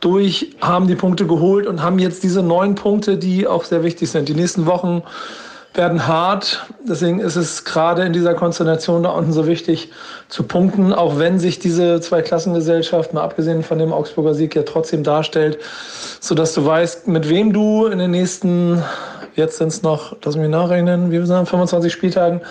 durch, 0.03 0.57
haben 0.61 0.88
die 0.88 0.97
Punkte 0.97 1.27
geholt 1.27 1.67
und 1.67 1.83
haben 1.83 1.99
jetzt 1.99 2.23
diese 2.23 2.43
neun 2.43 2.75
Punkte, 2.75 3.17
die 3.17 3.47
auch 3.47 3.65
sehr 3.65 3.83
wichtig 3.83 4.11
sind. 4.11 4.29
Die 4.29 4.35
nächsten 4.35 4.67
Wochen 4.67 5.03
werden 5.75 6.07
hart. 6.07 6.67
Deswegen 6.87 7.21
ist 7.21 7.37
es 7.37 7.65
gerade 7.65 8.03
in 8.03 8.12
dieser 8.12 8.35
Konstellation 8.35 9.05
da 9.05 9.11
unten 9.11 9.33
so 9.33 9.47
wichtig 9.47 9.91
zu 10.29 10.43
punkten, 10.43 10.93
auch 10.93 11.19
wenn 11.19 11.38
sich 11.38 11.61
diese 11.61 12.01
Zweiklassengesellschaft, 12.01 13.15
mal 13.15 13.23
abgesehen 13.23 13.62
von 13.62 13.79
dem 13.79 13.93
Augsburger 13.93 14.35
Sieg, 14.35 14.55
ja 14.55 14.65
trotzdem 14.65 15.03
darstellt, 15.03 15.59
sodass 16.21 16.53
du 16.53 16.67
weißt, 16.67 17.09
mit 17.09 17.29
wem 17.29 17.53
du 17.53 17.87
in 17.87 17.99
den 17.99 18.11
nächsten, 18.11 18.83
jetzt 19.35 19.59
sind 19.59 19.69
es 19.69 19.83
noch, 19.83 20.17
lass 20.25 20.37
mich 20.37 20.51
nachrechnen, 20.51 21.11
wie 21.11 21.19
wir 21.19 21.27
sagen, 21.27 21.47
25 21.47 21.93
Spieltagen, 21.93 22.43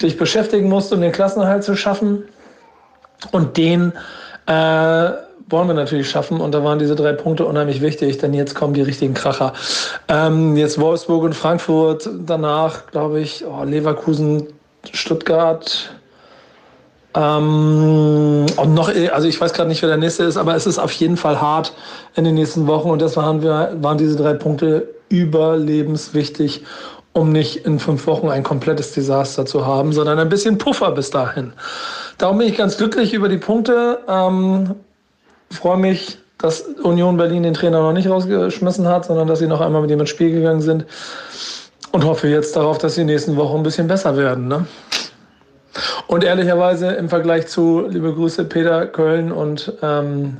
dich 0.00 0.16
beschäftigen 0.16 0.68
musst, 0.68 0.92
um 0.92 1.00
den 1.00 1.12
Klassenhalt 1.12 1.64
zu 1.64 1.74
schaffen. 1.76 2.24
Und 3.32 3.56
den 3.56 3.92
äh, 4.46 5.10
wollen 5.50 5.68
wir 5.68 5.74
natürlich 5.74 6.08
schaffen. 6.08 6.40
Und 6.40 6.52
da 6.52 6.64
waren 6.64 6.78
diese 6.78 6.94
drei 6.94 7.12
Punkte 7.12 7.44
unheimlich 7.44 7.80
wichtig, 7.80 8.18
denn 8.18 8.32
jetzt 8.34 8.54
kommen 8.54 8.74
die 8.74 8.82
richtigen 8.82 9.14
Kracher. 9.14 9.52
Ähm, 10.08 10.56
jetzt 10.56 10.80
Wolfsburg 10.80 11.24
und 11.24 11.34
Frankfurt, 11.34 12.08
danach 12.26 12.86
glaube 12.86 13.20
ich 13.20 13.44
oh, 13.44 13.64
Leverkusen, 13.64 14.46
Stuttgart. 14.92 15.92
Ähm, 17.14 18.46
und 18.56 18.74
noch, 18.74 18.90
also 19.12 19.26
ich 19.26 19.40
weiß 19.40 19.52
gerade 19.52 19.68
nicht, 19.68 19.82
wer 19.82 19.88
der 19.88 19.98
nächste 19.98 20.24
ist, 20.24 20.36
aber 20.36 20.54
es 20.54 20.66
ist 20.66 20.78
auf 20.78 20.92
jeden 20.92 21.16
Fall 21.16 21.40
hart 21.40 21.72
in 22.14 22.24
den 22.24 22.34
nächsten 22.34 22.66
Wochen. 22.66 22.90
Und 22.90 23.02
deshalb 23.02 23.26
waren, 23.26 23.42
wir, 23.42 23.76
waren 23.80 23.98
diese 23.98 24.16
drei 24.16 24.34
Punkte 24.34 24.88
überlebenswichtig, 25.08 26.62
um 27.12 27.32
nicht 27.32 27.66
in 27.66 27.80
fünf 27.80 28.06
Wochen 28.06 28.28
ein 28.28 28.44
komplettes 28.44 28.92
Desaster 28.92 29.44
zu 29.44 29.66
haben, 29.66 29.92
sondern 29.92 30.20
ein 30.20 30.28
bisschen 30.28 30.58
Puffer 30.58 30.92
bis 30.92 31.10
dahin. 31.10 31.52
Darum 32.18 32.38
bin 32.38 32.48
ich 32.48 32.56
ganz 32.56 32.76
glücklich 32.76 33.12
über 33.12 33.28
die 33.28 33.38
Punkte. 33.38 33.98
Ähm, 34.06 34.76
freue 35.52 35.76
mich, 35.76 36.18
dass 36.38 36.60
Union 36.82 37.16
Berlin 37.16 37.42
den 37.42 37.54
Trainer 37.54 37.80
noch 37.80 37.92
nicht 37.92 38.08
rausgeschmissen 38.08 38.88
hat, 38.88 39.04
sondern 39.04 39.28
dass 39.28 39.40
sie 39.40 39.46
noch 39.46 39.60
einmal 39.60 39.82
mit 39.82 39.90
ihm 39.90 40.00
ins 40.00 40.10
Spiel 40.10 40.32
gegangen 40.32 40.62
sind. 40.62 40.86
Und 41.92 42.04
hoffe 42.04 42.28
jetzt 42.28 42.54
darauf, 42.54 42.78
dass 42.78 42.94
die 42.94 43.04
nächsten 43.04 43.36
Wochen 43.36 43.58
ein 43.58 43.62
bisschen 43.62 43.88
besser 43.88 44.16
werden. 44.16 44.46
Ne? 44.46 44.64
Und 46.06 46.24
ehrlicherweise 46.24 46.88
im 46.92 47.08
Vergleich 47.08 47.48
zu, 47.48 47.86
liebe 47.88 48.14
Grüße 48.14 48.44
Peter 48.44 48.86
Köln 48.86 49.32
und 49.32 49.72
ähm, 49.82 50.38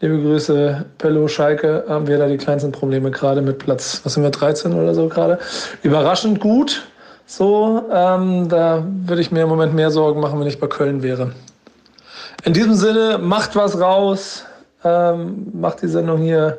liebe 0.00 0.20
Grüße 0.20 0.84
Pello 0.98 1.28
Schalke, 1.28 1.84
haben 1.88 2.06
wir 2.06 2.16
da 2.18 2.26
die 2.28 2.38
kleinsten 2.38 2.72
Probleme 2.72 3.10
gerade 3.10 3.42
mit 3.42 3.58
Platz, 3.58 4.00
was 4.04 4.14
sind 4.14 4.22
wir, 4.22 4.30
13 4.30 4.72
oder 4.72 4.94
so 4.94 5.08
gerade. 5.08 5.38
Überraschend 5.82 6.40
gut. 6.40 6.86
So, 7.26 7.84
ähm, 7.92 8.48
da 8.48 8.84
würde 9.04 9.20
ich 9.20 9.30
mir 9.30 9.42
im 9.42 9.48
Moment 9.48 9.74
mehr 9.74 9.90
Sorgen 9.90 10.20
machen, 10.20 10.40
wenn 10.40 10.46
ich 10.46 10.60
bei 10.60 10.68
Köln 10.68 11.02
wäre. 11.02 11.32
In 12.44 12.52
diesem 12.52 12.74
Sinne, 12.74 13.18
macht 13.18 13.56
was 13.56 13.80
raus, 13.80 14.44
ähm, 14.86 15.48
macht 15.52 15.82
die 15.82 15.88
Sendung 15.88 16.18
hier 16.18 16.58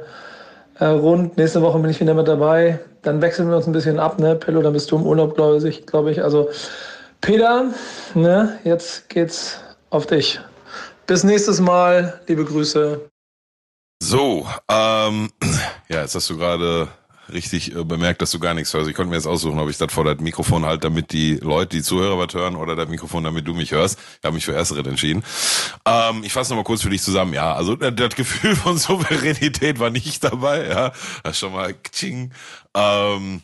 äh, 0.80 0.86
rund. 0.86 1.38
Nächste 1.38 1.62
Woche 1.62 1.80
bin 1.80 1.90
ich 1.90 2.00
wieder 2.00 2.14
mit 2.14 2.28
dabei. 2.28 2.80
Dann 3.02 3.22
wechseln 3.22 3.50
wir 3.50 3.56
uns 3.58 3.68
ein 3.68 3.74
bisschen 3.74 4.00
ab, 4.00 4.20
ne? 4.20 4.36
Pillow, 4.36 4.62
dann 4.62 4.74
bist 4.74 4.92
du 4.92 4.98
im 4.98 5.06
Urlaub, 5.06 5.36
glaube 5.36 5.68
ich, 5.68 5.86
glaube 5.86 6.12
ich. 6.12 6.22
Also, 6.22 6.50
Peter, 7.22 7.72
ne, 8.14 8.60
jetzt 8.64 9.10
geht's 9.10 9.60
auf 9.90 10.06
dich. 10.06 10.40
Bis 11.06 11.24
nächstes 11.24 11.62
Mal. 11.62 12.20
Liebe 12.28 12.44
Grüße. 12.44 13.00
So, 14.04 14.46
ähm, 14.70 15.32
ja, 15.88 16.02
jetzt 16.02 16.16
hast 16.16 16.30
du 16.30 16.38
gerade 16.38 16.90
richtig 17.32 17.76
äh, 17.76 17.84
bemerkt, 17.84 18.22
dass 18.22 18.32
du 18.32 18.40
gar 18.40 18.54
nichts 18.54 18.74
hörst. 18.74 18.90
Ich 18.90 18.96
konnte 18.96 19.10
mir 19.10 19.16
jetzt 19.16 19.28
aussuchen, 19.28 19.60
ob 19.60 19.70
ich 19.70 19.78
das 19.78 19.92
vor 19.92 20.04
das 20.04 20.20
Mikrofon 20.20 20.66
halte, 20.66 20.88
damit 20.88 21.12
die 21.12 21.36
Leute, 21.36 21.78
die 21.78 21.84
Zuhörer 21.84 22.18
was 22.18 22.34
hören, 22.34 22.56
oder 22.56 22.76
das 22.76 22.90
Mikrofon, 22.90 23.24
damit 23.24 23.48
du 23.48 23.54
mich 23.54 23.72
hörst. 23.72 24.00
Ich 24.20 24.26
habe 24.26 24.36
mich 24.36 24.46
für 24.46 24.54
Ersteren 24.54 24.86
entschieden. 24.86 25.24
Ähm, 25.86 26.24
ich 26.24 26.34
fasse 26.34 26.52
nochmal 26.52 26.64
kurz 26.64 26.82
für 26.82 26.90
dich 26.90 27.02
zusammen. 27.02 27.34
Ja, 27.34 27.54
also 27.54 27.76
das, 27.76 27.94
das 27.96 28.16
Gefühl 28.16 28.56
von 28.56 28.78
Souveränität 28.78 29.80
war 29.80 29.90
nicht 29.90 30.24
dabei. 30.24 30.68
Ja, 30.68 30.92
das 31.24 31.40
schon 31.40 31.54
mal 31.54 31.74
Kching. 31.74 32.32
Ähm, 32.76 33.42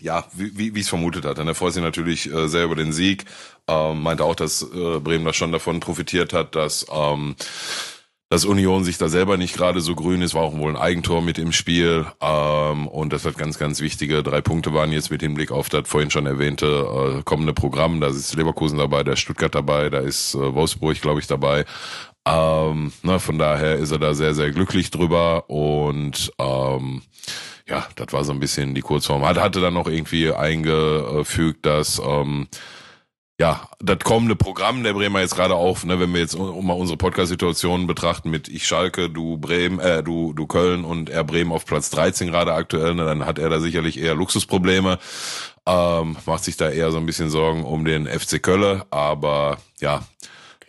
ja, 0.00 0.24
wie, 0.32 0.56
wie, 0.58 0.74
wie 0.74 0.80
es 0.80 0.88
vermutet 0.88 1.24
hatte. 1.24 1.42
Er 1.42 1.54
freut 1.54 1.72
sich 1.72 1.82
natürlich 1.82 2.30
äh, 2.32 2.48
sehr 2.48 2.64
über 2.64 2.76
den 2.76 2.92
Sieg. 2.92 3.24
Ähm, 3.68 4.02
meinte 4.02 4.24
auch, 4.24 4.34
dass 4.34 4.62
äh, 4.62 5.00
Bremen 5.00 5.24
da 5.24 5.32
schon 5.32 5.52
davon 5.52 5.80
profitiert 5.80 6.32
hat, 6.32 6.54
dass 6.54 6.86
ähm, 6.92 7.36
dass 8.28 8.44
Union 8.44 8.82
sich 8.82 8.98
da 8.98 9.08
selber 9.08 9.36
nicht 9.36 9.54
gerade 9.54 9.80
so 9.80 9.94
grün 9.94 10.20
ist, 10.20 10.34
war 10.34 10.42
auch 10.42 10.56
wohl 10.56 10.70
ein 10.70 10.76
Eigentor 10.76 11.22
mit 11.22 11.38
im 11.38 11.52
Spiel. 11.52 12.06
Ähm, 12.20 12.88
und 12.88 13.12
das 13.12 13.24
hat 13.24 13.38
ganz, 13.38 13.58
ganz 13.58 13.80
wichtige 13.80 14.24
drei 14.24 14.40
Punkte 14.40 14.74
waren 14.74 14.90
jetzt 14.90 15.10
mit 15.10 15.22
dem 15.22 15.34
Blick 15.34 15.52
auf 15.52 15.68
das 15.68 15.88
vorhin 15.88 16.10
schon 16.10 16.26
erwähnte 16.26 17.18
äh, 17.18 17.22
kommende 17.22 17.52
Programm. 17.52 18.00
Da 18.00 18.08
ist 18.08 18.34
Leverkusen 18.34 18.78
dabei, 18.78 19.04
da 19.04 19.12
ist 19.12 19.20
Stuttgart 19.20 19.54
dabei, 19.54 19.90
da 19.90 19.98
ist 19.98 20.34
äh, 20.34 20.54
Wolfsburg, 20.54 21.00
glaube 21.00 21.20
ich, 21.20 21.28
dabei. 21.28 21.64
Ähm, 22.26 22.92
ne, 23.02 23.20
von 23.20 23.38
daher 23.38 23.76
ist 23.76 23.92
er 23.92 23.98
da 23.98 24.12
sehr, 24.12 24.34
sehr 24.34 24.50
glücklich 24.50 24.90
drüber 24.90 25.48
und 25.48 26.32
ähm, 26.40 27.02
ja, 27.68 27.86
das 27.94 28.12
war 28.12 28.24
so 28.24 28.32
ein 28.32 28.40
bisschen 28.40 28.74
die 28.74 28.80
Kurzform. 28.80 29.24
Hat, 29.24 29.38
hatte 29.38 29.60
dann 29.60 29.74
noch 29.74 29.86
irgendwie 29.86 30.32
eingefügt, 30.32 31.64
dass 31.64 32.02
ähm, 32.04 32.48
ja, 33.38 33.68
das 33.80 33.98
kommende 33.98 34.34
Programm 34.34 34.82
der 34.82 34.94
Bremer 34.94 35.20
jetzt 35.20 35.34
gerade 35.34 35.54
auf, 35.54 35.84
ne, 35.84 36.00
wenn 36.00 36.12
wir 36.14 36.20
jetzt 36.20 36.38
mal 36.38 36.72
unsere 36.72 36.96
Podcast-Situation 36.96 37.86
betrachten 37.86 38.30
mit 38.30 38.48
ich 38.48 38.66
Schalke, 38.66 39.10
du 39.10 39.36
Bremen, 39.36 39.78
äh, 39.78 40.02
du, 40.02 40.32
du 40.32 40.46
Köln 40.46 40.84
und 40.84 41.10
er 41.10 41.22
Bremen 41.22 41.52
auf 41.52 41.66
Platz 41.66 41.90
13 41.90 42.28
gerade 42.28 42.54
aktuell, 42.54 42.94
ne, 42.94 43.04
dann 43.04 43.26
hat 43.26 43.38
er 43.38 43.50
da 43.50 43.60
sicherlich 43.60 43.98
eher 43.98 44.14
Luxusprobleme, 44.14 44.98
ähm, 45.66 46.16
macht 46.24 46.44
sich 46.44 46.56
da 46.56 46.70
eher 46.70 46.90
so 46.90 46.96
ein 46.96 47.04
bisschen 47.04 47.28
Sorgen 47.28 47.64
um 47.64 47.84
den 47.84 48.06
FC 48.06 48.42
Kölle, 48.42 48.86
aber 48.90 49.58
ja, 49.80 50.02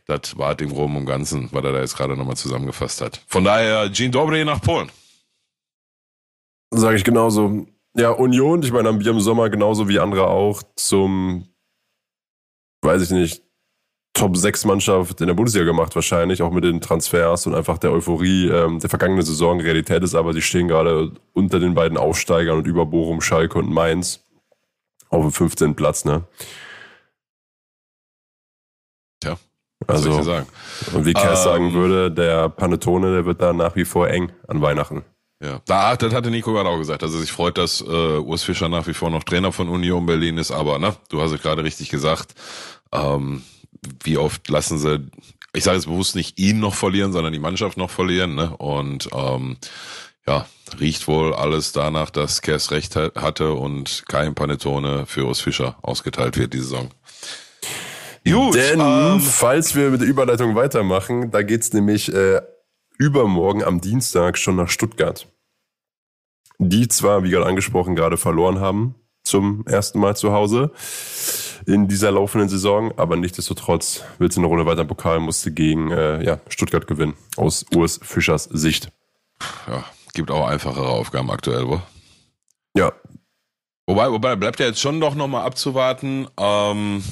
das 0.05 0.37
war 0.37 0.47
halt 0.47 0.61
im 0.61 0.69
Groben 0.69 0.97
und 0.97 1.05
Ganzen, 1.05 1.47
was 1.53 1.63
er 1.63 1.71
da 1.71 1.79
jetzt 1.79 1.95
gerade 1.95 2.17
nochmal 2.17 2.35
zusammengefasst 2.35 2.99
hat. 2.99 3.21
Von 3.27 3.45
daher, 3.45 3.91
Jean 3.91 4.11
Dobre 4.11 4.43
nach 4.43 4.61
Polen. 4.61 4.91
Sage 6.71 6.97
ich 6.97 7.05
genauso. 7.05 7.65
Ja, 7.95 8.11
Union, 8.11 8.61
ich 8.61 8.73
meine, 8.73 8.89
haben 8.89 8.99
wir 8.99 9.11
im 9.11 9.21
Sommer 9.21 9.49
genauso 9.49 9.87
wie 9.87 9.99
andere 9.99 10.27
auch 10.27 10.61
zum 10.75 11.47
weiß 12.81 13.01
ich 13.03 13.11
nicht, 13.11 13.43
Top 14.17 14.35
6 14.35 14.65
Mannschaft 14.65 15.21
in 15.21 15.27
der 15.27 15.35
Bundesliga 15.35 15.65
gemacht 15.65 15.93
wahrscheinlich, 15.93 16.41
auch 16.41 16.51
mit 16.51 16.63
den 16.63 16.81
Transfers 16.81 17.45
und 17.45 17.53
einfach 17.53 17.77
der 17.77 17.91
Euphorie 17.91 18.47
ähm, 18.47 18.79
der 18.79 18.89
vergangenen 18.89 19.23
Saison. 19.23 19.61
Realität 19.61 20.01
ist 20.01 20.15
aber, 20.15 20.33
sie 20.33 20.41
stehen 20.41 20.67
gerade 20.67 21.11
unter 21.33 21.59
den 21.59 21.75
beiden 21.75 21.99
Aufsteigern 21.99 22.57
und 22.57 22.65
über 22.65 22.87
Bochum, 22.87 23.21
Schalke 23.21 23.59
und 23.59 23.71
Mainz 23.71 24.25
auf 25.09 25.21
dem 25.21 25.31
15. 25.31 25.75
Platz, 25.75 26.03
ne? 26.03 26.23
Tja, 29.21 29.37
was 29.85 29.97
also, 29.97 30.11
soll 30.11 30.19
ich 30.21 30.25
sagen? 30.25 30.47
Und 30.95 31.05
wie 31.05 31.13
Cass 31.13 31.45
ähm, 31.45 31.51
sagen 31.51 31.73
würde, 31.73 32.11
der 32.11 32.49
Panettone, 32.49 33.13
der 33.13 33.25
wird 33.25 33.39
da 33.39 33.53
nach 33.53 33.75
wie 33.75 33.85
vor 33.85 34.09
eng 34.09 34.31
an 34.47 34.61
Weihnachten. 34.61 35.05
Ja, 35.39 35.61
da, 35.65 35.95
das 35.95 36.13
hatte 36.13 36.31
Nico 36.31 36.51
gerade 36.51 36.69
auch 36.69 36.79
gesagt, 36.79 37.03
dass 37.03 37.13
er 37.13 37.19
sich 37.19 37.31
freut, 37.31 37.57
dass 37.57 37.81
äh, 37.81 37.85
Urs 37.85 38.43
Fischer 38.43 38.69
nach 38.69 38.87
wie 38.87 38.93
vor 38.93 39.11
noch 39.11 39.23
Trainer 39.23 39.51
von 39.51 39.69
Union 39.69 40.05
Berlin 40.05 40.37
ist, 40.37 40.51
aber 40.51 40.79
ne, 40.79 40.95
du 41.09 41.21
hast 41.21 41.31
es 41.31 41.41
gerade 41.41 41.63
richtig 41.63 41.89
gesagt, 41.89 42.33
ähm, 42.91 43.43
wie 44.03 44.17
oft 44.17 44.49
lassen 44.49 44.79
sie, 44.79 45.07
ich 45.53 45.63
sage 45.63 45.77
jetzt 45.77 45.85
bewusst 45.85 46.15
nicht 46.15 46.39
ihn 46.39 46.59
noch 46.59 46.73
verlieren, 46.73 47.11
sondern 47.11 47.33
die 47.33 47.39
Mannschaft 47.39 47.77
noch 47.77 47.91
verlieren, 47.91 48.33
ne? 48.33 48.55
Und 48.57 49.09
ähm, 49.13 49.57
ja, 50.27 50.47
riecht 50.79 51.07
wohl 51.07 51.33
alles 51.33 51.71
danach, 51.71 52.09
dass 52.09 52.41
Kers 52.41 52.71
recht 52.71 52.95
hatte 52.95 53.53
und 53.53 54.03
kein 54.07 54.35
Panettone 54.35 55.05
für 55.05 55.25
Urs 55.25 55.39
Fischer 55.39 55.77
ausgeteilt 55.83 56.37
wird 56.37 56.53
die 56.53 56.59
Saison. 56.59 56.89
Gut, 58.25 58.55
Denn, 58.55 58.79
ähm, 58.81 59.21
falls 59.21 59.73
wir 59.75 59.89
mit 59.89 60.01
der 60.01 60.07
Überleitung 60.07 60.55
weitermachen, 60.55 61.31
da 61.31 61.43
geht's 61.43 61.71
nämlich 61.71 62.13
äh, 62.13 62.41
übermorgen 62.97 63.63
am 63.63 63.81
Dienstag 63.81 64.37
schon 64.37 64.55
nach 64.55 64.69
Stuttgart. 64.69 65.27
Die 66.59 66.87
zwar, 66.87 67.23
wie 67.23 67.29
gerade 67.29 67.45
angesprochen, 67.45 67.95
gerade 67.95 68.17
verloren 68.17 68.59
haben 68.59 68.95
zum 69.23 69.65
ersten 69.67 69.99
Mal 69.99 70.15
zu 70.15 70.31
Hause 70.31 70.71
in 71.65 71.87
dieser 71.87 72.11
laufenden 72.11 72.49
Saison, 72.49 72.97
aber 72.97 73.17
nichtsdestotrotz 73.17 74.03
will 74.19 74.31
sie 74.31 74.39
eine 74.39 74.47
Runde 74.47 74.65
weiter 74.65 74.81
im 74.81 74.87
Pokal, 74.87 75.19
musste 75.19 75.51
gegen 75.51 75.91
äh, 75.91 76.23
ja, 76.23 76.39
Stuttgart 76.47 76.87
gewinnen, 76.87 77.13
aus 77.35 77.65
Urs 77.75 77.99
Fischers 78.01 78.45
Sicht. 78.45 78.89
Ja, 79.67 79.83
gibt 80.13 80.31
auch 80.31 80.47
einfachere 80.47 80.87
Aufgaben 80.87 81.29
aktuell, 81.29 81.67
wo? 81.67 81.81
Ja. 82.75 82.93
Wobei, 83.85 84.11
wobei 84.11 84.35
bleibt 84.35 84.59
ja 84.59 84.67
jetzt 84.67 84.79
schon 84.81 84.99
doch 84.99 85.15
nochmal 85.15 85.45
abzuwarten, 85.45 86.27
ähm, 86.37 87.03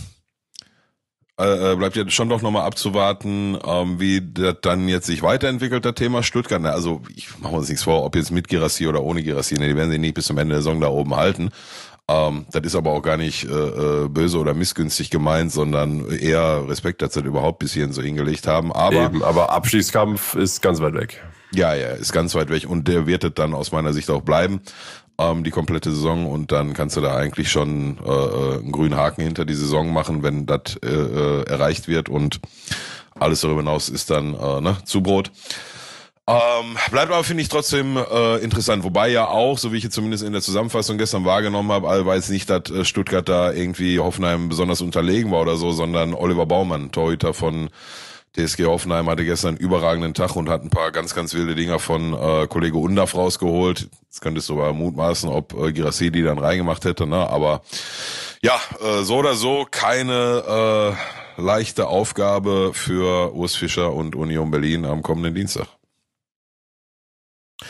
äh, 1.38 1.74
äh, 1.74 1.76
bleibt 1.76 1.98
ja 1.98 2.10
schon 2.10 2.30
doch 2.30 2.42
nochmal 2.42 2.66
abzuwarten, 2.66 3.58
ähm, 3.66 4.00
wie 4.00 4.22
das 4.22 4.56
dann 4.62 4.88
jetzt 4.88 5.06
sich 5.06 5.22
weiterentwickelt, 5.22 5.84
das 5.84 5.96
Thema 5.96 6.24
Stuttgart. 6.24 6.64
Also 6.64 7.02
ich 7.14 7.38
mache 7.40 7.56
uns 7.56 7.68
nichts 7.68 7.84
vor, 7.84 8.06
ob 8.06 8.16
jetzt 8.16 8.32
mit 8.32 8.48
Girassi 8.48 8.88
oder 8.88 9.04
ohne 9.04 9.22
Girassi, 9.22 9.56
ne, 9.56 9.68
die 9.68 9.76
werden 9.76 9.92
sich 9.92 10.00
nicht 10.00 10.14
bis 10.14 10.28
zum 10.28 10.38
Ende 10.38 10.54
der 10.54 10.62
Saison 10.62 10.80
da 10.80 10.88
oben 10.88 11.14
halten. 11.16 11.50
Ähm, 12.08 12.46
das 12.52 12.64
ist 12.64 12.76
aber 12.76 12.92
auch 12.92 13.02
gar 13.02 13.18
nicht 13.18 13.44
äh, 13.44 13.50
äh, 13.50 14.08
böse 14.08 14.38
oder 14.38 14.54
missgünstig 14.54 15.10
gemeint, 15.10 15.52
sondern 15.52 16.10
eher 16.10 16.70
Respekt, 16.70 17.02
dass 17.02 17.14
sie 17.14 17.22
das 17.22 17.28
überhaupt 17.28 17.60
bis 17.60 17.74
hierhin 17.74 17.92
so 17.92 18.02
hingelegt 18.02 18.48
haben. 18.48 18.72
Aber, 18.72 19.06
Eben, 19.06 19.22
aber 19.22 19.50
Abstiegskampf 19.50 20.36
ist 20.36 20.62
ganz 20.62 20.80
weit 20.80 20.94
weg. 20.94 21.22
Ja, 21.52 21.74
ja, 21.74 21.90
ist 21.90 22.14
ganz 22.14 22.34
weit 22.36 22.50
weg 22.50 22.70
und 22.70 22.88
der 22.88 23.08
wird 23.08 23.24
es 23.24 23.34
dann 23.34 23.54
aus 23.54 23.72
meiner 23.72 23.92
Sicht 23.92 24.10
auch 24.10 24.22
bleiben 24.22 24.62
ähm, 25.18 25.44
die 25.44 25.52
komplette 25.52 25.92
Saison 25.92 26.26
und 26.26 26.52
dann 26.52 26.74
kannst 26.74 26.98
du 26.98 27.02
da 27.02 27.16
eigentlich 27.16 27.50
schon 27.50 27.98
äh, 28.06 28.10
äh, 28.10 28.54
einen 28.60 28.72
grünen 28.72 28.96
Haken 28.96 29.22
hinter 29.22 29.46
die 29.46 29.54
Saison 29.54 29.94
machen, 29.94 30.24
wenn 30.24 30.46
das 30.46 30.78
äh, 30.84 30.90
äh, 30.90 31.44
erreicht 31.44 31.88
wird 31.88 32.10
und 32.10 32.40
alles 33.18 33.42
darüber 33.42 33.62
hinaus 33.62 33.90
ist 33.90 34.10
dann 34.10 34.34
äh, 34.34 34.62
ne, 34.62 34.78
Zubrot. 34.86 35.32
Ähm, 36.28 36.76
bleibt 36.90 37.12
aber, 37.12 37.24
finde 37.24 37.44
ich, 37.44 37.50
trotzdem 37.50 37.98
äh, 37.98 38.38
interessant. 38.38 38.84
Wobei 38.84 39.10
ja 39.10 39.28
auch, 39.28 39.60
so 39.60 39.72
wie 39.72 39.78
ich 39.78 39.84
jetzt 39.84 39.94
zumindest 39.94 40.24
in 40.24 40.34
der 40.34 40.42
Zusammenfassung 40.42 40.98
gestern 40.98 41.24
wahrgenommen 41.24 41.72
habe, 41.72 41.88
jetzt 42.16 42.32
nicht, 42.32 42.50
dass 42.50 42.72
äh, 42.72 42.84
Stuttgart 42.84 43.30
da 43.30 43.52
irgendwie 43.52 44.00
Hoffenheim 44.00 44.50
besonders 44.50 44.82
unterlegen 44.82 45.32
war 45.32 45.42
oder 45.42 45.56
so, 45.56 45.72
sondern 45.72 46.16
Oliver 46.16 46.48
Baumann, 46.48 46.92
Torhüter 46.92 47.36
von 47.36 47.70
TSG 48.36 48.66
Hoffenheim 48.66 49.10
hatte 49.10 49.24
gestern 49.24 49.50
einen 49.50 49.58
überragenden 49.58 50.14
Tag 50.14 50.36
und 50.36 50.50
hat 50.50 50.62
ein 50.64 50.70
paar 50.70 50.92
ganz, 50.92 51.16
ganz 51.16 51.34
wilde 51.34 51.56
Dinger 51.56 51.80
von 51.80 52.14
äh, 52.14 52.48
Kollege 52.48 52.78
Undaf 52.78 53.16
rausgeholt. 53.16 53.88
Jetzt 54.04 54.22
könntest 54.22 54.50
du 54.50 54.62
aber 54.62 54.74
mutmaßen, 54.74 55.30
ob 55.30 55.54
äh, 55.54 55.72
Girassi 55.72 56.12
die 56.12 56.22
dann 56.24 56.38
reingemacht 56.38 56.84
hätte, 56.84 57.08
ne? 57.08 57.30
Aber 57.30 57.62
ja, 58.42 58.60
äh, 58.82 59.04
so 59.04 59.18
oder 59.18 59.36
so 59.36 59.66
keine 59.72 60.96
äh, 61.38 61.42
leichte 61.42 61.88
Aufgabe 61.88 62.72
für 62.74 63.34
Urs 63.34 63.56
Fischer 63.56 63.94
und 63.94 64.16
Union 64.16 64.52
Berlin 64.52 64.86
am 64.86 65.02
kommenden 65.02 65.34
Dienstag. 65.34 65.68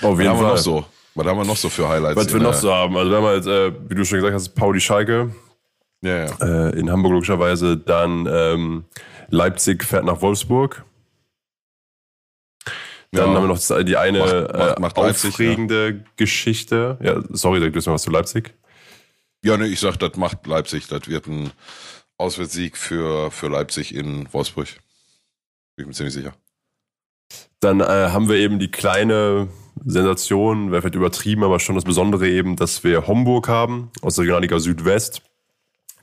Auf 0.01 0.19
jeden 0.19 0.19
Was 0.19 0.27
haben 0.27 0.37
Fall. 0.37 0.45
wir 0.45 0.49
noch 0.51 0.57
so? 0.57 0.85
Was 1.13 1.27
haben 1.27 1.37
wir 1.37 1.45
noch 1.45 1.57
so 1.57 1.69
für 1.69 1.87
Highlights? 1.87 2.17
Was 2.17 2.33
wir 2.33 2.39
noch 2.41 2.53
so 2.53 2.73
haben, 2.73 2.97
also 2.97 3.11
wir 3.11 3.17
haben 3.17 3.35
jetzt, 3.35 3.47
äh, 3.47 3.71
wie 3.87 3.95
du 3.95 4.03
schon 4.03 4.17
gesagt 4.17 4.33
hast, 4.33 4.49
Pauli 4.49 4.81
Schalke 4.81 5.33
Ja, 6.01 6.25
ja. 6.25 6.31
äh, 6.41 6.79
in 6.79 6.91
Hamburg 6.91 7.13
logischerweise, 7.13 7.77
dann 7.77 8.27
ähm, 8.29 8.85
Leipzig 9.29 9.83
fährt 9.83 10.05
nach 10.05 10.21
Wolfsburg. 10.21 10.83
Dann 13.11 13.29
Ja. 13.29 13.35
haben 13.35 13.43
wir 13.43 13.47
noch 13.47 13.83
die 13.85 13.97
eine 13.97 14.19
Macht- 14.19 14.53
macht- 14.57 14.79
macht 14.79 14.97
äh, 14.97 15.01
Leipzig, 15.01 15.29
aufregende 15.33 16.03
Geschichte. 16.17 16.97
Ja, 17.01 17.21
sorry, 17.29 17.61
sag 17.61 17.71
du 17.71 17.77
erst 17.77 17.87
mal 17.87 17.93
was 17.93 18.03
zu 18.03 18.11
Leipzig. 18.11 18.53
Ja, 19.43 19.57
ne, 19.57 19.67
ich 19.67 19.79
sag, 19.79 19.97
das 19.97 20.15
macht 20.17 20.45
Leipzig. 20.47 20.87
Das 20.87 21.07
wird 21.07 21.27
ein 21.27 21.51
Auswärtssieg 22.17 22.77
für, 22.77 23.31
für 23.31 23.47
Leipzig 23.47 23.93
in 23.95 24.31
Wolfsburg. 24.33 24.67
Bin 25.75 25.83
ich 25.83 25.87
mir 25.87 25.93
ziemlich 25.93 26.13
sicher. 26.13 26.33
Dann 27.59 27.79
äh, 27.79 27.83
haben 27.85 28.27
wir 28.27 28.35
eben 28.37 28.59
die 28.59 28.71
kleine 28.71 29.47
Sensation, 29.85 30.71
wäre 30.71 30.81
vielleicht 30.81 30.95
übertrieben, 30.95 31.43
aber 31.43 31.59
schon 31.59 31.75
das 31.75 31.83
Besondere 31.83 32.27
eben, 32.27 32.55
dass 32.55 32.83
wir 32.83 33.07
Homburg 33.07 33.47
haben 33.47 33.91
aus 34.01 34.15
der 34.15 34.23
Regionalliga 34.23 34.59
Südwest. 34.59 35.21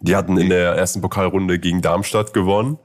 Die 0.03 0.17
hatten 0.17 0.37
in 0.37 0.49
der 0.51 0.73
ersten 0.73 1.01
Pokalrunde 1.01 1.59
gegen 1.59 1.81
Darmstadt 1.81 2.35
gewonnen 2.35 2.79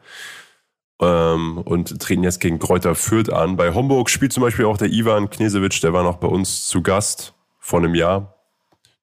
ähm, 1.02 1.58
und 1.60 2.00
treten 2.00 2.24
jetzt 2.24 2.40
gegen 2.40 2.60
Kräuter 2.60 2.96
Fürth 2.96 3.32
an. 3.32 3.58
Bei 3.58 3.74
Homburg 3.74 4.10
spielt 4.10 4.34
zum 4.34 4.42
Beispiel 4.42 4.66
auch 4.66 4.78
der 4.78 4.90
Ivan 4.90 5.30
Knesewitsch, 5.30 5.82
der 5.84 5.94
war 5.94 6.04
noch 6.04 6.18
bei 6.18 6.28
uns 6.28 6.68
zu 6.68 6.82
Gast 6.82 7.34
vor 7.60 7.80
einem 7.80 7.96
Jahr. 7.96 8.36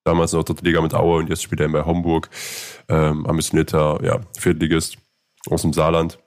Damals 0.04 0.32
noch 0.32 0.44
dritte 0.44 0.64
Liga 0.64 0.80
mit 0.80 0.94
Aue 0.94 1.18
und 1.18 1.28
jetzt 1.28 1.42
spielt 1.42 1.60
er 1.60 1.68
bei 1.68 1.84
Homburg. 1.84 2.28
Ähm, 2.88 3.26
ambitionierter 3.26 4.00
ja, 4.04 4.20
Viertligist 4.38 4.98
aus 5.50 5.62
dem 5.62 5.72
Saarland. 5.72 6.18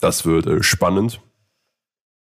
Das 0.00 0.24
wird 0.26 0.46
äh, 0.46 0.62
spannend. 0.62 1.20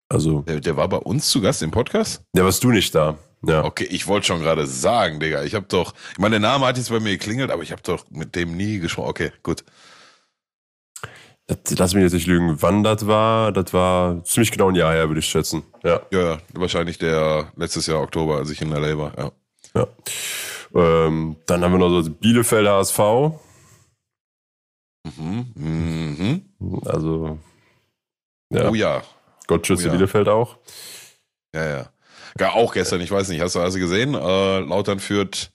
Also, 0.09 0.41
Der, 0.41 0.59
der 0.59 0.75
war 0.77 0.89
bei 0.89 0.97
uns 0.97 1.29
zu 1.29 1.41
Gast 1.41 1.61
im 1.61 1.71
Podcast? 1.71 2.23
ja, 2.35 2.43
warst 2.43 2.63
du 2.63 2.71
nicht 2.71 2.93
da. 2.95 3.17
Ja. 3.43 3.63
Okay, 3.63 3.85
ich 3.85 4.07
wollte 4.07 4.27
schon 4.27 4.41
gerade 4.41 4.67
sagen, 4.67 5.19
Digga. 5.19 5.43
Ich 5.43 5.55
habe 5.55 5.65
doch, 5.67 5.93
ich 6.11 6.19
meine, 6.19 6.39
der 6.39 6.49
Name 6.51 6.65
hat 6.65 6.77
jetzt 6.77 6.89
bei 6.89 6.99
mir 6.99 7.11
geklingelt, 7.11 7.49
aber 7.49 7.63
ich 7.63 7.71
habe 7.71 7.81
doch 7.81 8.05
mit 8.11 8.35
dem 8.35 8.55
nie 8.55 8.79
gesprochen. 8.79 9.09
Okay, 9.09 9.31
gut. 9.41 9.63
Das, 11.47 11.57
lass 11.77 11.93
mich 11.93 12.03
jetzt 12.03 12.13
nicht 12.13 12.27
lügen, 12.27 12.61
wann 12.61 12.83
das 12.83 13.07
war. 13.07 13.51
Das 13.51 13.73
war 13.73 14.23
ziemlich 14.23 14.51
genau 14.51 14.69
ein 14.69 14.75
Jahr 14.75 14.93
her, 14.93 15.09
würde 15.09 15.19
ich 15.19 15.25
schätzen. 15.25 15.63
Ja. 15.83 16.01
Ja, 16.11 16.19
ja, 16.21 16.37
wahrscheinlich 16.53 16.97
der 16.99 17.51
letztes 17.55 17.87
Jahr 17.87 18.01
Oktober, 18.01 18.37
als 18.37 18.49
ich 18.51 18.61
in 18.61 18.69
LA 18.69 18.97
war. 18.97 19.17
Ja. 19.17 19.31
ja. 19.75 19.87
Ähm, 20.73 21.35
dann 21.47 21.63
haben 21.63 21.71
wir 21.73 21.79
noch 21.79 22.01
so 22.01 22.09
Bielefeld 22.09 22.67
HSV. 22.67 22.99
Mhm, 25.17 25.51
mhm. 25.55 26.81
Also, 26.85 27.39
ja, 28.53 28.69
Oh 28.69 28.75
ja, 28.75 29.01
Gott 29.47 29.65
schütze 29.65 29.85
Oh 29.85 29.87
ja. 29.87 29.91
Bielefeld 29.93 30.29
auch. 30.29 30.57
ja, 31.55 31.67
ja. 31.67 31.91
Gar 32.37 32.55
auch 32.55 32.73
gestern, 32.73 33.01
ich 33.01 33.11
weiß 33.11 33.29
nicht, 33.29 33.41
hast 33.41 33.55
du 33.55 33.59
also 33.59 33.79
gesehen? 33.79 34.13
Äh, 34.13 34.59
Lautern 34.59 34.99
führt 34.99 35.51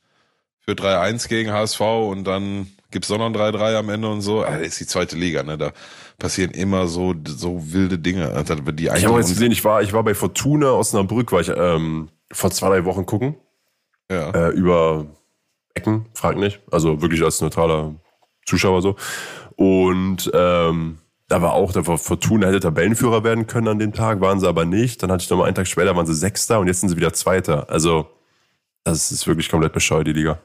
für 0.60 0.72
3-1 0.72 1.28
gegen 1.28 1.52
HSV 1.52 1.80
und 1.80 2.24
dann 2.24 2.68
gibt's 2.90 3.08
doch 3.08 3.18
noch 3.18 3.26
ein 3.26 3.34
3-3 3.34 3.76
am 3.76 3.88
Ende 3.88 4.08
und 4.08 4.20
so. 4.20 4.42
Das 4.42 4.60
ist 4.60 4.80
die 4.80 4.86
zweite 4.86 5.16
Liga, 5.16 5.42
ne? 5.42 5.56
Da 5.58 5.72
passieren 6.18 6.50
immer 6.50 6.86
so, 6.86 7.14
so 7.26 7.72
wilde 7.72 7.98
Dinge. 7.98 8.30
Also 8.30 8.54
die 8.54 8.84
ich 8.86 9.06
habe 9.06 9.18
jetzt 9.18 9.28
gesehen, 9.28 9.52
ich 9.52 9.64
war, 9.64 9.82
ich 9.82 9.92
war 9.92 10.02
bei 10.02 10.14
Fortuna 10.14 10.72
Osnabrück, 10.72 11.32
war 11.32 11.40
ich 11.40 11.48
ähm, 11.54 12.08
vor 12.32 12.50
zwei, 12.50 12.68
drei 12.68 12.84
Wochen 12.84 13.06
gucken. 13.06 13.36
Ja. 14.10 14.30
Äh, 14.30 14.50
über 14.50 15.06
Ecken, 15.74 16.06
frag 16.14 16.36
nicht. 16.36 16.60
Also 16.70 17.02
wirklich 17.02 17.22
als 17.22 17.40
neutraler 17.40 17.94
Zuschauer 18.46 18.82
so. 18.82 18.96
Und 19.56 20.30
ähm, 20.32 20.98
da 21.28 21.42
war 21.42 21.54
auch, 21.54 21.72
da 21.72 21.86
war 21.86 21.98
Fortuna 21.98 22.46
hätte 22.48 22.60
Tabellenführer 22.60 23.24
werden 23.24 23.46
können 23.46 23.68
an 23.68 23.78
dem 23.78 23.92
Tag, 23.92 24.20
waren 24.20 24.40
sie 24.40 24.48
aber 24.48 24.64
nicht. 24.64 25.02
Dann 25.02 25.10
hatte 25.10 25.24
ich 25.24 25.30
noch 25.30 25.38
mal 25.38 25.44
einen 25.44 25.54
Tag 25.54 25.66
später, 25.66 25.96
waren 25.96 26.06
sie 26.06 26.14
Sechster 26.14 26.60
und 26.60 26.68
jetzt 26.68 26.80
sind 26.80 26.88
sie 26.88 26.96
wieder 26.96 27.12
Zweiter. 27.12 27.68
Also, 27.68 28.08
das 28.84 29.10
ist 29.10 29.26
wirklich 29.26 29.48
komplett 29.48 29.72
bescheuert, 29.72 30.06
die 30.06 30.12
Liga. 30.12 30.38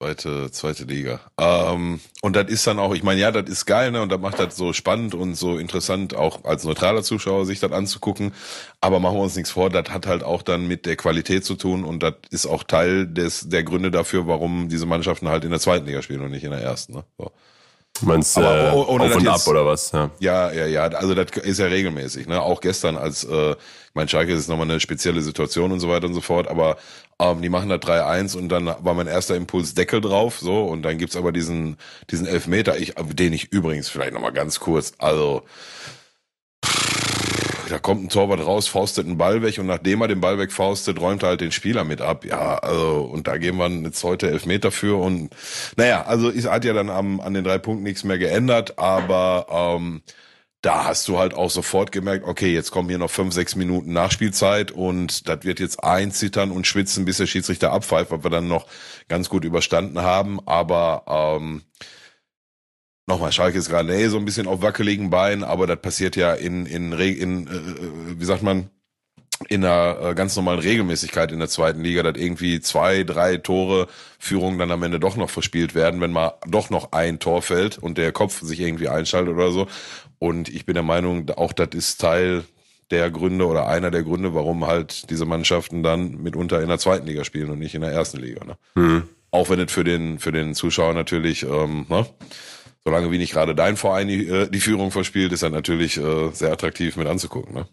Zweite, 0.00 0.50
zweite 0.52 0.84
Liga. 0.84 1.20
Ähm, 1.38 1.98
und 2.22 2.36
das 2.36 2.48
ist 2.48 2.64
dann 2.68 2.78
auch, 2.78 2.94
ich 2.94 3.02
meine, 3.02 3.20
ja, 3.20 3.32
das 3.32 3.50
ist 3.50 3.66
geil, 3.66 3.90
ne? 3.90 4.00
Und 4.00 4.12
das 4.12 4.20
macht 4.20 4.38
das 4.38 4.56
so 4.56 4.72
spannend 4.72 5.14
und 5.14 5.34
so 5.34 5.58
interessant, 5.58 6.14
auch 6.14 6.44
als 6.44 6.62
neutraler 6.62 7.02
Zuschauer 7.02 7.46
sich 7.46 7.58
das 7.58 7.72
anzugucken. 7.72 8.32
Aber 8.80 9.00
machen 9.00 9.16
wir 9.16 9.22
uns 9.22 9.34
nichts 9.34 9.50
vor, 9.50 9.70
das 9.70 9.90
hat 9.90 10.06
halt 10.06 10.22
auch 10.22 10.42
dann 10.42 10.68
mit 10.68 10.86
der 10.86 10.94
Qualität 10.94 11.44
zu 11.44 11.56
tun 11.56 11.82
und 11.82 12.04
das 12.04 12.14
ist 12.30 12.46
auch 12.46 12.62
Teil 12.62 13.08
des 13.08 13.48
der 13.48 13.64
Gründe 13.64 13.90
dafür, 13.90 14.28
warum 14.28 14.68
diese 14.68 14.86
Mannschaften 14.86 15.28
halt 15.28 15.42
in 15.42 15.50
der 15.50 15.58
zweiten 15.58 15.86
Liga 15.86 16.00
spielen 16.00 16.20
und 16.20 16.30
nicht 16.30 16.44
in 16.44 16.52
der 16.52 16.60
ersten. 16.60 16.92
Ne? 16.92 17.04
So. 17.18 17.32
Du 18.00 18.06
meinst 18.06 18.36
aber, 18.36 18.56
äh, 18.56 18.68
auf 18.70 18.88
und 18.88 19.28
ab 19.28 19.46
oder 19.46 19.66
was? 19.66 19.92
Ja. 19.92 20.10
ja, 20.20 20.52
ja, 20.52 20.66
ja. 20.66 20.82
Also 20.88 21.14
das 21.14 21.36
ist 21.42 21.58
ja 21.58 21.66
regelmäßig. 21.66 22.26
Ne? 22.26 22.40
Auch 22.40 22.60
gestern 22.60 22.96
als, 22.96 23.24
äh, 23.24 23.52
ich 23.52 23.94
meine, 23.94 24.08
Schalke 24.08 24.32
ist 24.32 24.48
nochmal 24.48 24.70
eine 24.70 24.80
spezielle 24.80 25.20
Situation 25.20 25.72
und 25.72 25.80
so 25.80 25.88
weiter 25.88 26.06
und 26.06 26.14
so 26.14 26.20
fort, 26.20 26.48
aber 26.48 26.76
ähm, 27.18 27.42
die 27.42 27.48
machen 27.48 27.68
da 27.68 27.76
3-1 27.76 28.36
und 28.36 28.48
dann 28.48 28.66
war 28.66 28.94
mein 28.94 29.08
erster 29.08 29.34
Impuls 29.34 29.74
Deckel 29.74 30.00
drauf, 30.00 30.38
so, 30.38 30.64
und 30.64 30.82
dann 30.82 30.98
gibt's 30.98 31.16
aber 31.16 31.32
diesen, 31.32 31.76
diesen 32.10 32.26
Elfmeter, 32.26 32.78
ich, 32.78 32.94
den 32.96 33.32
ich 33.32 33.52
übrigens 33.52 33.88
vielleicht 33.88 34.12
nochmal 34.12 34.32
ganz 34.32 34.60
kurz, 34.60 34.92
also 34.98 35.42
da 37.68 37.78
kommt 37.78 38.04
ein 38.04 38.08
Torwart 38.08 38.44
raus, 38.44 38.68
faustet 38.68 39.06
einen 39.06 39.18
Ball 39.18 39.42
weg 39.42 39.58
und 39.58 39.66
nachdem 39.66 40.00
er 40.00 40.08
den 40.08 40.20
Ball 40.20 40.38
wegfaustet, 40.38 41.00
räumt 41.00 41.22
er 41.22 41.30
halt 41.30 41.40
den 41.40 41.52
Spieler 41.52 41.84
mit 41.84 42.00
ab. 42.00 42.24
Ja, 42.24 42.58
also, 42.58 43.02
und 43.02 43.26
da 43.26 43.36
gehen 43.38 43.56
wir 43.56 43.68
jetzt 43.68 44.02
heute 44.04 44.30
Elfmeter 44.30 44.70
für 44.70 45.00
und 45.00 45.30
naja, 45.76 46.04
also 46.04 46.30
es 46.30 46.46
hat 46.46 46.64
ja 46.64 46.72
dann 46.72 46.90
am, 46.90 47.20
an 47.20 47.34
den 47.34 47.44
drei 47.44 47.58
Punkten 47.58 47.84
nichts 47.84 48.04
mehr 48.04 48.18
geändert, 48.18 48.78
aber 48.78 49.46
ähm, 49.50 50.02
da 50.60 50.84
hast 50.84 51.06
du 51.06 51.18
halt 51.18 51.34
auch 51.34 51.50
sofort 51.50 51.92
gemerkt, 51.92 52.26
okay, 52.26 52.52
jetzt 52.52 52.72
kommen 52.72 52.88
hier 52.88 52.98
noch 52.98 53.10
fünf, 53.10 53.32
sechs 53.32 53.54
Minuten 53.54 53.92
Nachspielzeit 53.92 54.72
und 54.72 55.28
das 55.28 55.44
wird 55.44 55.60
jetzt 55.60 55.84
einzittern 55.84 56.50
und 56.50 56.66
schwitzen, 56.66 57.04
bis 57.04 57.18
der 57.18 57.26
Schiedsrichter 57.26 57.72
abpfeift, 57.72 58.10
was 58.10 58.24
wir 58.24 58.30
dann 58.30 58.48
noch 58.48 58.66
ganz 59.06 59.28
gut 59.28 59.44
überstanden 59.44 60.02
haben. 60.02 60.40
Aber 60.46 61.04
ähm, 61.06 61.62
nochmal, 63.08 63.32
Schalke 63.32 63.58
ist 63.58 63.68
gerade 63.68 63.92
eh 63.94 64.08
so 64.08 64.18
ein 64.18 64.24
bisschen 64.24 64.46
auf 64.46 64.62
wackeligen 64.62 65.10
Beinen, 65.10 65.42
aber 65.42 65.66
das 65.66 65.80
passiert 65.80 66.14
ja 66.14 66.34
in, 66.34 66.66
in, 66.66 66.92
in 66.92 67.46
äh, 67.46 68.20
wie 68.20 68.24
sagt 68.24 68.42
man, 68.42 68.70
in 69.48 69.64
einer 69.64 69.98
äh, 70.00 70.14
ganz 70.14 70.34
normalen 70.36 70.58
Regelmäßigkeit 70.58 71.32
in 71.32 71.38
der 71.38 71.48
zweiten 71.48 71.82
Liga, 71.82 72.02
dass 72.02 72.20
irgendwie 72.20 72.60
zwei, 72.60 73.04
drei 73.04 73.36
Tore 73.36 73.86
Führung 74.18 74.58
dann 74.58 74.70
am 74.70 74.82
Ende 74.82 74.98
doch 74.98 75.16
noch 75.16 75.30
verspielt 75.30 75.74
werden, 75.74 76.00
wenn 76.00 76.12
mal 76.12 76.34
doch 76.46 76.70
noch 76.70 76.92
ein 76.92 77.18
Tor 77.18 77.42
fällt 77.42 77.78
und 77.78 77.98
der 77.98 78.12
Kopf 78.12 78.42
sich 78.42 78.60
irgendwie 78.60 78.88
einschaltet 78.88 79.34
oder 79.34 79.52
so. 79.52 79.68
Und 80.18 80.48
ich 80.48 80.66
bin 80.66 80.74
der 80.74 80.82
Meinung, 80.82 81.30
auch 81.30 81.52
das 81.52 81.68
ist 81.72 82.00
Teil 82.00 82.44
der 82.90 83.10
Gründe 83.10 83.46
oder 83.46 83.68
einer 83.68 83.90
der 83.90 84.02
Gründe, 84.02 84.34
warum 84.34 84.66
halt 84.66 85.10
diese 85.10 85.24
Mannschaften 85.24 85.82
dann 85.82 86.22
mitunter 86.22 86.60
in 86.60 86.68
der 86.68 86.78
zweiten 86.78 87.06
Liga 87.06 87.24
spielen 87.24 87.50
und 87.50 87.58
nicht 87.58 87.74
in 87.74 87.82
der 87.82 87.92
ersten 87.92 88.18
Liga. 88.18 88.44
Ne? 88.44 88.56
Mhm. 88.74 89.02
Auch 89.30 89.50
wenn 89.50 89.60
es 89.60 89.70
für 89.70 89.84
den, 89.84 90.18
für 90.18 90.32
den 90.32 90.54
Zuschauer 90.54 90.94
natürlich, 90.94 91.44
ähm, 91.44 91.86
ne? 91.88 92.06
Solange 92.84 93.10
wie 93.10 93.18
nicht 93.18 93.32
gerade 93.32 93.54
dein 93.54 93.76
Verein 93.76 94.08
die, 94.08 94.26
äh, 94.26 94.50
die 94.50 94.60
Führung 94.60 94.90
verspielt, 94.90 95.32
ist 95.32 95.42
er 95.42 95.50
natürlich 95.50 95.96
äh, 95.98 96.30
sehr 96.32 96.52
attraktiv 96.52 96.96
mit 96.96 97.06
anzugucken. 97.06 97.54
Ne? 97.54 97.68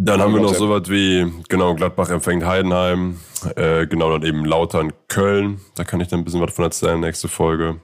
Dann 0.00 0.20
haben 0.20 0.32
wir 0.32 0.40
noch 0.40 0.54
so 0.54 0.70
was 0.70 0.88
wie, 0.88 1.26
genau, 1.48 1.74
Gladbach 1.74 2.10
empfängt 2.10 2.44
Heidenheim, 2.44 3.18
äh, 3.56 3.86
genau 3.88 4.12
dann 4.12 4.22
eben 4.22 4.44
Lautern 4.44 4.92
Köln. 5.08 5.60
Da 5.74 5.82
kann 5.82 6.00
ich 6.00 6.06
dann 6.06 6.20
ein 6.20 6.24
bisschen 6.24 6.40
was 6.40 6.54
von 6.54 6.64
erzählen, 6.64 7.00
nächste 7.00 7.26
Folge 7.26 7.80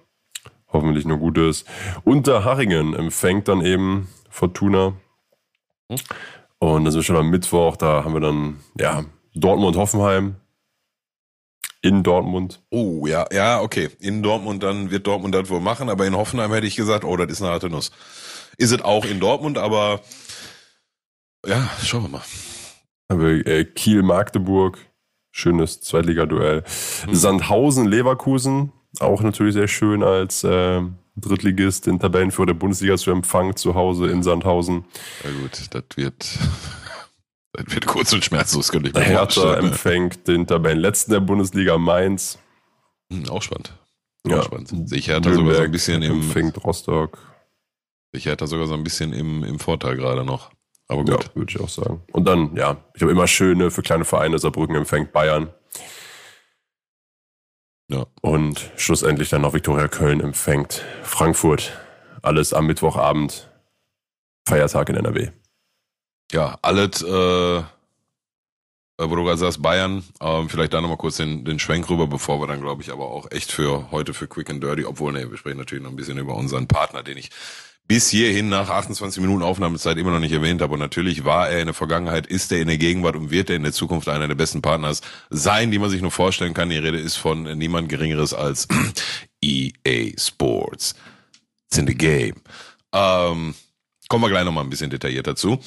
hoffentlich 0.74 1.06
nur 1.06 1.18
Gutes. 1.18 1.64
Unterhachingen 2.04 2.94
empfängt 2.94 3.48
dann 3.48 3.64
eben 3.64 4.08
Fortuna. 4.28 4.92
Hm. 5.90 5.98
Und 6.58 6.84
das 6.84 6.94
ist 6.94 7.06
schon 7.06 7.16
am 7.16 7.30
Mittwoch, 7.30 7.76
da 7.76 8.04
haben 8.04 8.14
wir 8.14 8.20
dann, 8.20 8.60
ja, 8.78 9.04
Dortmund-Hoffenheim. 9.34 10.36
In 11.84 12.02
Dortmund. 12.02 12.62
Oh, 12.70 13.06
ja, 13.06 13.26
ja, 13.30 13.60
okay. 13.60 13.90
In 14.00 14.22
Dortmund, 14.22 14.62
dann 14.62 14.90
wird 14.90 15.06
Dortmund 15.06 15.34
das 15.34 15.50
wohl 15.50 15.60
machen, 15.60 15.90
aber 15.90 16.06
in 16.06 16.16
Hoffenheim 16.16 16.50
hätte 16.50 16.66
ich 16.66 16.76
gesagt, 16.76 17.04
oh, 17.04 17.14
das 17.18 17.30
ist 17.30 17.42
eine 17.42 17.50
harte 17.50 17.68
Nuss. 17.68 17.90
Ist 18.56 18.72
es 18.72 18.80
auch 18.80 19.04
in 19.04 19.20
Dortmund, 19.20 19.58
aber 19.58 20.00
ja, 21.46 21.68
schauen 21.84 22.04
wir 22.04 22.08
mal. 22.08 22.22
Aber 23.08 23.28
äh, 23.28 23.66
Kiel-Magdeburg, 23.66 24.78
schönes 25.30 25.82
Zweitligaduell. 25.82 26.64
Hm. 27.04 27.14
Sandhausen-Leverkusen, 27.14 28.72
auch 29.00 29.20
natürlich 29.20 29.52
sehr 29.52 29.68
schön 29.68 30.02
als 30.02 30.42
äh, 30.42 30.80
Drittligist 31.16 31.86
den 31.86 32.00
Tabellenführer 32.00 32.46
der 32.46 32.54
Bundesliga 32.54 32.96
zu 32.96 33.10
empfangen, 33.10 33.56
zu 33.56 33.74
Hause 33.74 34.08
in 34.08 34.22
Sandhausen. 34.22 34.86
Ja 35.22 35.30
gut, 35.38 35.68
das 35.70 35.84
wird, 35.96 36.38
wird 37.56 37.86
kurz 37.86 38.12
und 38.12 38.24
schmerzlos, 38.24 38.70
könnte 38.70 38.88
ich 38.88 38.94
mir 38.94 39.02
Hertha 39.02 39.42
vorstellen. 39.42 39.66
empfängt 39.66 40.28
den 40.28 40.46
Tabellenletzten 40.46 41.12
der 41.12 41.20
Bundesliga 41.20 41.78
Mainz. 41.78 42.38
Hm, 43.12 43.28
auch 43.28 43.42
spannend. 43.42 43.72
Auch 44.26 44.30
ja. 44.30 44.42
spannend. 44.42 44.88
Sehe 44.88 44.98
ich 44.98 45.08
Hertha 45.08 45.32
sogar 45.32 45.54
so 45.54 45.62
ein 45.62 45.70
bisschen 45.70 46.02
im... 46.02 46.22
Empfängt 46.22 46.64
Rostock. 46.64 47.18
Sehe 48.12 48.18
ich 48.18 48.26
Hertha 48.26 48.46
sogar 48.46 48.66
so 48.66 48.74
ein 48.74 48.84
bisschen 48.84 49.12
im, 49.12 49.44
im 49.44 49.58
Vorteil 49.58 49.96
gerade 49.96 50.24
noch. 50.24 50.50
Aber 50.88 51.04
gut. 51.04 51.24
Ja, 51.24 51.34
würde 51.34 51.50
ich 51.50 51.60
auch 51.60 51.68
sagen. 51.68 52.02
Und 52.12 52.26
dann, 52.26 52.56
ja, 52.56 52.76
ich 52.94 53.02
habe 53.02 53.12
immer 53.12 53.26
schöne 53.26 53.70
für 53.70 53.82
kleine 53.82 54.04
Vereine. 54.04 54.38
Saarbrücken 54.38 54.76
empfängt 54.76 55.12
Bayern. 55.12 55.52
Ja. 57.88 58.06
Und 58.22 58.70
schlussendlich 58.76 59.28
dann 59.30 59.42
noch 59.42 59.54
Viktoria 59.54 59.88
Köln 59.88 60.20
empfängt 60.20 60.84
Frankfurt. 61.02 61.72
Alles 62.22 62.52
am 62.52 62.66
Mittwochabend. 62.66 63.50
Feiertag 64.46 64.88
in 64.88 64.96
NRW. 64.96 65.30
Ja, 66.34 66.58
alles, 66.62 67.00
äh, 67.00 67.62
wo 68.98 69.14
du 69.14 69.22
gerade 69.22 69.38
sagst, 69.38 69.62
Bayern, 69.62 70.02
ähm, 70.20 70.48
vielleicht 70.48 70.72
da 70.72 70.80
nochmal 70.80 70.96
kurz 70.96 71.18
den, 71.18 71.44
den 71.44 71.60
Schwenk 71.60 71.88
rüber, 71.88 72.08
bevor 72.08 72.40
wir 72.40 72.48
dann, 72.48 72.60
glaube 72.60 72.82
ich, 72.82 72.90
aber 72.90 73.06
auch 73.06 73.30
echt 73.30 73.52
für 73.52 73.92
heute 73.92 74.14
für 74.14 74.26
Quick 74.26 74.50
and 74.50 74.60
Dirty, 74.60 74.84
obwohl, 74.84 75.12
ne, 75.12 75.30
wir 75.30 75.38
sprechen 75.38 75.58
natürlich 75.58 75.84
noch 75.84 75.90
ein 75.90 75.96
bisschen 75.96 76.18
über 76.18 76.34
unseren 76.34 76.66
Partner, 76.66 77.04
den 77.04 77.18
ich 77.18 77.30
bis 77.86 78.08
hierhin 78.08 78.48
nach 78.48 78.68
28 78.68 79.20
Minuten 79.22 79.44
Aufnahmezeit 79.44 79.96
immer 79.96 80.10
noch 80.10 80.18
nicht 80.18 80.32
erwähnt 80.32 80.60
habe. 80.60 80.74
Und 80.74 80.80
natürlich 80.80 81.24
war 81.24 81.50
er 81.50 81.60
in 81.60 81.66
der 81.66 81.74
Vergangenheit, 81.74 82.26
ist 82.26 82.50
er 82.50 82.58
in 82.58 82.66
der 82.66 82.78
Gegenwart 82.78 83.14
und 83.14 83.30
wird 83.30 83.48
er 83.48 83.54
in 83.54 83.62
der 83.62 83.72
Zukunft 83.72 84.08
einer 84.08 84.26
der 84.26 84.34
besten 84.34 84.60
Partners 84.60 85.02
sein, 85.30 85.70
die 85.70 85.78
man 85.78 85.90
sich 85.90 86.02
nur 86.02 86.10
vorstellen 86.10 86.52
kann. 86.52 86.68
Die 86.68 86.78
Rede 86.78 86.98
ist 86.98 87.14
von 87.14 87.44
niemand 87.56 87.88
Geringeres 87.88 88.34
als 88.34 88.66
EA 89.40 90.18
Sports. 90.18 90.96
It's 91.66 91.78
in 91.78 91.86
the 91.86 91.94
game. 91.94 92.34
Ähm, 92.92 93.54
kommen 94.08 94.24
wir 94.24 94.30
gleich 94.30 94.44
nochmal 94.44 94.64
ein 94.64 94.70
bisschen 94.70 94.90
detailliert 94.90 95.28
dazu. 95.28 95.60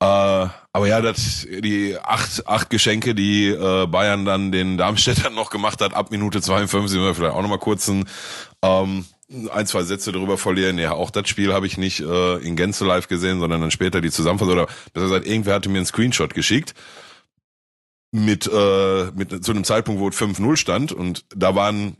Äh, 0.00 0.48
aber 0.72 0.86
ja, 0.86 1.00
das, 1.00 1.46
die 1.46 1.96
acht, 2.02 2.46
acht 2.46 2.70
Geschenke, 2.70 3.14
die 3.14 3.48
äh, 3.48 3.86
Bayern 3.86 4.24
dann 4.24 4.50
den 4.50 4.78
Darmstädtern 4.78 5.34
noch 5.34 5.50
gemacht 5.50 5.80
hat, 5.80 5.94
ab 5.94 6.10
Minute 6.10 6.40
52, 6.40 6.98
wir 6.98 7.14
vielleicht 7.14 7.34
auch 7.34 7.42
nochmal 7.42 7.58
kurz 7.58 7.88
ein 7.88 8.08
ähm, 8.62 9.04
ein, 9.52 9.66
zwei 9.66 9.82
Sätze 9.84 10.12
darüber 10.12 10.38
verlieren. 10.38 10.78
Ja, 10.78 10.92
auch 10.92 11.10
das 11.10 11.28
Spiel 11.28 11.52
habe 11.52 11.66
ich 11.66 11.78
nicht 11.78 12.00
äh, 12.00 12.36
in 12.38 12.56
Gänze 12.56 12.84
live 12.84 13.08
gesehen, 13.08 13.38
sondern 13.40 13.60
dann 13.60 13.70
später 13.70 14.00
die 14.00 14.10
Zusammenfassung. 14.10 14.54
Oder 14.54 14.66
besser 14.92 15.06
gesagt, 15.06 15.26
irgendwer 15.26 15.54
hatte 15.54 15.68
mir 15.68 15.78
einen 15.78 15.86
Screenshot 15.86 16.34
geschickt 16.34 16.74
mit, 18.12 18.50
äh, 18.52 19.10
mit 19.14 19.44
zu 19.44 19.52
einem 19.52 19.64
Zeitpunkt, 19.64 20.00
wo 20.00 20.08
es 20.08 20.16
5-0 20.16 20.56
stand 20.56 20.92
und 20.92 21.24
da 21.34 21.54
waren 21.54 21.96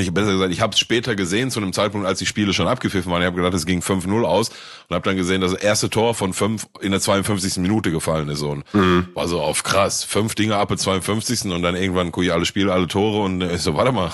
ich 0.00 0.08
habe 0.08 0.20
besser 0.20 0.32
gesagt, 0.32 0.52
ich 0.52 0.60
habe 0.60 0.72
es 0.72 0.80
später 0.80 1.14
gesehen, 1.14 1.52
zu 1.52 1.60
einem 1.60 1.72
Zeitpunkt, 1.72 2.04
als 2.04 2.18
die 2.18 2.26
Spiele 2.26 2.52
schon 2.52 2.66
abgepfiffen 2.66 3.12
waren. 3.12 3.22
Ich 3.22 3.26
habe 3.26 3.36
gedacht, 3.36 3.54
es 3.54 3.64
ging 3.64 3.80
5-0 3.80 4.24
aus 4.24 4.48
und 4.88 4.94
habe 4.94 5.08
dann 5.08 5.16
gesehen, 5.16 5.40
dass 5.40 5.52
das 5.52 5.62
erste 5.62 5.88
Tor 5.88 6.14
von 6.14 6.32
fünf 6.32 6.66
in 6.80 6.90
der 6.90 7.00
52. 7.00 7.58
Minute 7.58 7.92
gefallen 7.92 8.28
ist. 8.28 8.42
Und 8.42 8.64
mhm. 8.74 9.06
war 9.14 9.28
so 9.28 9.40
auf 9.40 9.62
krass, 9.62 10.02
fünf 10.02 10.34
Dinge 10.34 10.56
ab 10.56 10.68
der 10.68 10.78
52. 10.78 11.52
und 11.52 11.62
dann 11.62 11.76
irgendwann 11.76 12.10
gucke 12.10 12.26
ich 12.26 12.32
alle 12.32 12.44
Spiele, 12.44 12.72
alle 12.72 12.88
Tore 12.88 13.22
und 13.22 13.40
ich 13.42 13.60
so, 13.60 13.76
warte 13.76 13.92
mal, 13.92 14.10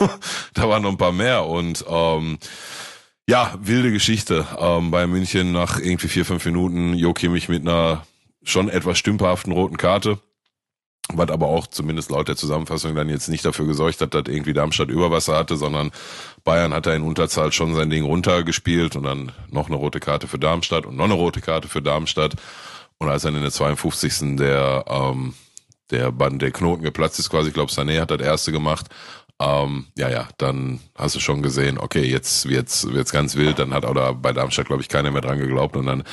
da 0.54 0.68
waren 0.68 0.82
noch 0.82 0.90
ein 0.90 0.98
paar 0.98 1.12
mehr. 1.12 1.46
Und 1.46 1.84
ähm, 1.88 2.38
ja, 3.28 3.54
wilde 3.60 3.92
Geschichte. 3.92 4.48
Ähm, 4.58 4.90
bei 4.90 5.06
München 5.06 5.52
nach 5.52 5.78
irgendwie 5.78 6.08
vier, 6.08 6.24
fünf 6.24 6.44
Minuten 6.44 6.94
Jo 6.94 7.12
Kimmich 7.12 7.48
mit 7.48 7.62
einer 7.62 8.04
schon 8.42 8.68
etwas 8.68 8.98
stümperhaften 8.98 9.52
roten 9.52 9.76
Karte 9.76 10.18
was 11.12 11.30
aber 11.30 11.48
auch 11.48 11.66
zumindest 11.66 12.10
laut 12.10 12.28
der 12.28 12.36
Zusammenfassung 12.36 12.94
dann 12.94 13.08
jetzt 13.08 13.28
nicht 13.28 13.44
dafür 13.44 13.66
gesorgt 13.66 14.00
hat, 14.00 14.14
dass 14.14 14.24
irgendwie 14.28 14.52
Darmstadt 14.52 14.90
Überwasser 14.90 15.36
hatte, 15.36 15.56
sondern 15.56 15.90
Bayern 16.44 16.72
hat 16.72 16.86
da 16.86 16.94
in 16.94 17.02
Unterzahl 17.02 17.52
schon 17.52 17.74
sein 17.74 17.90
Ding 17.90 18.04
runtergespielt 18.04 18.96
und 18.96 19.04
dann 19.04 19.32
noch 19.50 19.66
eine 19.66 19.76
rote 19.76 20.00
Karte 20.00 20.28
für 20.28 20.38
Darmstadt 20.38 20.86
und 20.86 20.96
noch 20.96 21.04
eine 21.04 21.14
rote 21.14 21.40
Karte 21.40 21.68
für 21.68 21.82
Darmstadt. 21.82 22.34
Und 22.98 23.08
als 23.08 23.22
dann 23.22 23.34
in 23.34 23.42
der 23.42 23.50
52. 23.50 24.36
der 24.36 24.84
ähm, 24.88 25.34
der 25.90 26.12
Band, 26.12 26.42
der 26.42 26.52
Knoten 26.52 26.82
geplatzt 26.82 27.18
ist 27.18 27.30
quasi. 27.30 27.48
Ich 27.48 27.54
glaube, 27.54 27.72
Sané 27.72 28.00
hat 28.00 28.10
das 28.10 28.20
erste 28.20 28.52
gemacht. 28.52 28.86
Ähm, 29.40 29.86
ja, 29.96 30.10
ja, 30.10 30.28
dann 30.36 30.80
hast 30.96 31.16
du 31.16 31.20
schon 31.20 31.42
gesehen, 31.42 31.78
okay, 31.78 32.02
jetzt 32.02 32.46
wird's 32.48 32.86
wird's 32.92 33.10
ganz 33.10 33.36
wild. 33.36 33.58
Dann 33.58 33.72
hat 33.72 33.86
oder 33.86 34.14
bei 34.14 34.32
Darmstadt 34.32 34.66
glaube 34.66 34.82
ich 34.82 34.88
keiner 34.88 35.10
mehr 35.10 35.22
dran 35.22 35.38
geglaubt 35.38 35.76
und 35.76 35.86
dann 35.86 36.04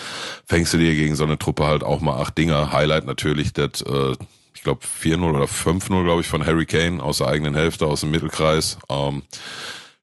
fängst 0.45 0.73
du 0.73 0.77
dir 0.77 0.95
gegen 0.95 1.15
so 1.15 1.25
eine 1.25 1.37
Truppe 1.37 1.65
halt 1.65 1.83
auch 1.83 1.99
mal 1.99 2.19
acht 2.21 2.37
Dinger. 2.37 2.71
Highlight 2.71 3.05
natürlich, 3.05 3.51
das 3.51 3.81
äh, 3.81 4.15
ich 4.57 4.63
glaube 4.63 4.81
4-0 5.03 5.23
oder 5.23 5.45
5-0 5.45 6.03
glaube 6.03 6.21
ich 6.21 6.27
von 6.27 6.45
Harry 6.45 6.65
Kane 6.65 7.01
aus 7.01 7.19
der 7.19 7.27
eigenen 7.27 7.53
Hälfte 7.53 7.85
aus 7.85 8.01
dem 8.01 8.09
Mittelkreis. 8.09 8.79
Ähm, 8.89 9.21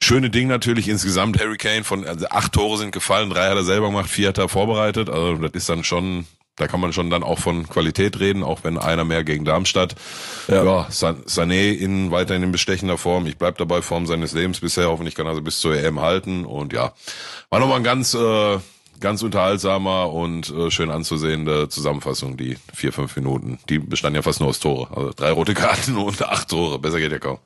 schöne 0.00 0.30
Ding 0.30 0.46
natürlich 0.46 0.88
insgesamt 0.88 1.40
Harry 1.40 1.56
Kane 1.56 1.82
von 1.82 2.06
also 2.06 2.26
acht 2.28 2.52
Tore 2.52 2.78
sind 2.78 2.92
gefallen, 2.92 3.30
drei 3.30 3.48
hat 3.48 3.56
er 3.56 3.64
selber 3.64 3.88
gemacht, 3.88 4.08
vier 4.08 4.28
hat 4.28 4.38
er 4.38 4.48
vorbereitet. 4.48 5.10
Also 5.10 5.34
das 5.36 5.52
ist 5.54 5.68
dann 5.68 5.82
schon 5.82 6.26
da 6.56 6.68
kann 6.68 6.78
man 6.78 6.92
schon 6.92 7.10
dann 7.10 7.24
auch 7.24 7.40
von 7.40 7.68
Qualität 7.68 8.20
reden, 8.20 8.44
auch 8.44 8.60
wenn 8.62 8.78
einer 8.78 9.02
mehr 9.02 9.24
gegen 9.24 9.44
Darmstadt. 9.44 9.96
Ja, 10.46 10.62
ja 10.62 10.86
Sané 10.88 11.72
in 11.72 12.12
weiterhin 12.12 12.44
in 12.44 12.52
bestechender 12.52 12.96
Form. 12.96 13.26
Ich 13.26 13.38
bleib 13.38 13.58
dabei 13.58 13.82
Form 13.82 14.06
seines 14.06 14.34
Lebens 14.34 14.60
bisher. 14.60 14.86
Hoffentlich 14.86 15.16
kann 15.16 15.26
er 15.26 15.30
also 15.30 15.42
bis 15.42 15.58
zur 15.58 15.76
EM 15.76 15.98
halten. 15.98 16.44
Und 16.44 16.72
ja, 16.72 16.92
war 17.50 17.58
nochmal 17.58 17.78
ein 17.78 17.82
ganz, 17.82 18.14
äh, 18.14 18.58
ganz 19.00 19.22
unterhaltsamer 19.22 20.12
und 20.12 20.50
äh, 20.50 20.70
schön 20.70 20.90
anzusehende 20.90 21.68
Zusammenfassung, 21.68 22.36
die 22.36 22.56
vier, 22.72 22.92
fünf 22.92 23.14
Minuten. 23.16 23.58
Die 23.68 23.78
bestanden 23.78 24.16
ja 24.16 24.22
fast 24.22 24.40
nur 24.40 24.48
aus 24.48 24.60
Tore. 24.60 24.88
Also 24.94 25.12
drei 25.14 25.30
rote 25.30 25.54
Karten 25.54 25.96
und 25.98 26.22
acht 26.22 26.48
Tore. 26.48 26.78
Besser 26.78 26.98
geht 26.98 27.12
ja 27.12 27.18
kaum. 27.18 27.38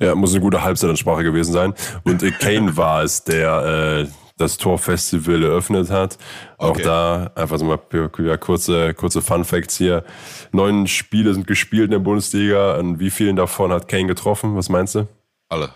Ja, 0.00 0.14
muss 0.14 0.32
eine 0.32 0.40
gute 0.40 0.62
Halbzeitansprache 0.62 1.22
gewesen 1.22 1.52
sein. 1.52 1.74
Und 2.02 2.22
Kane 2.40 2.76
war 2.76 3.02
es, 3.02 3.22
der 3.22 4.06
äh, 4.06 4.08
das 4.36 4.58
Torfestival 4.58 5.42
eröffnet 5.42 5.90
hat. 5.90 6.18
Auch 6.58 6.70
okay. 6.70 6.82
da 6.82 7.30
einfach 7.34 7.58
so 7.58 7.64
mal 7.64 7.78
ja, 8.18 8.36
kurze, 8.36 8.94
kurze 8.94 9.22
Fun 9.22 9.44
Facts 9.44 9.78
hier. 9.78 10.04
Neun 10.52 10.86
Spiele 10.86 11.32
sind 11.32 11.46
gespielt 11.46 11.86
in 11.86 11.90
der 11.92 11.98
Bundesliga. 12.00 12.74
An 12.76 12.98
wie 12.98 13.10
vielen 13.10 13.36
davon 13.36 13.72
hat 13.72 13.88
Kane 13.88 14.06
getroffen? 14.06 14.56
Was 14.56 14.68
meinst 14.68 14.94
du? 14.94 15.08
Alle. 15.48 15.70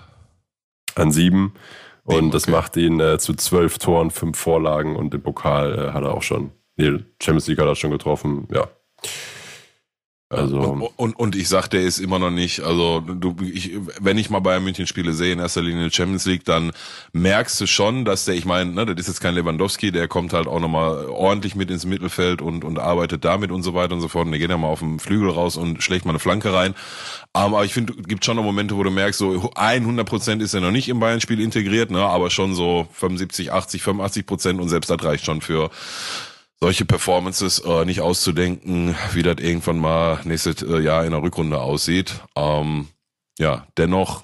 An 0.95 1.13
sieben. 1.13 1.55
Und 2.05 2.15
sieben, 2.17 2.31
das 2.31 2.47
macht 2.49 2.77
ihn 2.77 3.01
äh, 3.01 3.19
zu 3.19 3.35
zwölf 3.35 3.79
Toren, 3.79 4.11
fünf 4.11 4.39
Vorlagen 4.39 4.97
und 4.97 5.15
im 5.15 5.23
Pokal 5.23 5.79
äh, 5.79 5.93
hat 5.93 6.03
er 6.03 6.15
auch 6.15 6.23
schon, 6.23 6.53
nee, 6.77 6.99
Champions 7.21 7.47
League 7.49 7.59
hat 7.59 7.67
er 7.67 7.75
schon 7.75 7.91
getroffen, 7.91 8.49
ja. 8.53 8.69
Also 10.33 10.61
und, 10.61 10.83
und, 10.97 11.19
und 11.19 11.35
ich 11.35 11.49
sag, 11.49 11.67
der 11.67 11.81
ist 11.81 11.99
immer 11.99 12.21
noch 12.21 12.31
nicht, 12.31 12.61
also 12.61 13.01
du, 13.01 13.35
ich, 13.43 13.73
wenn 13.99 14.17
ich 14.17 14.31
mal 14.31 14.39
Bayern 14.39 14.63
München 14.63 14.87
Spiele 14.87 15.13
sehe, 15.13 15.33
in 15.33 15.41
erster 15.41 15.61
Linie 15.61 15.91
Champions 15.91 16.25
League, 16.25 16.45
dann 16.45 16.71
merkst 17.13 17.61
du 17.61 17.67
schon, 17.67 18.05
dass 18.05 18.27
der, 18.27 18.37
ich 18.37 18.45
meine, 18.45 18.71
ne, 18.71 18.87
das 18.87 18.97
ist 19.01 19.09
jetzt 19.09 19.21
kein 19.21 19.35
Lewandowski, 19.35 19.91
der 19.91 20.07
kommt 20.07 20.33
halt 20.33 20.47
auch 20.47 20.61
nochmal 20.61 21.07
ordentlich 21.07 21.57
mit 21.57 21.69
ins 21.69 21.85
Mittelfeld 21.85 22.43
und, 22.43 22.65
und 22.65 22.79
arbeitet 22.79 23.25
damit 23.25 23.51
und 23.51 23.65
so 23.65 23.75
weiter 23.75 23.93
und 23.93 24.03
so 24.03 24.07
fort. 24.07 24.27
Und 24.27 24.31
der 24.31 24.39
geht 24.39 24.51
ja 24.51 24.57
mal 24.57 24.69
auf 24.69 24.79
dem 24.79 25.01
Flügel 25.01 25.31
raus 25.31 25.57
und 25.57 25.83
schlägt 25.83 26.05
mal 26.05 26.13
eine 26.13 26.21
Flanke 26.21 26.53
rein. 26.53 26.77
Aber 27.33 27.65
ich 27.65 27.75
finde, 27.75 27.95
gibt 27.95 28.25
schon 28.25 28.37
noch 28.37 28.45
Momente, 28.45 28.77
wo 28.77 28.85
du 28.85 28.91
merkst, 28.93 29.19
so 29.19 29.51
100 29.57 30.09
Prozent 30.09 30.43
ist 30.43 30.55
er 30.55 30.61
noch 30.61 30.71
nicht 30.71 30.89
im 30.89 31.01
Bayern-Spiel 31.01 31.41
integriert, 31.41 31.91
ne, 31.91 32.05
aber 32.05 32.31
schon 32.31 32.55
so 32.55 32.87
75, 32.93 33.51
80, 33.51 33.83
85 33.83 34.27
Prozent 34.27 34.61
und 34.61 34.69
selbst 34.69 34.91
das 34.91 35.03
reicht 35.03 35.25
schon 35.25 35.41
für 35.41 35.71
solche 36.61 36.85
Performances 36.85 37.59
äh, 37.61 37.85
nicht 37.85 38.01
auszudenken, 38.01 38.95
wie 39.13 39.23
das 39.23 39.37
irgendwann 39.39 39.79
mal 39.79 40.21
nächstes 40.25 40.63
äh, 40.63 40.81
Jahr 40.81 41.05
in 41.05 41.13
der 41.13 41.23
Rückrunde 41.23 41.61
aussieht. 41.61 42.21
Ähm, 42.37 42.89
ja, 43.39 43.67
dennoch 43.79 44.23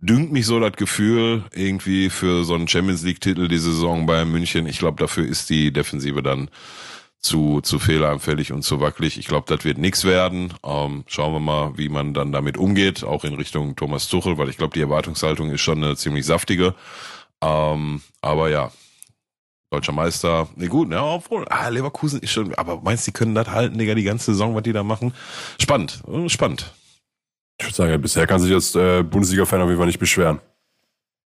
dünkt 0.00 0.32
mich 0.32 0.46
so 0.46 0.58
das 0.58 0.72
Gefühl 0.72 1.44
irgendwie 1.54 2.10
für 2.10 2.44
so 2.44 2.54
einen 2.54 2.66
Champions 2.66 3.02
League 3.04 3.20
Titel 3.20 3.46
die 3.46 3.58
Saison 3.58 4.06
bei 4.06 4.24
München. 4.24 4.66
Ich 4.66 4.80
glaube, 4.80 4.98
dafür 4.98 5.24
ist 5.24 5.48
die 5.50 5.72
Defensive 5.72 6.22
dann 6.22 6.50
zu, 7.20 7.60
zu 7.60 7.78
fehleranfällig 7.78 8.52
und 8.52 8.62
zu 8.62 8.80
wackelig. 8.80 9.16
Ich 9.16 9.28
glaube, 9.28 9.46
das 9.46 9.64
wird 9.64 9.78
nichts 9.78 10.04
werden. 10.04 10.52
Ähm, 10.66 11.04
schauen 11.06 11.32
wir 11.32 11.38
mal, 11.38 11.78
wie 11.78 11.88
man 11.88 12.14
dann 12.14 12.32
damit 12.32 12.58
umgeht, 12.58 13.04
auch 13.04 13.22
in 13.22 13.34
Richtung 13.34 13.76
Thomas 13.76 14.08
Tuchel, 14.08 14.38
weil 14.38 14.48
ich 14.48 14.56
glaube, 14.56 14.74
die 14.74 14.80
Erwartungshaltung 14.80 15.50
ist 15.50 15.60
schon 15.60 15.84
eine 15.84 15.94
ziemlich 15.94 16.26
saftige. 16.26 16.74
Ähm, 17.40 18.02
aber 18.20 18.50
ja, 18.50 18.72
Deutscher 19.72 19.92
Meister. 19.92 20.48
Nee, 20.56 20.66
gut, 20.66 20.92
ja, 20.92 21.02
obwohl, 21.02 21.46
ah, 21.48 21.68
Leverkusen 21.68 22.20
ist 22.20 22.30
schon, 22.30 22.54
aber 22.56 22.82
meinst 22.82 23.06
du, 23.06 23.10
die 23.10 23.14
können 23.14 23.34
das 23.34 23.48
halten, 23.48 23.78
Digga, 23.78 23.94
die 23.94 24.02
ganze 24.02 24.32
Saison, 24.32 24.54
was 24.54 24.62
die 24.64 24.72
da 24.72 24.82
machen? 24.82 25.14
Spannend, 25.58 26.02
äh, 26.06 26.28
spannend. 26.28 26.74
Ich 27.58 27.66
würde 27.66 27.76
sagen, 27.76 28.02
bisher 28.02 28.26
kann 28.26 28.40
sich 28.40 28.50
jetzt 28.50 28.76
äh, 28.76 29.02
Bundesliga-Fan 29.02 29.62
auf 29.62 29.68
jeden 29.68 29.78
Fall 29.78 29.86
nicht 29.86 29.98
beschweren. 29.98 30.40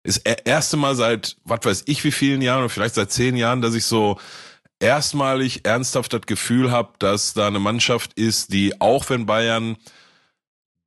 Ist 0.03 0.27
e-, 0.27 0.35
erste 0.43 0.75
Mal 0.75 0.95
seit, 0.95 1.37
was 1.45 1.61
weiß 1.63 1.83
ich, 1.85 2.03
wie 2.03 2.11
vielen 2.11 2.41
Jahren, 2.41 2.59
oder 2.59 2.69
vielleicht 2.69 2.95
seit 2.95 3.11
zehn 3.11 3.37
Jahren, 3.37 3.61
dass 3.61 3.75
ich 3.75 3.85
so 3.85 4.17
erstmalig 4.79 5.65
ernsthaft 5.65 6.11
das 6.11 6.23
Gefühl 6.23 6.69
habe, 6.69 6.91
dass 6.99 7.33
da 7.33 7.47
eine 7.47 7.59
Mannschaft 7.59 8.13
ist, 8.19 8.51
die 8.51 8.81
auch 8.81 9.09
wenn 9.09 9.25
Bayern 9.25 9.77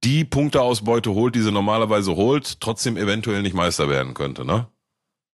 die 0.04 0.26
Punkteausbeute 0.26 1.14
holt, 1.14 1.34
die 1.34 1.40
sie 1.40 1.52
normalerweise 1.52 2.14
holt, 2.16 2.60
trotzdem 2.60 2.98
eventuell 2.98 3.40
nicht 3.40 3.54
Meister 3.54 3.88
werden 3.88 4.12
könnte, 4.12 4.44
ne? 4.44 4.68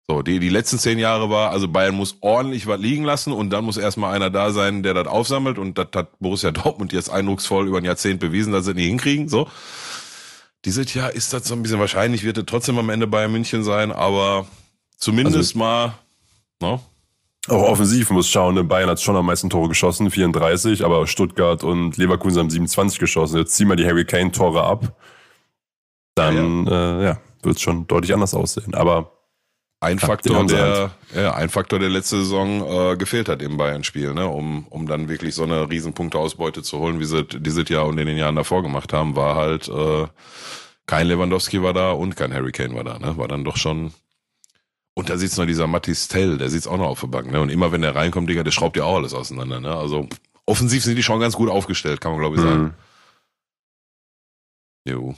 So, 0.08 0.22
die, 0.22 0.40
die 0.40 0.48
letzten 0.48 0.78
zehn 0.78 0.98
Jahre 0.98 1.30
war, 1.30 1.50
also 1.50 1.68
Bayern 1.68 1.94
muss 1.94 2.16
ordentlich 2.20 2.66
was 2.66 2.80
liegen 2.80 3.04
lassen 3.04 3.32
und 3.32 3.50
dann 3.50 3.64
muss 3.64 3.76
erstmal 3.76 4.14
einer 4.14 4.28
da 4.28 4.50
sein, 4.50 4.82
der 4.82 4.94
das 4.94 5.06
aufsammelt 5.06 5.56
und 5.56 5.78
das 5.78 5.88
hat 5.94 6.18
Borussia 6.18 6.50
Dortmund 6.50 6.92
jetzt 6.92 7.10
eindrucksvoll 7.10 7.68
über 7.68 7.78
ein 7.78 7.84
Jahrzehnt 7.84 8.18
bewiesen, 8.18 8.52
dass 8.52 8.64
sie 8.64 8.74
nicht 8.74 8.86
hinkriegen, 8.86 9.28
so. 9.28 9.48
Dieses 10.64 10.92
Jahr 10.92 11.12
ist 11.12 11.32
das 11.32 11.46
so 11.46 11.54
ein 11.54 11.62
bisschen 11.62 11.78
wahrscheinlich, 11.78 12.22
wird 12.22 12.36
es 12.36 12.44
trotzdem 12.46 12.78
am 12.78 12.90
Ende 12.90 13.06
Bayern 13.06 13.32
München 13.32 13.64
sein, 13.64 13.92
aber 13.92 14.46
zumindest 14.96 15.36
also, 15.54 15.58
mal, 15.58 15.94
ne? 16.60 16.80
Auch 17.48 17.62
offensiv 17.62 18.10
muss 18.10 18.28
schauen, 18.28 18.56
ne? 18.56 18.64
Bayern 18.64 18.90
hat 18.90 19.00
schon 19.00 19.16
am 19.16 19.26
meisten 19.26 19.48
Tore 19.48 19.68
geschossen, 19.68 20.10
34, 20.10 20.84
aber 20.84 21.06
Stuttgart 21.06 21.64
und 21.64 21.96
Leverkusen 21.96 22.40
haben 22.40 22.50
27 22.50 22.98
geschossen. 22.98 23.38
Jetzt 23.38 23.54
ziehen 23.54 23.68
wir 23.68 23.76
die 23.76 23.86
Harry 23.86 24.04
Kane 24.04 24.32
Tore 24.32 24.64
ab, 24.64 24.92
dann 26.14 26.66
ja, 26.66 26.72
ja. 26.72 27.00
Äh, 27.00 27.04
ja 27.04 27.20
wird 27.42 27.56
es 27.56 27.62
schon 27.62 27.86
deutlich 27.86 28.12
anders 28.12 28.34
aussehen. 28.34 28.74
Aber 28.74 29.12
ein 29.80 29.98
Faktor, 29.98 30.46
der, 30.46 30.90
ja, 31.14 31.34
ein 31.34 31.48
Faktor, 31.48 31.78
der 31.78 31.88
letzte 31.88 32.18
Saison 32.18 32.92
äh, 32.92 32.96
gefehlt 32.96 33.30
hat 33.30 33.40
im 33.40 33.56
Bayern-Spiel, 33.56 34.12
ne, 34.12 34.28
um, 34.28 34.66
um 34.68 34.86
dann 34.86 35.08
wirklich 35.08 35.34
so 35.34 35.42
eine 35.44 35.70
Riesenpunkteausbeute 35.70 36.62
zu 36.62 36.78
holen, 36.78 37.00
wie 37.00 37.06
sie 37.06 37.24
dieses 37.24 37.66
Jahr 37.70 37.86
und 37.86 37.96
in 37.98 38.06
den 38.06 38.18
Jahren 38.18 38.36
davor 38.36 38.62
gemacht 38.62 38.92
haben, 38.92 39.16
war 39.16 39.36
halt 39.36 39.68
äh, 39.68 40.06
kein 40.86 41.06
Lewandowski 41.06 41.62
war 41.62 41.72
da 41.72 41.92
und 41.92 42.14
kein 42.14 42.34
Harry 42.34 42.52
Kane 42.52 42.74
war 42.74 42.84
da, 42.84 42.98
ne, 42.98 43.16
war 43.16 43.26
dann 43.26 43.42
doch 43.44 43.56
schon. 43.56 43.94
Und 44.94 45.08
da 45.08 45.16
sitzt 45.16 45.38
noch 45.38 45.46
dieser 45.46 45.66
Mattis 45.66 46.08
Tell, 46.08 46.36
der 46.36 46.50
sitzt 46.50 46.68
auch 46.68 46.76
noch 46.76 46.88
auf 46.88 47.00
der 47.00 47.06
Bank, 47.06 47.30
ne, 47.30 47.40
und 47.40 47.48
immer 47.48 47.72
wenn 47.72 47.80
der 47.80 47.94
reinkommt, 47.94 48.28
Digga, 48.28 48.42
der 48.42 48.50
schraubt 48.50 48.76
ja 48.76 48.84
auch 48.84 48.96
alles 48.96 49.14
auseinander, 49.14 49.60
ne, 49.60 49.74
also 49.74 50.08
offensiv 50.44 50.84
sind 50.84 50.96
die 50.96 51.02
schon 51.02 51.20
ganz 51.20 51.36
gut 51.36 51.48
aufgestellt, 51.48 52.02
kann 52.02 52.12
man 52.12 52.20
glaube 52.20 52.36
ich 52.36 52.42
sagen. 52.42 52.62
Mhm. 52.62 52.74
Jo. 54.84 55.14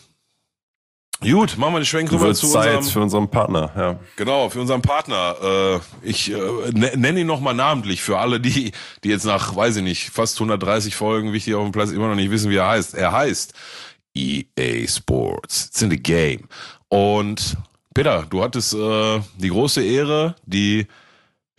Gut, 1.22 1.56
machen 1.56 1.74
wir 1.74 1.80
den 1.80 1.86
Schwenk 1.86 2.10
rüber 2.10 2.34
zu 2.34 2.48
Zeit 2.48 2.76
unserem, 2.76 2.92
für 2.92 3.00
unseren 3.00 3.30
Partner, 3.30 3.70
ja. 3.76 4.00
Genau, 4.16 4.48
für 4.48 4.60
unseren 4.60 4.82
Partner. 4.82 5.36
Äh, 5.42 5.80
ich 6.02 6.32
äh, 6.32 6.36
nenne 6.72 7.20
ihn 7.20 7.26
nochmal 7.26 7.54
namentlich 7.54 8.02
für 8.02 8.18
alle, 8.18 8.40
die, 8.40 8.72
die 9.04 9.08
jetzt 9.08 9.24
nach, 9.24 9.54
weiß 9.54 9.76
ich 9.76 9.82
nicht, 9.82 10.10
fast 10.10 10.36
130 10.36 10.96
Folgen 10.96 11.32
wichtig 11.32 11.54
auf 11.54 11.64
dem 11.64 11.72
Platz 11.72 11.90
immer 11.90 12.08
noch 12.08 12.16
nicht 12.16 12.30
wissen, 12.30 12.50
wie 12.50 12.56
er 12.56 12.68
heißt. 12.68 12.94
Er 12.94 13.12
heißt 13.12 13.54
EA 14.14 14.88
Sports. 14.88 15.66
It's 15.66 15.82
in 15.82 15.90
the 15.90 15.96
game. 15.96 16.48
Und 16.88 17.56
Peter, 17.94 18.26
du 18.28 18.42
hattest 18.42 18.74
äh, 18.74 19.20
die 19.38 19.48
große 19.48 19.82
Ehre, 19.82 20.34
die 20.44 20.86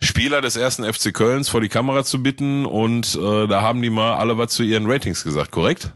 Spieler 0.00 0.40
des 0.40 0.56
ersten 0.56 0.84
FC 0.84 1.14
Kölns 1.14 1.48
vor 1.48 1.60
die 1.60 1.68
Kamera 1.68 2.04
zu 2.04 2.22
bitten 2.22 2.66
und 2.66 3.14
äh, 3.14 3.46
da 3.46 3.62
haben 3.62 3.80
die 3.80 3.90
mal 3.90 4.14
alle 4.14 4.36
was 4.36 4.52
zu 4.52 4.62
ihren 4.62 4.90
Ratings 4.90 5.24
gesagt, 5.24 5.50
korrekt? 5.50 5.92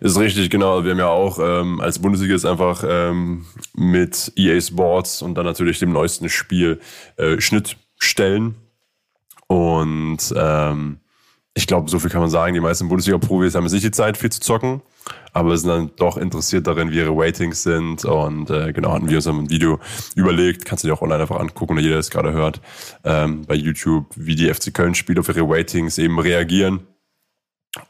Ist 0.00 0.18
richtig, 0.18 0.50
genau. 0.50 0.84
Wir 0.84 0.92
haben 0.92 0.98
ja 0.98 1.08
auch 1.08 1.38
ähm, 1.40 1.80
als 1.80 1.98
Bundesliga 1.98 2.34
ist 2.34 2.44
einfach 2.44 2.84
ähm, 2.86 3.46
mit 3.74 4.32
EA 4.36 4.60
Sports 4.60 5.22
und 5.22 5.34
dann 5.34 5.46
natürlich 5.46 5.78
dem 5.78 5.92
neuesten 5.92 6.28
Spiel 6.28 6.80
äh, 7.16 7.40
Schnittstellen. 7.40 8.56
Und 9.46 10.34
ähm, 10.36 10.98
ich 11.54 11.66
glaube, 11.66 11.90
so 11.90 11.98
viel 11.98 12.10
kann 12.10 12.22
man 12.22 12.30
sagen. 12.30 12.54
Die 12.54 12.60
meisten 12.60 12.88
Bundesliga-Profis 12.88 13.54
haben 13.54 13.68
sich 13.68 13.82
die 13.82 13.90
Zeit, 13.90 14.16
viel 14.16 14.30
zu 14.30 14.40
zocken, 14.40 14.80
aber 15.32 15.56
sind 15.56 15.68
dann 15.68 15.90
doch 15.96 16.16
interessiert 16.16 16.66
darin, 16.66 16.90
wie 16.90 16.96
ihre 16.96 17.12
Ratings 17.14 17.62
sind. 17.62 18.04
Und 18.04 18.48
äh, 18.50 18.72
genau, 18.72 18.92
hatten 18.92 19.08
wir 19.08 19.16
uns 19.16 19.26
ein 19.26 19.50
Video 19.50 19.78
überlegt. 20.14 20.64
Kannst 20.64 20.84
du 20.84 20.88
dir 20.88 20.94
auch 20.94 21.02
online 21.02 21.22
einfach 21.22 21.38
angucken, 21.38 21.74
oder 21.74 21.82
jeder 21.82 21.96
das 21.96 22.10
gerade 22.10 22.32
hört, 22.32 22.60
ähm, 23.04 23.44
bei 23.46 23.54
YouTube, 23.54 24.06
wie 24.16 24.34
die 24.34 24.52
FC 24.52 24.72
Köln-Spieler 24.72 25.20
auf 25.20 25.28
ihre 25.28 25.46
Ratings 25.46 25.98
eben 25.98 26.18
reagieren. 26.18 26.86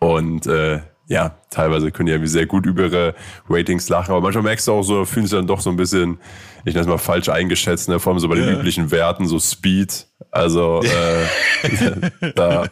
Und 0.01 0.47
äh, 0.47 0.81
ja, 1.13 1.37
teilweise 1.51 1.91
können 1.91 2.07
die 2.07 2.13
ja 2.13 2.27
sehr 2.27 2.47
gut 2.47 2.65
über 2.65 2.85
ihre 2.85 3.15
Ratings 3.49 3.89
lachen, 3.91 4.13
aber 4.13 4.23
manchmal 4.23 4.45
merkst 4.45 4.67
du 4.67 4.73
auch 4.73 4.83
so, 4.83 5.05
fühlen 5.05 5.27
sich 5.27 5.39
dann 5.39 5.47
doch 5.47 5.61
so 5.61 5.69
ein 5.69 5.77
bisschen, 5.77 6.19
ich 6.65 6.73
nenne 6.73 6.81
es 6.81 6.87
mal 6.87 6.97
falsch 6.97 7.29
eingeschätzt, 7.29 7.91
ne? 7.91 8.01
vor 8.01 8.13
allem 8.13 8.19
so 8.19 8.29
bei 8.29 8.37
den 8.37 8.49
ja. 8.49 8.55
üblichen 8.55 8.91
Werten, 8.91 9.27
so 9.27 9.39
Speed. 9.39 10.07
Also 10.31 10.81
äh, 10.83 12.31
da 12.35 12.67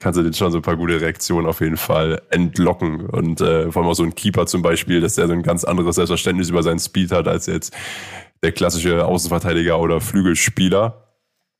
kannst 0.00 0.18
du 0.18 0.24
den 0.24 0.34
schon 0.34 0.50
so 0.50 0.58
ein 0.58 0.62
paar 0.62 0.76
gute 0.76 1.00
Reaktionen 1.00 1.46
auf 1.46 1.60
jeden 1.60 1.76
Fall 1.76 2.22
entlocken. 2.30 3.06
Und 3.06 3.40
äh, 3.40 3.70
vor 3.70 3.82
allem 3.82 3.90
auch 3.90 3.94
so 3.94 4.02
ein 4.02 4.16
Keeper 4.16 4.46
zum 4.46 4.62
Beispiel, 4.62 5.00
dass 5.00 5.14
der 5.14 5.28
so 5.28 5.32
ein 5.32 5.44
ganz 5.44 5.62
anderes 5.62 5.94
Selbstverständnis 5.94 6.48
über 6.48 6.64
seinen 6.64 6.80
Speed 6.80 7.12
hat 7.12 7.28
als 7.28 7.46
jetzt 7.46 7.72
der 8.42 8.50
klassische 8.50 9.04
Außenverteidiger 9.06 9.78
oder 9.78 10.00
Flügelspieler. 10.00 11.09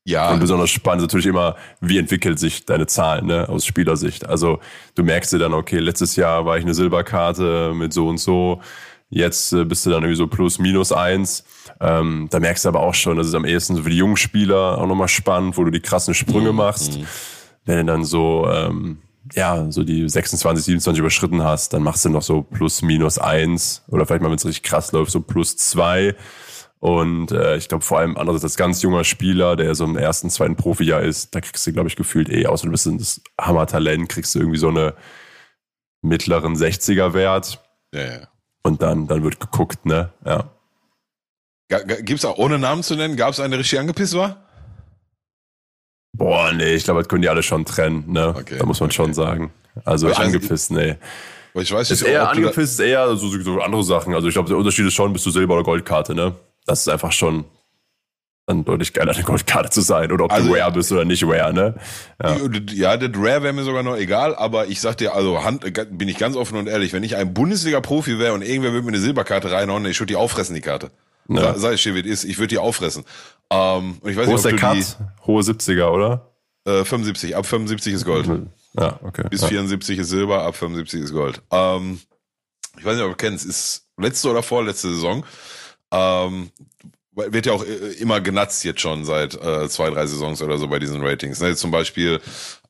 Ja. 0.03 0.31
Und 0.31 0.39
besonders 0.39 0.71
spannend 0.71 1.01
ist 1.01 1.07
natürlich 1.07 1.27
immer, 1.27 1.55
wie 1.79 1.99
entwickelt 1.99 2.39
sich 2.39 2.65
deine 2.65 2.87
Zahlen 2.87 3.27
ne, 3.27 3.47
aus 3.47 3.65
Spielersicht. 3.65 4.27
Also 4.27 4.59
du 4.95 5.03
merkst 5.03 5.31
dir 5.31 5.37
dann, 5.37 5.53
okay, 5.53 5.77
letztes 5.77 6.15
Jahr 6.15 6.45
war 6.45 6.57
ich 6.57 6.63
eine 6.63 6.73
Silberkarte 6.73 7.73
mit 7.75 7.93
so 7.93 8.07
und 8.07 8.17
so, 8.17 8.61
jetzt 9.09 9.53
äh, 9.53 9.63
bist 9.63 9.85
du 9.85 9.91
dann 9.91 10.01
irgendwie 10.01 10.17
so 10.17 10.27
plus 10.27 10.57
minus 10.57 10.91
eins. 10.91 11.43
Ähm, 11.79 12.27
da 12.31 12.39
merkst 12.39 12.65
du 12.65 12.69
aber 12.69 12.79
auch 12.79 12.95
schon, 12.95 13.17
das 13.17 13.27
ist 13.27 13.35
am 13.35 13.45
ehesten 13.45 13.75
so 13.75 13.83
für 13.83 13.89
die 13.91 13.97
jungen 13.97 14.17
Spieler 14.17 14.79
auch 14.79 14.87
nochmal 14.87 15.07
spannend, 15.07 15.57
wo 15.57 15.63
du 15.63 15.71
die 15.71 15.81
krassen 15.81 16.15
Sprünge 16.15 16.51
machst. 16.51 16.97
Wenn 17.65 17.85
du 17.85 17.93
dann 17.93 18.03
so, 18.03 18.47
ähm, 18.51 18.97
ja, 19.33 19.69
so 19.69 19.83
die 19.83 20.09
26, 20.09 20.65
27 20.65 20.99
überschritten 20.99 21.43
hast, 21.43 21.73
dann 21.73 21.83
machst 21.83 22.05
du 22.05 22.09
noch 22.09 22.23
so 22.23 22.41
plus 22.41 22.81
minus 22.81 23.19
eins 23.19 23.83
oder 23.87 24.07
vielleicht 24.07 24.23
mal, 24.23 24.29
wenn 24.29 24.37
es 24.37 24.45
richtig 24.45 24.63
krass 24.63 24.91
läuft, 24.93 25.11
so 25.11 25.21
plus 25.21 25.57
zwei. 25.57 26.15
Und 26.83 27.31
äh, 27.31 27.57
ich 27.57 27.69
glaube 27.69 27.83
vor 27.85 27.99
allem 27.99 28.17
andererseits 28.17 28.53
als 28.53 28.57
ganz 28.57 28.81
junger 28.81 29.03
Spieler, 29.03 29.55
der 29.55 29.75
so 29.75 29.85
im 29.85 29.95
ersten, 29.97 30.31
zweiten 30.31 30.55
Profijahr 30.55 31.01
ist, 31.01 31.35
da 31.35 31.39
kriegst 31.39 31.65
du, 31.67 31.71
glaube 31.73 31.87
ich, 31.89 31.95
gefühlt 31.95 32.27
eh, 32.29 32.47
außer 32.47 32.65
du 32.65 32.71
bist 32.71 32.87
ein 32.87 32.99
Hammertalent, 33.39 34.09
kriegst 34.09 34.33
du 34.33 34.39
irgendwie 34.39 34.57
so 34.57 34.69
eine 34.69 34.95
mittleren 36.01 36.55
60er-Wert 36.55 37.61
Ja, 37.93 38.01
ja. 38.01 38.27
und 38.63 38.81
dann, 38.81 39.05
dann 39.05 39.23
wird 39.23 39.39
geguckt, 39.39 39.85
ne? 39.85 40.11
Ja. 40.25 40.49
Gibt's 42.01 42.25
auch, 42.25 42.37
ohne 42.39 42.57
Namen 42.57 42.81
zu 42.81 42.95
nennen, 42.95 43.15
gab 43.15 43.29
es 43.29 43.39
eine, 43.39 43.51
die 43.55 43.59
richtig 43.59 43.79
angepisst 43.79 44.15
war? 44.15 44.43
Boah, 46.17 46.51
nee, 46.51 46.73
ich 46.73 46.83
glaube, 46.83 47.01
das 47.01 47.07
können 47.07 47.21
die 47.21 47.29
alle 47.29 47.43
schon 47.43 47.63
trennen, 47.63 48.11
ne? 48.11 48.29
Okay, 48.35 48.57
da 48.57 48.65
muss 48.65 48.79
man 48.79 48.87
okay. 48.87 48.95
schon 48.95 49.13
sagen. 49.13 49.51
Also 49.85 50.09
weiß 50.09 50.17
angepisst, 50.17 50.71
nee. 50.71 50.97
Ich 51.53 51.71
weiß 51.71 51.91
Ist 51.91 52.01
nicht, 52.01 52.09
eher 52.11 52.21
du 52.21 52.25
da- 52.25 52.31
angepisst, 52.31 52.73
ist 52.73 52.79
eher 52.79 53.15
so, 53.15 53.27
so 53.39 53.61
andere 53.61 53.83
Sachen. 53.83 54.15
Also 54.15 54.27
ich 54.27 54.33
glaube, 54.33 54.49
der 54.49 54.57
Unterschied 54.57 54.87
ist 54.87 54.93
schon, 54.95 55.13
bist 55.13 55.25
du 55.27 55.29
Silber- 55.29 55.53
oder 55.53 55.63
Goldkarte, 55.63 56.15
ne? 56.15 56.33
Das 56.65 56.81
ist 56.81 56.87
einfach 56.89 57.11
schon 57.11 57.45
dann 58.47 58.65
deutlich 58.65 58.91
geiler, 58.93 59.13
eine 59.13 59.23
Goldkarte 59.23 59.69
zu 59.69 59.81
sein. 59.81 60.11
Oder 60.11 60.25
ob 60.25 60.31
Also- 60.33 60.49
du 60.49 60.55
Rare 60.59 60.71
bist 60.71 60.91
oder 60.91 61.05
nicht 61.05 61.23
Rare, 61.23 61.53
ne? 61.53 61.75
Ja. 62.21 62.37
Ja, 62.73 62.97
das 62.97 63.11
Rare 63.15 63.43
wäre 63.43 63.53
mir 63.53 63.63
sogar 63.63 63.83
noch 63.83 63.95
egal, 63.95 64.35
aber 64.35 64.67
ich 64.67 64.81
sag 64.81 64.97
dir, 64.97 65.13
also 65.13 65.43
Hand, 65.43 65.61
bin 65.97 66.07
ich 66.09 66.17
ganz 66.17 66.35
offen 66.35 66.57
und 66.57 66.67
ehrlich, 66.67 66.91
wenn 66.93 67.03
ich 67.03 67.15
ein 67.15 67.33
Bundesliga-Profi 67.33 68.19
wäre 68.19 68.33
und 68.33 68.41
irgendwer 68.41 68.71
würde 68.73 68.83
mir 68.85 68.89
eine 68.93 68.99
Silberkarte 68.99 69.51
reinhauen, 69.51 69.85
ich 69.85 69.99
würde 69.99 70.11
die 70.11 70.15
auffressen, 70.17 70.55
die 70.55 70.61
Karte. 70.61 70.91
Ja. 71.29 71.53
Sa- 71.53 71.59
Sag 71.59 71.73
ich 71.75 71.83
dir, 71.83 71.93
wie 71.95 71.99
es 72.01 72.05
ist, 72.07 72.23
ich 72.25 72.37
würde 72.39 72.47
die 72.47 72.57
auffressen. 72.57 73.05
Ähm, 73.51 73.97
und 74.01 74.09
ich 74.09 74.17
weiß 74.17 74.25
Wo 74.27 74.31
nicht, 74.31 74.39
ist 74.39 74.45
ob 74.45 74.51
der 74.51 74.59
Cut? 74.59 74.97
Hohe 75.27 75.41
70er, 75.43 75.89
oder? 75.91 76.27
die 76.67 76.71
äh, 76.71 76.85
75, 76.85 77.35
ab 77.35 77.45
75 77.45 77.93
ist 77.93 78.05
Gold. 78.05 78.27
Ja, 78.73 78.99
okay. 79.03 79.23
Bis 79.29 79.41
ja. 79.41 79.47
74 79.47 79.99
ist 79.99 80.09
Silber, 80.09 80.43
ab 80.43 80.55
75 80.55 81.01
ist 81.01 81.11
Gold. 81.13 81.41
Ähm, 81.51 81.99
ich 82.77 82.83
weiß 82.85 82.95
nicht, 82.95 83.03
ob 83.05 83.11
du 83.11 83.17
kennst, 83.17 83.45
ist 83.45 83.85
letzte 83.97 84.29
oder 84.29 84.41
vorletzte 84.43 84.89
Saison. 84.93 85.23
Ähm, 85.91 86.51
wird 87.13 87.45
ja 87.45 87.53
auch 87.53 87.65
äh, 87.65 87.93
immer 87.99 88.21
genatzt 88.21 88.63
jetzt 88.63 88.81
schon 88.81 89.03
seit 89.03 89.35
äh, 89.35 89.67
zwei, 89.69 89.89
drei 89.89 90.05
Saisons 90.05 90.41
oder 90.41 90.57
so 90.57 90.67
bei 90.67 90.79
diesen 90.79 91.03
Ratings. 91.03 91.41
Ne? 91.41 91.55
Zum 91.55 91.71
Beispiel 91.71 92.21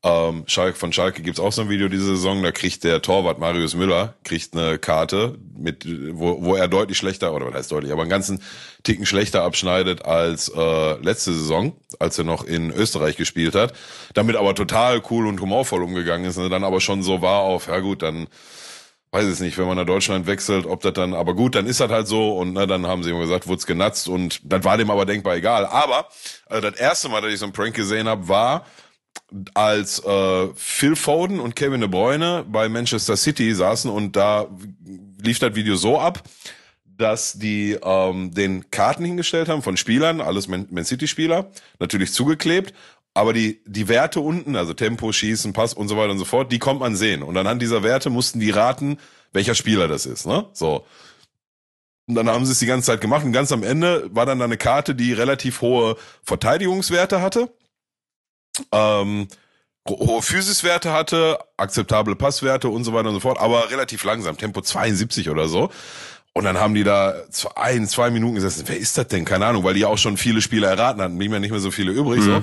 ähm, 0.04 0.44
Schalke, 0.48 0.78
von 0.78 0.92
Schalke 0.92 1.22
gibt's 1.22 1.40
auch 1.40 1.52
so 1.52 1.62
ein 1.62 1.70
Video 1.70 1.88
diese 1.88 2.06
Saison, 2.06 2.42
da 2.42 2.52
kriegt 2.52 2.84
der 2.84 3.04
Torwart 3.04 3.38
Marius 3.38 3.76
Müller 3.76 4.16
kriegt 4.24 4.56
eine 4.56 4.80
Karte, 4.80 5.38
mit, 5.56 5.86
wo, 6.14 6.44
wo 6.44 6.56
er 6.56 6.68
deutlich 6.68 6.98
schlechter, 6.98 7.34
oder 7.34 7.46
was 7.48 7.54
heißt 7.54 7.72
deutlich, 7.72 7.92
aber 7.92 8.02
einen 8.02 8.10
ganzen 8.10 8.42
Ticken 8.82 9.06
schlechter 9.06 9.44
abschneidet 9.44 10.06
als 10.06 10.50
äh, 10.50 10.94
letzte 11.04 11.34
Saison, 11.34 11.74
als 12.00 12.18
er 12.18 12.24
noch 12.24 12.44
in 12.44 12.72
Österreich 12.72 13.16
gespielt 13.16 13.54
hat. 13.54 13.74
Damit 14.16 14.38
aber 14.38 14.56
total 14.56 15.04
cool 15.12 15.28
und 15.28 15.40
humorvoll 15.40 15.84
umgegangen 15.84 16.26
ist. 16.26 16.38
Ne? 16.38 16.50
Dann 16.50 16.64
aber 16.64 16.82
schon 16.82 17.04
so 17.04 17.22
war 17.22 17.42
auf, 17.42 17.68
ja 17.68 17.80
gut, 17.80 18.02
dann 18.02 18.28
weiß 19.12 19.26
es 19.26 19.42
nicht, 19.42 19.58
wenn 19.58 19.68
man 19.68 19.78
nach 19.78 19.86
Deutschland 19.86 20.26
wechselt, 20.26 20.66
ob 20.66 20.82
das 20.82 20.94
dann, 20.94 21.14
aber 21.14 21.36
gut, 21.36 21.56
dann 21.56 21.68
ist 21.68 21.82
das 21.82 21.92
halt 21.92 22.08
so 22.08 22.38
und 22.38 22.54
ne, 22.54 22.66
dann 22.66 22.88
haben 22.88 23.04
sie 23.04 23.10
immer 23.10 23.20
gesagt, 23.20 23.48
wurd's 23.48 23.66
genatzt 23.66 24.08
und 24.08 24.40
das 24.44 24.64
war 24.64 24.78
dem 24.78 24.90
aber 24.90 25.06
denkbar 25.06 25.36
egal. 25.36 25.66
Aber 25.66 26.08
also 26.48 26.70
das 26.70 26.80
erste 26.80 27.10
Mal, 27.10 27.22
dass 27.22 27.34
ich 27.34 27.40
so 27.40 27.46
einen 27.46 27.54
Prank 27.54 27.76
gesehen 27.76 28.08
habe, 28.08 28.28
war 28.30 28.66
als 29.54 30.00
äh, 30.06 30.48
Phil 30.56 30.96
Foden 30.96 31.42
und 31.42 31.56
Kevin 31.58 31.82
De 31.82 31.90
Bruyne 31.90 32.46
bei 32.48 32.70
Manchester 32.70 33.18
City 33.18 33.54
saßen 33.54 33.92
und 33.92 34.16
da 34.16 34.48
lief 35.22 35.40
das 35.40 35.56
Video 35.56 35.76
so 35.76 36.00
ab, 36.00 36.24
dass 36.86 37.34
die 37.34 37.78
ähm, 37.84 38.34
den 38.34 38.70
Karten 38.72 39.04
hingestellt 39.04 39.50
haben 39.50 39.62
von 39.62 39.76
Spielern, 39.76 40.22
alles 40.22 40.48
Man, 40.48 40.68
Man 40.72 40.86
City 40.86 41.08
Spieler, 41.08 41.52
natürlich 41.80 42.14
zugeklebt, 42.14 42.74
aber 43.14 43.34
die 43.34 43.62
die 43.66 43.88
Werte 43.88 44.20
unten, 44.20 44.56
also 44.56 44.74
Tempo, 44.74 45.12
Schießen, 45.12 45.54
Pass 45.54 45.74
und 45.74 45.88
so 45.88 45.98
weiter 45.98 46.12
und 46.12 46.20
so 46.20 46.26
fort, 46.26 46.52
die 46.52 46.60
kommt 46.60 46.80
man 46.80 46.96
sehen 46.96 47.24
und 47.24 47.38
anhand 47.38 47.62
dieser 47.62 47.84
Werte 47.84 48.10
mussten 48.10 48.40
die 48.40 48.52
raten, 48.52 48.98
welcher 49.34 49.56
Spieler 49.56 49.88
das 49.88 50.06
ist, 50.06 50.26
ne? 50.26 50.46
So. 50.54 50.86
Und 52.08 52.16
dann 52.16 52.30
haben 52.30 52.46
sie 52.46 52.52
es 52.52 52.60
die 52.60 52.66
ganze 52.66 52.88
Zeit 52.88 53.02
gemacht 53.02 53.24
und 53.24 53.32
ganz 53.32 53.52
am 53.52 53.64
Ende 53.64 54.10
war 54.14 54.26
dann 54.26 54.42
eine 54.42 54.58
Karte, 54.58 54.96
die 54.96 55.14
relativ 55.14 55.62
hohe 55.62 55.96
Verteidigungswerte 56.24 57.22
hatte 57.22 57.50
ähm, 58.72 59.28
hohe 59.88 60.22
Physiswerte 60.22 60.92
hatte, 60.92 61.40
akzeptable 61.58 62.16
Passwerte 62.16 62.70
und 62.70 62.84
so 62.84 62.94
weiter 62.94 63.10
und 63.10 63.16
so 63.16 63.20
fort, 63.20 63.40
aber 63.40 63.72
relativ 63.72 64.04
langsam, 64.04 64.38
Tempo 64.38 64.62
72 64.62 65.30
oder 65.30 65.48
so. 65.48 65.72
Und 66.34 66.46
dann 66.46 66.58
haben 66.58 66.74
die 66.74 66.86
da 66.86 67.14
ein, 67.56 67.88
zwei 67.88 68.10
Minuten 68.10 68.36
gesessen. 68.36 68.64
Wer 68.68 68.78
ist 68.78 68.98
das 68.98 69.08
denn? 69.10 69.26
Keine 69.26 69.48
Ahnung, 69.48 69.66
weil 69.66 69.74
die 69.74 69.84
auch 69.84 69.98
schon 69.98 70.16
viele 70.16 70.42
Spieler 70.42 70.70
erraten 70.70 71.02
hatten. 71.02 71.18
Blieben 71.18 71.34
ja 71.34 71.42
nicht 71.42 71.52
mehr 71.52 71.60
so 71.60 71.72
viele 71.72 71.92
übrig. 71.92 72.24
So. 72.24 72.42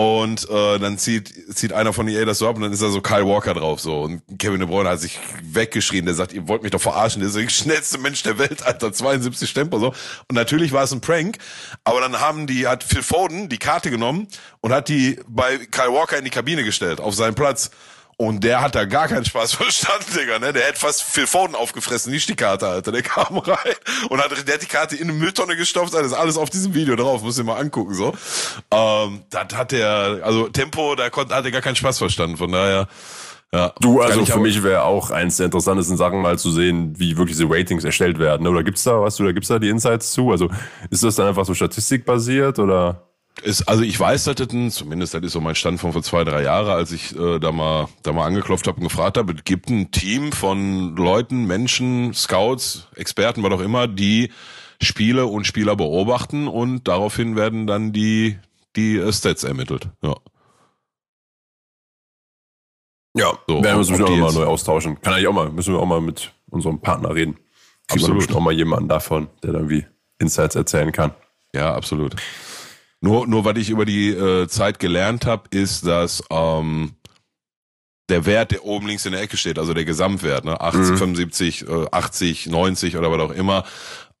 Und 0.00 0.48
äh, 0.48 0.78
dann 0.78 0.96
zieht, 0.96 1.30
zieht 1.54 1.74
einer 1.74 1.92
von 1.92 2.08
EA 2.08 2.24
das 2.24 2.38
so 2.38 2.48
ab 2.48 2.56
und 2.56 2.62
dann 2.62 2.72
ist 2.72 2.80
da 2.80 2.88
so 2.88 3.02
Kyle 3.02 3.26
Walker 3.26 3.52
drauf. 3.52 3.80
so 3.80 4.00
Und 4.00 4.22
Kevin 4.38 4.58
De 4.58 4.66
Bruyne 4.66 4.88
hat 4.88 4.98
sich 4.98 5.18
weggeschrien. 5.42 6.06
Der 6.06 6.14
sagt, 6.14 6.32
ihr 6.32 6.48
wollt 6.48 6.62
mich 6.62 6.70
doch 6.70 6.80
verarschen. 6.80 7.20
Der 7.20 7.28
ist 7.28 7.36
der 7.36 7.46
schnellste 7.50 7.98
Mensch 7.98 8.22
der 8.22 8.38
Welt, 8.38 8.62
Alter. 8.64 8.94
72 8.94 9.50
Stempel 9.50 9.78
so. 9.78 9.88
Und 9.88 10.36
natürlich 10.36 10.72
war 10.72 10.84
es 10.84 10.92
ein 10.92 11.02
Prank. 11.02 11.36
Aber 11.84 12.00
dann 12.00 12.18
haben 12.18 12.46
die, 12.46 12.66
hat 12.66 12.82
Phil 12.82 13.02
Foden 13.02 13.50
die 13.50 13.58
Karte 13.58 13.90
genommen 13.90 14.26
und 14.62 14.72
hat 14.72 14.88
die 14.88 15.20
bei 15.28 15.58
Kyle 15.58 15.92
Walker 15.92 16.16
in 16.16 16.24
die 16.24 16.30
Kabine 16.30 16.64
gestellt, 16.64 16.98
auf 16.98 17.14
seinen 17.14 17.34
Platz. 17.34 17.70
Und 18.20 18.44
der 18.44 18.60
hat 18.60 18.74
da 18.74 18.84
gar 18.84 19.08
keinen 19.08 19.24
Spaß 19.24 19.52
verstanden, 19.54 20.04
Digga, 20.14 20.38
ne? 20.38 20.52
Der 20.52 20.64
hätte 20.64 20.78
fast 20.78 21.02
Phil 21.02 21.26
Foden 21.26 21.54
aufgefressen, 21.54 22.12
nicht 22.12 22.28
die 22.28 22.36
Karte, 22.36 22.68
Alter. 22.68 22.92
Der 22.92 23.00
kam 23.00 23.38
rein 23.38 23.74
und 24.10 24.20
hat, 24.20 24.46
der 24.46 24.54
hat 24.54 24.62
die 24.62 24.66
Karte 24.66 24.94
in 24.94 25.08
eine 25.08 25.14
Mülltonne 25.14 25.56
gestopft, 25.56 25.94
das 25.94 26.04
ist 26.04 26.12
alles 26.12 26.36
auf 26.36 26.50
diesem 26.50 26.74
Video 26.74 26.96
drauf, 26.96 27.22
muss 27.22 27.38
ich 27.38 27.44
mal 27.46 27.56
angucken, 27.56 27.94
so. 27.94 28.12
Ähm, 28.70 29.22
das 29.30 29.46
hat 29.54 29.72
der, 29.72 30.20
also 30.22 30.50
Tempo, 30.50 30.94
da 30.96 31.08
konnte, 31.08 31.34
hat 31.34 31.46
er 31.46 31.50
gar 31.50 31.62
keinen 31.62 31.76
Spaß 31.76 31.96
verstanden, 31.96 32.36
von 32.36 32.52
daher, 32.52 32.88
ja. 33.54 33.72
Du, 33.80 34.02
also 34.02 34.26
für 34.26 34.38
mich 34.38 34.62
wäre 34.62 34.82
auch 34.82 35.10
eins 35.10 35.38
der 35.38 35.46
interessantesten 35.46 35.96
Sachen 35.96 36.20
mal 36.20 36.38
zu 36.38 36.50
sehen, 36.50 36.92
wie 36.98 37.16
wirklich 37.16 37.38
diese 37.38 37.48
Ratings 37.48 37.84
erstellt 37.84 38.18
werden. 38.18 38.42
ne? 38.42 38.50
Oder 38.50 38.64
gibt's 38.64 38.84
da, 38.84 39.00
weißt 39.00 39.18
du, 39.18 39.24
da 39.24 39.32
gibt's 39.32 39.48
da 39.48 39.58
die 39.58 39.70
Insights 39.70 40.12
zu? 40.12 40.30
Also 40.30 40.50
ist 40.90 41.02
das 41.02 41.14
dann 41.16 41.26
einfach 41.26 41.46
so 41.46 41.54
statistikbasiert 41.54 42.58
oder? 42.58 43.09
Ist, 43.42 43.62
also 43.62 43.82
ich 43.82 43.98
weiß, 43.98 44.24
dass 44.24 44.34
das 44.36 44.50
ein, 44.50 44.70
zumindest 44.70 45.14
das 45.14 45.22
ist 45.22 45.32
so 45.32 45.40
mein 45.40 45.54
Stand 45.54 45.80
von 45.80 45.92
vor 45.92 46.02
zwei, 46.02 46.24
drei 46.24 46.42
Jahre, 46.42 46.72
als 46.72 46.92
ich 46.92 47.16
äh, 47.16 47.38
da 47.38 47.52
mal 47.52 47.88
da 48.02 48.12
mal 48.12 48.26
angeklopft 48.26 48.66
habe 48.66 48.78
und 48.78 48.84
gefragt 48.84 49.16
habe, 49.16 49.32
es 49.32 49.44
gibt 49.44 49.70
ein 49.70 49.90
Team 49.90 50.32
von 50.32 50.96
Leuten, 50.96 51.46
Menschen, 51.46 52.12
Scouts, 52.12 52.88
Experten, 52.96 53.42
was 53.42 53.52
auch 53.52 53.60
immer, 53.60 53.88
die 53.88 54.30
Spiele 54.82 55.26
und 55.26 55.46
Spieler 55.46 55.76
beobachten 55.76 56.48
und 56.48 56.88
daraufhin 56.88 57.36
werden 57.36 57.66
dann 57.66 57.92
die 57.92 58.38
die 58.76 58.98
äh, 58.98 59.12
Stats 59.12 59.44
ermittelt. 59.44 59.88
Ja. 60.02 60.14
Ja, 63.16 63.32
So, 63.48 63.54
werden 63.54 63.64
wir 63.64 63.76
uns 63.78 63.88
bestimmt 63.88 64.10
auch 64.10 64.16
mal 64.16 64.32
neu 64.32 64.44
austauschen. 64.44 65.00
Kann 65.00 65.14
eigentlich 65.14 65.26
auch 65.26 65.32
mal, 65.32 65.50
müssen 65.50 65.74
wir 65.74 65.80
auch 65.80 65.86
mal 65.86 66.00
mit 66.00 66.32
unserem 66.48 66.80
Partner 66.80 67.14
reden. 67.14 67.34
Kriegen 67.34 67.44
wir 67.88 67.94
Absolut. 67.94 68.18
bestimmt 68.18 68.38
auch 68.38 68.42
mal 68.42 68.52
jemanden 68.52 68.88
davon, 68.88 69.28
der 69.42 69.52
dann 69.52 69.68
wie 69.68 69.84
Insights 70.18 70.54
erzählen 70.54 70.92
kann. 70.92 71.12
Ja, 71.52 71.74
absolut. 71.74 72.14
Nur, 73.00 73.26
nur 73.26 73.44
was 73.44 73.56
ich 73.56 73.70
über 73.70 73.84
die 73.84 74.10
äh, 74.10 74.46
Zeit 74.48 74.78
gelernt 74.78 75.24
habe, 75.26 75.44
ist, 75.50 75.86
dass 75.86 76.22
ähm, 76.30 76.92
der 78.10 78.26
Wert, 78.26 78.50
der 78.50 78.64
oben 78.64 78.86
links 78.88 79.06
in 79.06 79.12
der 79.12 79.22
Ecke 79.22 79.36
steht, 79.36 79.58
also 79.58 79.72
der 79.72 79.84
Gesamtwert, 79.84 80.44
ne, 80.44 80.60
80, 80.60 80.90
Mhm. 80.92 80.96
75, 80.98 81.68
äh, 81.68 81.86
80, 81.92 82.46
90 82.48 82.96
oder 82.96 83.10
was 83.10 83.20
auch 83.20 83.30
immer, 83.30 83.64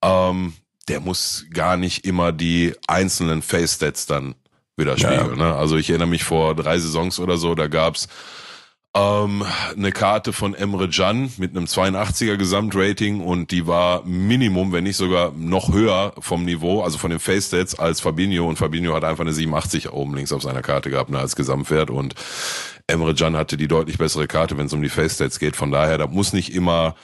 ähm, 0.02 0.54
der 0.88 1.00
muss 1.00 1.44
gar 1.52 1.76
nicht 1.76 2.06
immer 2.06 2.32
die 2.32 2.74
einzelnen 2.86 3.42
Face-Stats 3.42 4.06
dann 4.06 4.34
widerspiegeln. 4.76 5.36
Ne? 5.36 5.54
Also 5.54 5.76
ich 5.76 5.90
erinnere 5.90 6.08
mich 6.08 6.24
vor 6.24 6.54
drei 6.54 6.78
Saisons 6.78 7.20
oder 7.20 7.36
so, 7.36 7.54
da 7.54 7.66
gab's 7.68 8.08
ähm, 8.94 9.44
eine 9.76 9.92
Karte 9.92 10.32
von 10.32 10.54
Emre 10.54 10.88
Can 10.88 11.32
mit 11.36 11.56
einem 11.56 11.66
82er 11.66 12.36
Gesamtrating 12.36 13.20
und 13.20 13.52
die 13.52 13.66
war 13.66 14.02
Minimum, 14.04 14.72
wenn 14.72 14.84
nicht 14.84 14.96
sogar 14.96 15.32
noch 15.32 15.72
höher 15.72 16.12
vom 16.18 16.44
Niveau, 16.44 16.82
also 16.82 16.98
von 16.98 17.10
den 17.10 17.20
Face 17.20 17.48
Stats 17.48 17.78
als 17.78 18.00
Fabinho 18.00 18.48
und 18.48 18.56
Fabinho 18.56 18.94
hat 18.94 19.04
einfach 19.04 19.22
eine 19.22 19.32
87 19.32 19.92
oben 19.92 20.16
links 20.16 20.32
auf 20.32 20.42
seiner 20.42 20.62
Karte 20.62 20.90
gehabt, 20.90 21.10
ne, 21.10 21.18
als 21.18 21.36
Gesamtwert 21.36 21.90
und 21.90 22.14
Emre 22.88 23.14
Can 23.14 23.36
hatte 23.36 23.56
die 23.56 23.68
deutlich 23.68 23.98
bessere 23.98 24.26
Karte, 24.26 24.58
wenn 24.58 24.66
es 24.66 24.72
um 24.72 24.82
die 24.82 24.88
Face 24.88 25.14
Stats 25.14 25.38
geht. 25.38 25.54
Von 25.54 25.70
daher, 25.70 25.96
da 25.96 26.08
muss 26.08 26.32
nicht 26.32 26.52
immer 26.52 26.96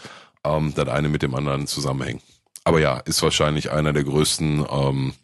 ähm, 0.43 0.72
das 0.74 0.89
eine 0.89 1.09
mit 1.09 1.22
dem 1.22 1.37
anderen 1.37 1.68
zusammenhängen. 1.68 2.20
Aber 2.64 2.80
ja, 2.80 2.99
ist 2.99 3.22
wahrscheinlich 3.22 3.70
einer 3.70 3.93
der 3.93 4.03
größten 4.03 4.66
ähm, 4.68 5.14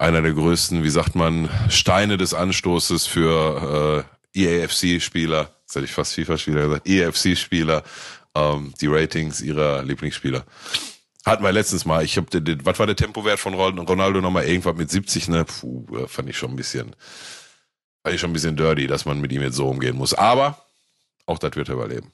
einer 0.00 0.22
der 0.22 0.32
größten, 0.32 0.82
wie 0.82 0.90
sagt 0.90 1.14
man, 1.14 1.50
Steine 1.68 2.16
des 2.16 2.32
Anstoßes 2.32 3.06
für 3.06 4.04
äh, 4.34 4.40
EAFC-Spieler, 4.42 5.50
jetzt 5.70 5.76
hätte 5.76 5.84
ich 5.84 5.92
fast 5.92 6.14
FIFA-Spieler 6.14 6.62
gesagt, 6.66 6.88
EAFC-Spieler, 6.88 7.84
ähm, 8.34 8.74
die 8.80 8.88
Ratings 8.88 9.40
ihrer 9.40 9.82
Lieblingsspieler. 9.84 10.44
Hatten 11.24 11.44
wir 11.44 11.52
letztens 11.52 11.84
mal. 11.84 12.02
Ich 12.04 12.16
habe, 12.16 12.26
was 12.64 12.78
war 12.78 12.86
der 12.86 12.96
Tempowert 12.96 13.38
von 13.38 13.54
Ronaldo 13.54 14.20
nochmal? 14.20 14.46
Irgendwas 14.46 14.76
mit 14.76 14.90
70, 14.90 15.28
ne? 15.28 15.44
Puh, 15.44 16.06
fand 16.08 16.28
ich 16.28 16.36
schon 16.36 16.50
ein 16.50 16.56
bisschen, 16.56 16.96
fand 18.02 18.14
ich 18.14 18.20
schon 18.20 18.30
ein 18.30 18.32
bisschen 18.32 18.56
dirty, 18.56 18.86
dass 18.86 19.04
man 19.04 19.20
mit 19.20 19.30
ihm 19.30 19.42
jetzt 19.42 19.56
so 19.56 19.68
umgehen 19.68 19.96
muss. 19.96 20.14
Aber 20.14 20.58
auch 21.26 21.38
das 21.38 21.54
wird 21.54 21.68
er 21.68 21.74
überleben. 21.74 22.10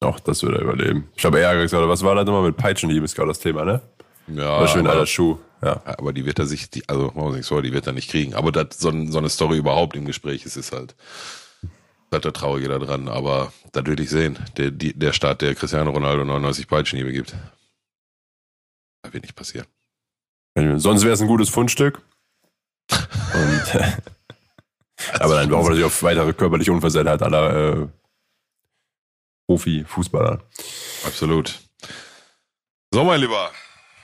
Auch 0.00 0.20
das 0.20 0.42
wird 0.42 0.54
er 0.54 0.60
überleben. 0.60 1.08
Ich 1.16 1.24
habe 1.24 1.40
eher 1.40 1.60
gesagt, 1.60 1.88
was 1.88 2.02
war 2.04 2.14
das 2.14 2.26
nochmal 2.26 2.42
mit 2.42 2.56
Peitschenhieb, 2.56 3.02
ist 3.02 3.16
gerade 3.16 3.28
das 3.28 3.40
Thema, 3.40 3.64
ne? 3.64 3.80
Ja. 4.28 4.60
War 4.60 4.68
schön 4.68 4.86
alter 4.86 5.06
Schuh. 5.06 5.38
Ja. 5.62 5.82
Aber 5.84 6.12
die 6.12 6.26
wird 6.26 6.38
er 6.38 6.46
sich, 6.46 6.70
die, 6.70 6.88
also 6.88 7.12
vor, 7.42 7.62
die 7.62 7.72
wird 7.72 7.86
er 7.86 7.92
nicht 7.92 8.10
kriegen. 8.10 8.34
Aber 8.34 8.52
das, 8.52 8.78
so, 8.78 8.92
so 9.06 9.18
eine 9.18 9.30
Story 9.30 9.56
überhaupt 9.56 9.96
im 9.96 10.04
Gespräch 10.04 10.44
ist, 10.44 10.56
ist 10.56 10.72
halt, 10.72 10.94
hat 12.12 12.24
der 12.24 12.32
Traurige 12.32 12.68
da 12.68 12.78
dran. 12.78 13.08
Aber 13.08 13.52
da 13.72 13.86
würde 13.86 14.02
ich 14.02 14.10
sehen, 14.10 14.38
der, 14.56 14.70
die, 14.70 14.92
der 14.94 15.12
Start, 15.12 15.42
der 15.42 15.54
Cristiano 15.54 15.90
Ronaldo 15.90 16.24
99 16.24 16.68
Peitschenhiebe 16.68 17.12
gibt. 17.12 17.34
Das 19.02 19.12
wird 19.12 19.24
nicht 19.24 19.36
passieren. 19.36 19.66
Sonst 20.76 21.02
wäre 21.02 21.14
es 21.14 21.20
ein 21.20 21.28
gutes 21.28 21.48
Fundstück. 21.48 22.00
Und, 22.90 23.62
aber 25.20 25.34
dann 25.34 25.48
brauchen 25.48 25.64
wir 25.64 25.70
natürlich 25.70 25.84
auf 25.84 26.02
weitere 26.02 26.32
körperliche 26.32 26.72
Unversehrtheit 26.72 27.22
aller 27.22 27.82
äh, 27.82 27.88
Profi-Fußballer. 29.46 30.40
Absolut. 31.04 31.60
So, 32.92 33.04
mein 33.04 33.20
Lieber. 33.20 33.50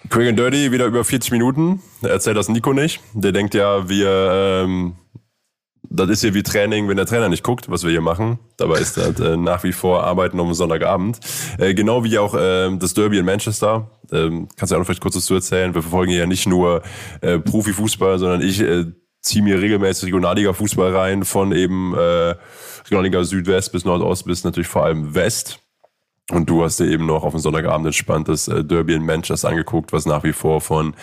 Quick 0.08 0.28
and 0.28 0.38
Dirty, 0.38 0.72
wieder 0.72 0.86
über 0.86 1.04
40 1.04 1.30
Minuten. 1.30 1.82
Erzählt 2.02 2.36
das 2.36 2.48
Nico 2.48 2.72
nicht. 2.72 3.00
Der 3.12 3.32
denkt 3.32 3.54
ja, 3.54 3.88
wir, 3.88 4.64
ähm, 4.64 4.96
das 5.82 6.08
ist 6.10 6.20
hier 6.20 6.34
wie 6.34 6.42
Training, 6.42 6.88
wenn 6.88 6.96
der 6.96 7.06
Trainer 7.06 7.28
nicht 7.28 7.42
guckt, 7.42 7.70
was 7.70 7.84
wir 7.84 7.90
hier 7.90 8.00
machen. 8.00 8.38
Dabei 8.56 8.78
ist 8.78 8.96
das 8.96 9.18
äh, 9.18 9.36
nach 9.36 9.64
wie 9.64 9.72
vor 9.72 10.04
Arbeiten 10.04 10.38
um 10.38 10.52
Sonntagabend. 10.54 11.18
Äh, 11.58 11.74
genau 11.74 12.04
wie 12.04 12.18
auch 12.18 12.34
äh, 12.34 12.76
das 12.76 12.94
Derby 12.94 13.18
in 13.18 13.24
Manchester. 13.24 13.90
Ähm, 14.12 14.48
kannst 14.56 14.70
du 14.70 14.76
auch 14.76 14.80
noch 14.80 14.86
vielleicht 14.86 15.00
kurz 15.00 15.14
dazu 15.14 15.34
erzählen? 15.34 15.74
Wir 15.74 15.82
verfolgen 15.82 16.10
hier 16.10 16.20
ja 16.20 16.26
nicht 16.26 16.46
nur 16.46 16.82
äh, 17.22 17.38
Profifußball, 17.38 18.18
sondern 18.18 18.42
ich 18.42 18.60
äh, 18.60 18.86
ziehe 19.22 19.42
mir 19.42 19.60
regelmäßig 19.60 20.04
Regionalliga-Fußball 20.04 20.94
rein, 20.94 21.24
von 21.24 21.52
eben 21.52 21.94
äh, 21.94 22.34
Regionalliga 22.84 23.24
Südwest 23.24 23.72
bis 23.72 23.84
Nordost 23.84 24.24
bis 24.26 24.44
natürlich 24.44 24.68
vor 24.68 24.84
allem 24.84 25.14
West. 25.14 25.60
Und 26.30 26.48
du 26.48 26.62
hast 26.62 26.78
dir 26.78 26.86
eben 26.86 27.06
noch 27.06 27.24
auf 27.24 27.32
dem 27.32 27.40
Sonntagabend 27.40 27.86
entspannt 27.86 28.28
das 28.28 28.46
äh, 28.48 28.64
Derby 28.64 28.94
in 28.94 29.04
Manchester 29.04 29.48
angeguckt, 29.48 29.92
was 29.92 30.06
nach 30.06 30.22
wie 30.22 30.32
vor 30.32 30.60
von 30.60 30.94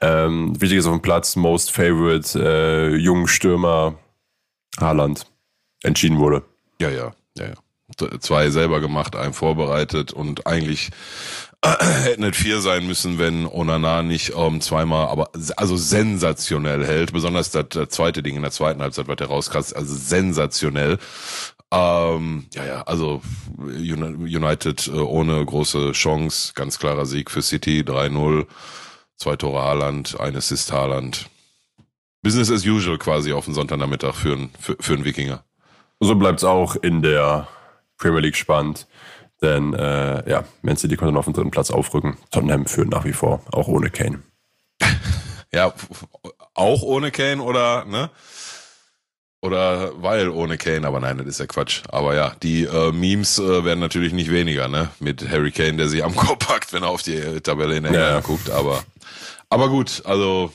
ähm, 0.00 0.60
wichtig 0.60 0.78
ist 0.78 0.86
auf 0.86 0.92
dem 0.92 1.02
Platz, 1.02 1.34
Most 1.36 1.72
Favorite, 1.72 2.38
äh, 2.38 2.96
jungen 2.96 3.26
Stürmer 3.26 3.94
Haaland 4.78 5.26
entschieden 5.82 6.18
wurde. 6.18 6.44
Ja, 6.80 6.90
ja, 6.90 7.12
ja, 7.36 7.46
ja. 7.46 8.18
Zwei 8.20 8.50
selber 8.50 8.80
gemacht, 8.80 9.16
einen 9.16 9.32
vorbereitet 9.32 10.12
und 10.12 10.46
eigentlich 10.46 10.90
hätten 11.62 12.22
es 12.22 12.36
vier 12.36 12.60
sein 12.60 12.86
müssen, 12.86 13.18
wenn 13.18 13.46
Onana 13.46 14.02
nicht 14.02 14.32
ähm, 14.36 14.60
zweimal, 14.60 15.08
aber 15.08 15.30
also 15.56 15.76
sensationell 15.76 16.86
hält. 16.86 17.12
Besonders 17.12 17.50
das, 17.50 17.66
das 17.70 17.88
zweite 17.88 18.22
Ding 18.22 18.36
in 18.36 18.42
der 18.42 18.50
zweiten 18.50 18.80
Halbzeit, 18.80 19.08
was 19.08 19.16
der 19.16 19.26
rauskratzt, 19.26 19.74
also 19.74 19.94
sensationell. 19.94 20.98
Ähm, 21.70 22.46
ja, 22.54 22.64
ja, 22.64 22.82
also 22.82 23.20
United 23.58 24.86
äh, 24.86 24.92
ohne 24.92 25.44
große 25.44 25.92
Chance, 25.92 26.52
ganz 26.54 26.78
klarer 26.78 27.04
Sieg 27.06 27.30
für 27.30 27.42
City, 27.42 27.80
3-0, 27.80 28.46
zwei 29.16 29.36
Tore 29.36 29.62
Haaland, 29.62 30.18
ein 30.18 30.36
Assist 30.36 30.72
Haaland. 30.72 31.28
Business 32.22 32.50
as 32.50 32.66
usual 32.66 32.98
quasi 32.98 33.32
auf 33.32 33.44
den 33.44 33.54
Sonntagnachmittag 33.54 34.14
für, 34.14 34.32
einen 34.32 34.50
für, 34.58 34.76
für 34.80 34.94
einen 34.94 35.04
Wikinger. 35.04 35.44
So 36.00 36.14
bleibt's 36.14 36.44
auch 36.44 36.76
in 36.76 37.02
der 37.02 37.48
Premier 37.96 38.20
League 38.20 38.36
spannend. 38.36 38.86
Denn 39.40 39.72
äh, 39.74 40.28
ja, 40.28 40.44
Man 40.62 40.76
City 40.76 40.96
konnte 40.96 41.12
noch 41.12 41.20
auf 41.20 41.24
den 41.26 41.34
dritten 41.34 41.50
Platz 41.50 41.70
aufrücken. 41.70 42.16
Tottenham 42.30 42.66
führt 42.66 42.88
nach 42.88 43.04
wie 43.04 43.12
vor, 43.12 43.40
auch 43.52 43.68
ohne 43.68 43.90
Kane. 43.90 44.22
ja, 45.52 45.72
auch 46.54 46.82
ohne 46.82 47.10
Kane 47.10 47.42
oder, 47.42 47.84
ne? 47.84 48.10
Oder 49.40 49.92
weil 50.02 50.30
ohne 50.30 50.58
Kane, 50.58 50.84
aber 50.84 50.98
nein, 50.98 51.18
das 51.18 51.28
ist 51.28 51.38
ja 51.38 51.46
Quatsch. 51.46 51.82
Aber 51.88 52.16
ja, 52.16 52.34
die 52.42 52.64
äh, 52.64 52.90
Memes 52.90 53.38
äh, 53.38 53.64
werden 53.64 53.78
natürlich 53.78 54.12
nicht 54.12 54.32
weniger, 54.32 54.66
ne? 54.66 54.90
Mit 54.98 55.28
Harry 55.30 55.52
Kane, 55.52 55.76
der 55.76 55.88
sich 55.88 56.02
am 56.02 56.16
Kopf 56.16 56.44
packt, 56.44 56.72
wenn 56.72 56.82
er 56.82 56.88
auf 56.88 57.02
die 57.02 57.40
Tabelle 57.40 57.76
in 57.76 57.84
England 57.84 58.04
ja. 58.04 58.20
guckt. 58.20 58.50
Aber, 58.50 58.82
aber 59.48 59.68
gut, 59.68 60.02
also 60.04 60.52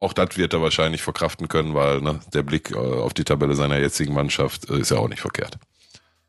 auch 0.00 0.14
das 0.14 0.36
wird 0.36 0.54
er 0.54 0.62
wahrscheinlich 0.62 1.02
verkraften 1.02 1.48
können, 1.48 1.74
weil 1.74 2.00
ne, 2.00 2.20
der 2.32 2.42
Blick 2.42 2.70
äh, 2.70 2.76
auf 2.76 3.12
die 3.12 3.24
Tabelle 3.24 3.54
seiner 3.54 3.78
jetzigen 3.78 4.14
Mannschaft 4.14 4.68
äh, 4.70 4.78
ist 4.78 4.90
ja 4.90 4.96
auch 4.96 5.08
nicht 5.08 5.20
verkehrt. 5.20 5.58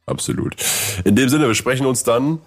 Absolut. 0.06 0.56
In 1.06 1.16
dem 1.16 1.30
Sinne, 1.30 1.48
wir 1.48 1.56
sprechen 1.56 1.86
uns 1.86 2.04
dann 2.04 2.40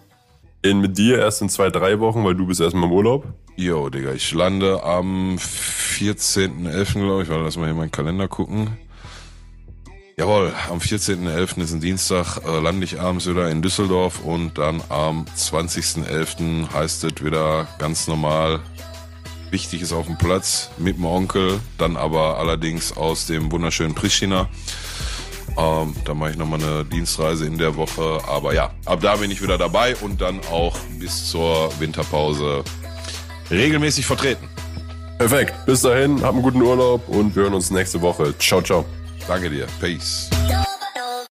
in, 0.62 0.80
mit 0.80 0.98
dir 0.98 1.18
erst 1.18 1.40
in 1.40 1.48
zwei, 1.48 1.70
drei 1.70 1.98
Wochen, 1.98 2.24
weil 2.24 2.34
du 2.34 2.46
bist 2.46 2.60
erstmal 2.60 2.84
im 2.84 2.92
Urlaub. 2.92 3.26
Jo, 3.56 3.88
Digga, 3.88 4.12
ich 4.12 4.32
lande 4.32 4.82
am 4.82 5.36
14.11., 5.36 6.92
glaube 6.94 7.22
ich. 7.22 7.28
Warte, 7.28 7.44
lass 7.44 7.56
mal 7.56 7.66
hier 7.66 7.74
meinen 7.74 7.90
Kalender 7.90 8.28
gucken. 8.28 8.76
Jawohl, 10.16 10.52
am 10.70 10.78
14.11. 10.78 11.62
ist 11.62 11.72
ein 11.72 11.80
Dienstag, 11.80 12.38
äh, 12.46 12.60
lande 12.60 12.84
ich 12.84 13.00
abends 13.00 13.26
wieder 13.26 13.50
in 13.50 13.62
Düsseldorf 13.62 14.20
und 14.24 14.58
dann 14.58 14.80
am 14.88 15.24
20.11. 15.36 16.72
heißt 16.72 17.04
es 17.04 17.24
wieder 17.24 17.66
ganz 17.78 18.06
normal, 18.06 18.60
wichtig 19.54 19.82
ist 19.82 19.92
auf 19.92 20.06
dem 20.06 20.18
Platz 20.18 20.68
mit 20.78 20.96
dem 20.96 21.04
Onkel, 21.04 21.60
dann 21.78 21.96
aber 21.96 22.38
allerdings 22.38 22.96
aus 22.96 23.26
dem 23.26 23.52
wunderschönen 23.52 23.94
Pristina. 23.94 24.48
Ähm, 25.56 25.94
da 26.04 26.12
mache 26.12 26.32
ich 26.32 26.36
nochmal 26.36 26.60
eine 26.60 26.84
Dienstreise 26.84 27.46
in 27.46 27.56
der 27.56 27.76
Woche. 27.76 28.18
Aber 28.26 28.52
ja, 28.52 28.72
ab 28.84 28.98
da 29.00 29.14
bin 29.14 29.30
ich 29.30 29.40
wieder 29.40 29.56
dabei 29.56 29.94
und 29.94 30.20
dann 30.20 30.40
auch 30.50 30.76
bis 30.98 31.30
zur 31.30 31.70
Winterpause 31.78 32.64
regelmäßig 33.48 34.04
vertreten. 34.04 34.48
Perfekt. 35.18 35.54
Bis 35.66 35.82
dahin, 35.82 36.20
hab 36.20 36.32
einen 36.32 36.42
guten 36.42 36.60
Urlaub 36.60 37.08
und 37.08 37.36
wir 37.36 37.44
hören 37.44 37.54
uns 37.54 37.70
nächste 37.70 38.00
Woche. 38.00 38.36
Ciao, 38.38 38.60
ciao. 38.60 38.84
Danke 39.28 39.48
dir. 39.48 39.68
Peace. 39.80 40.28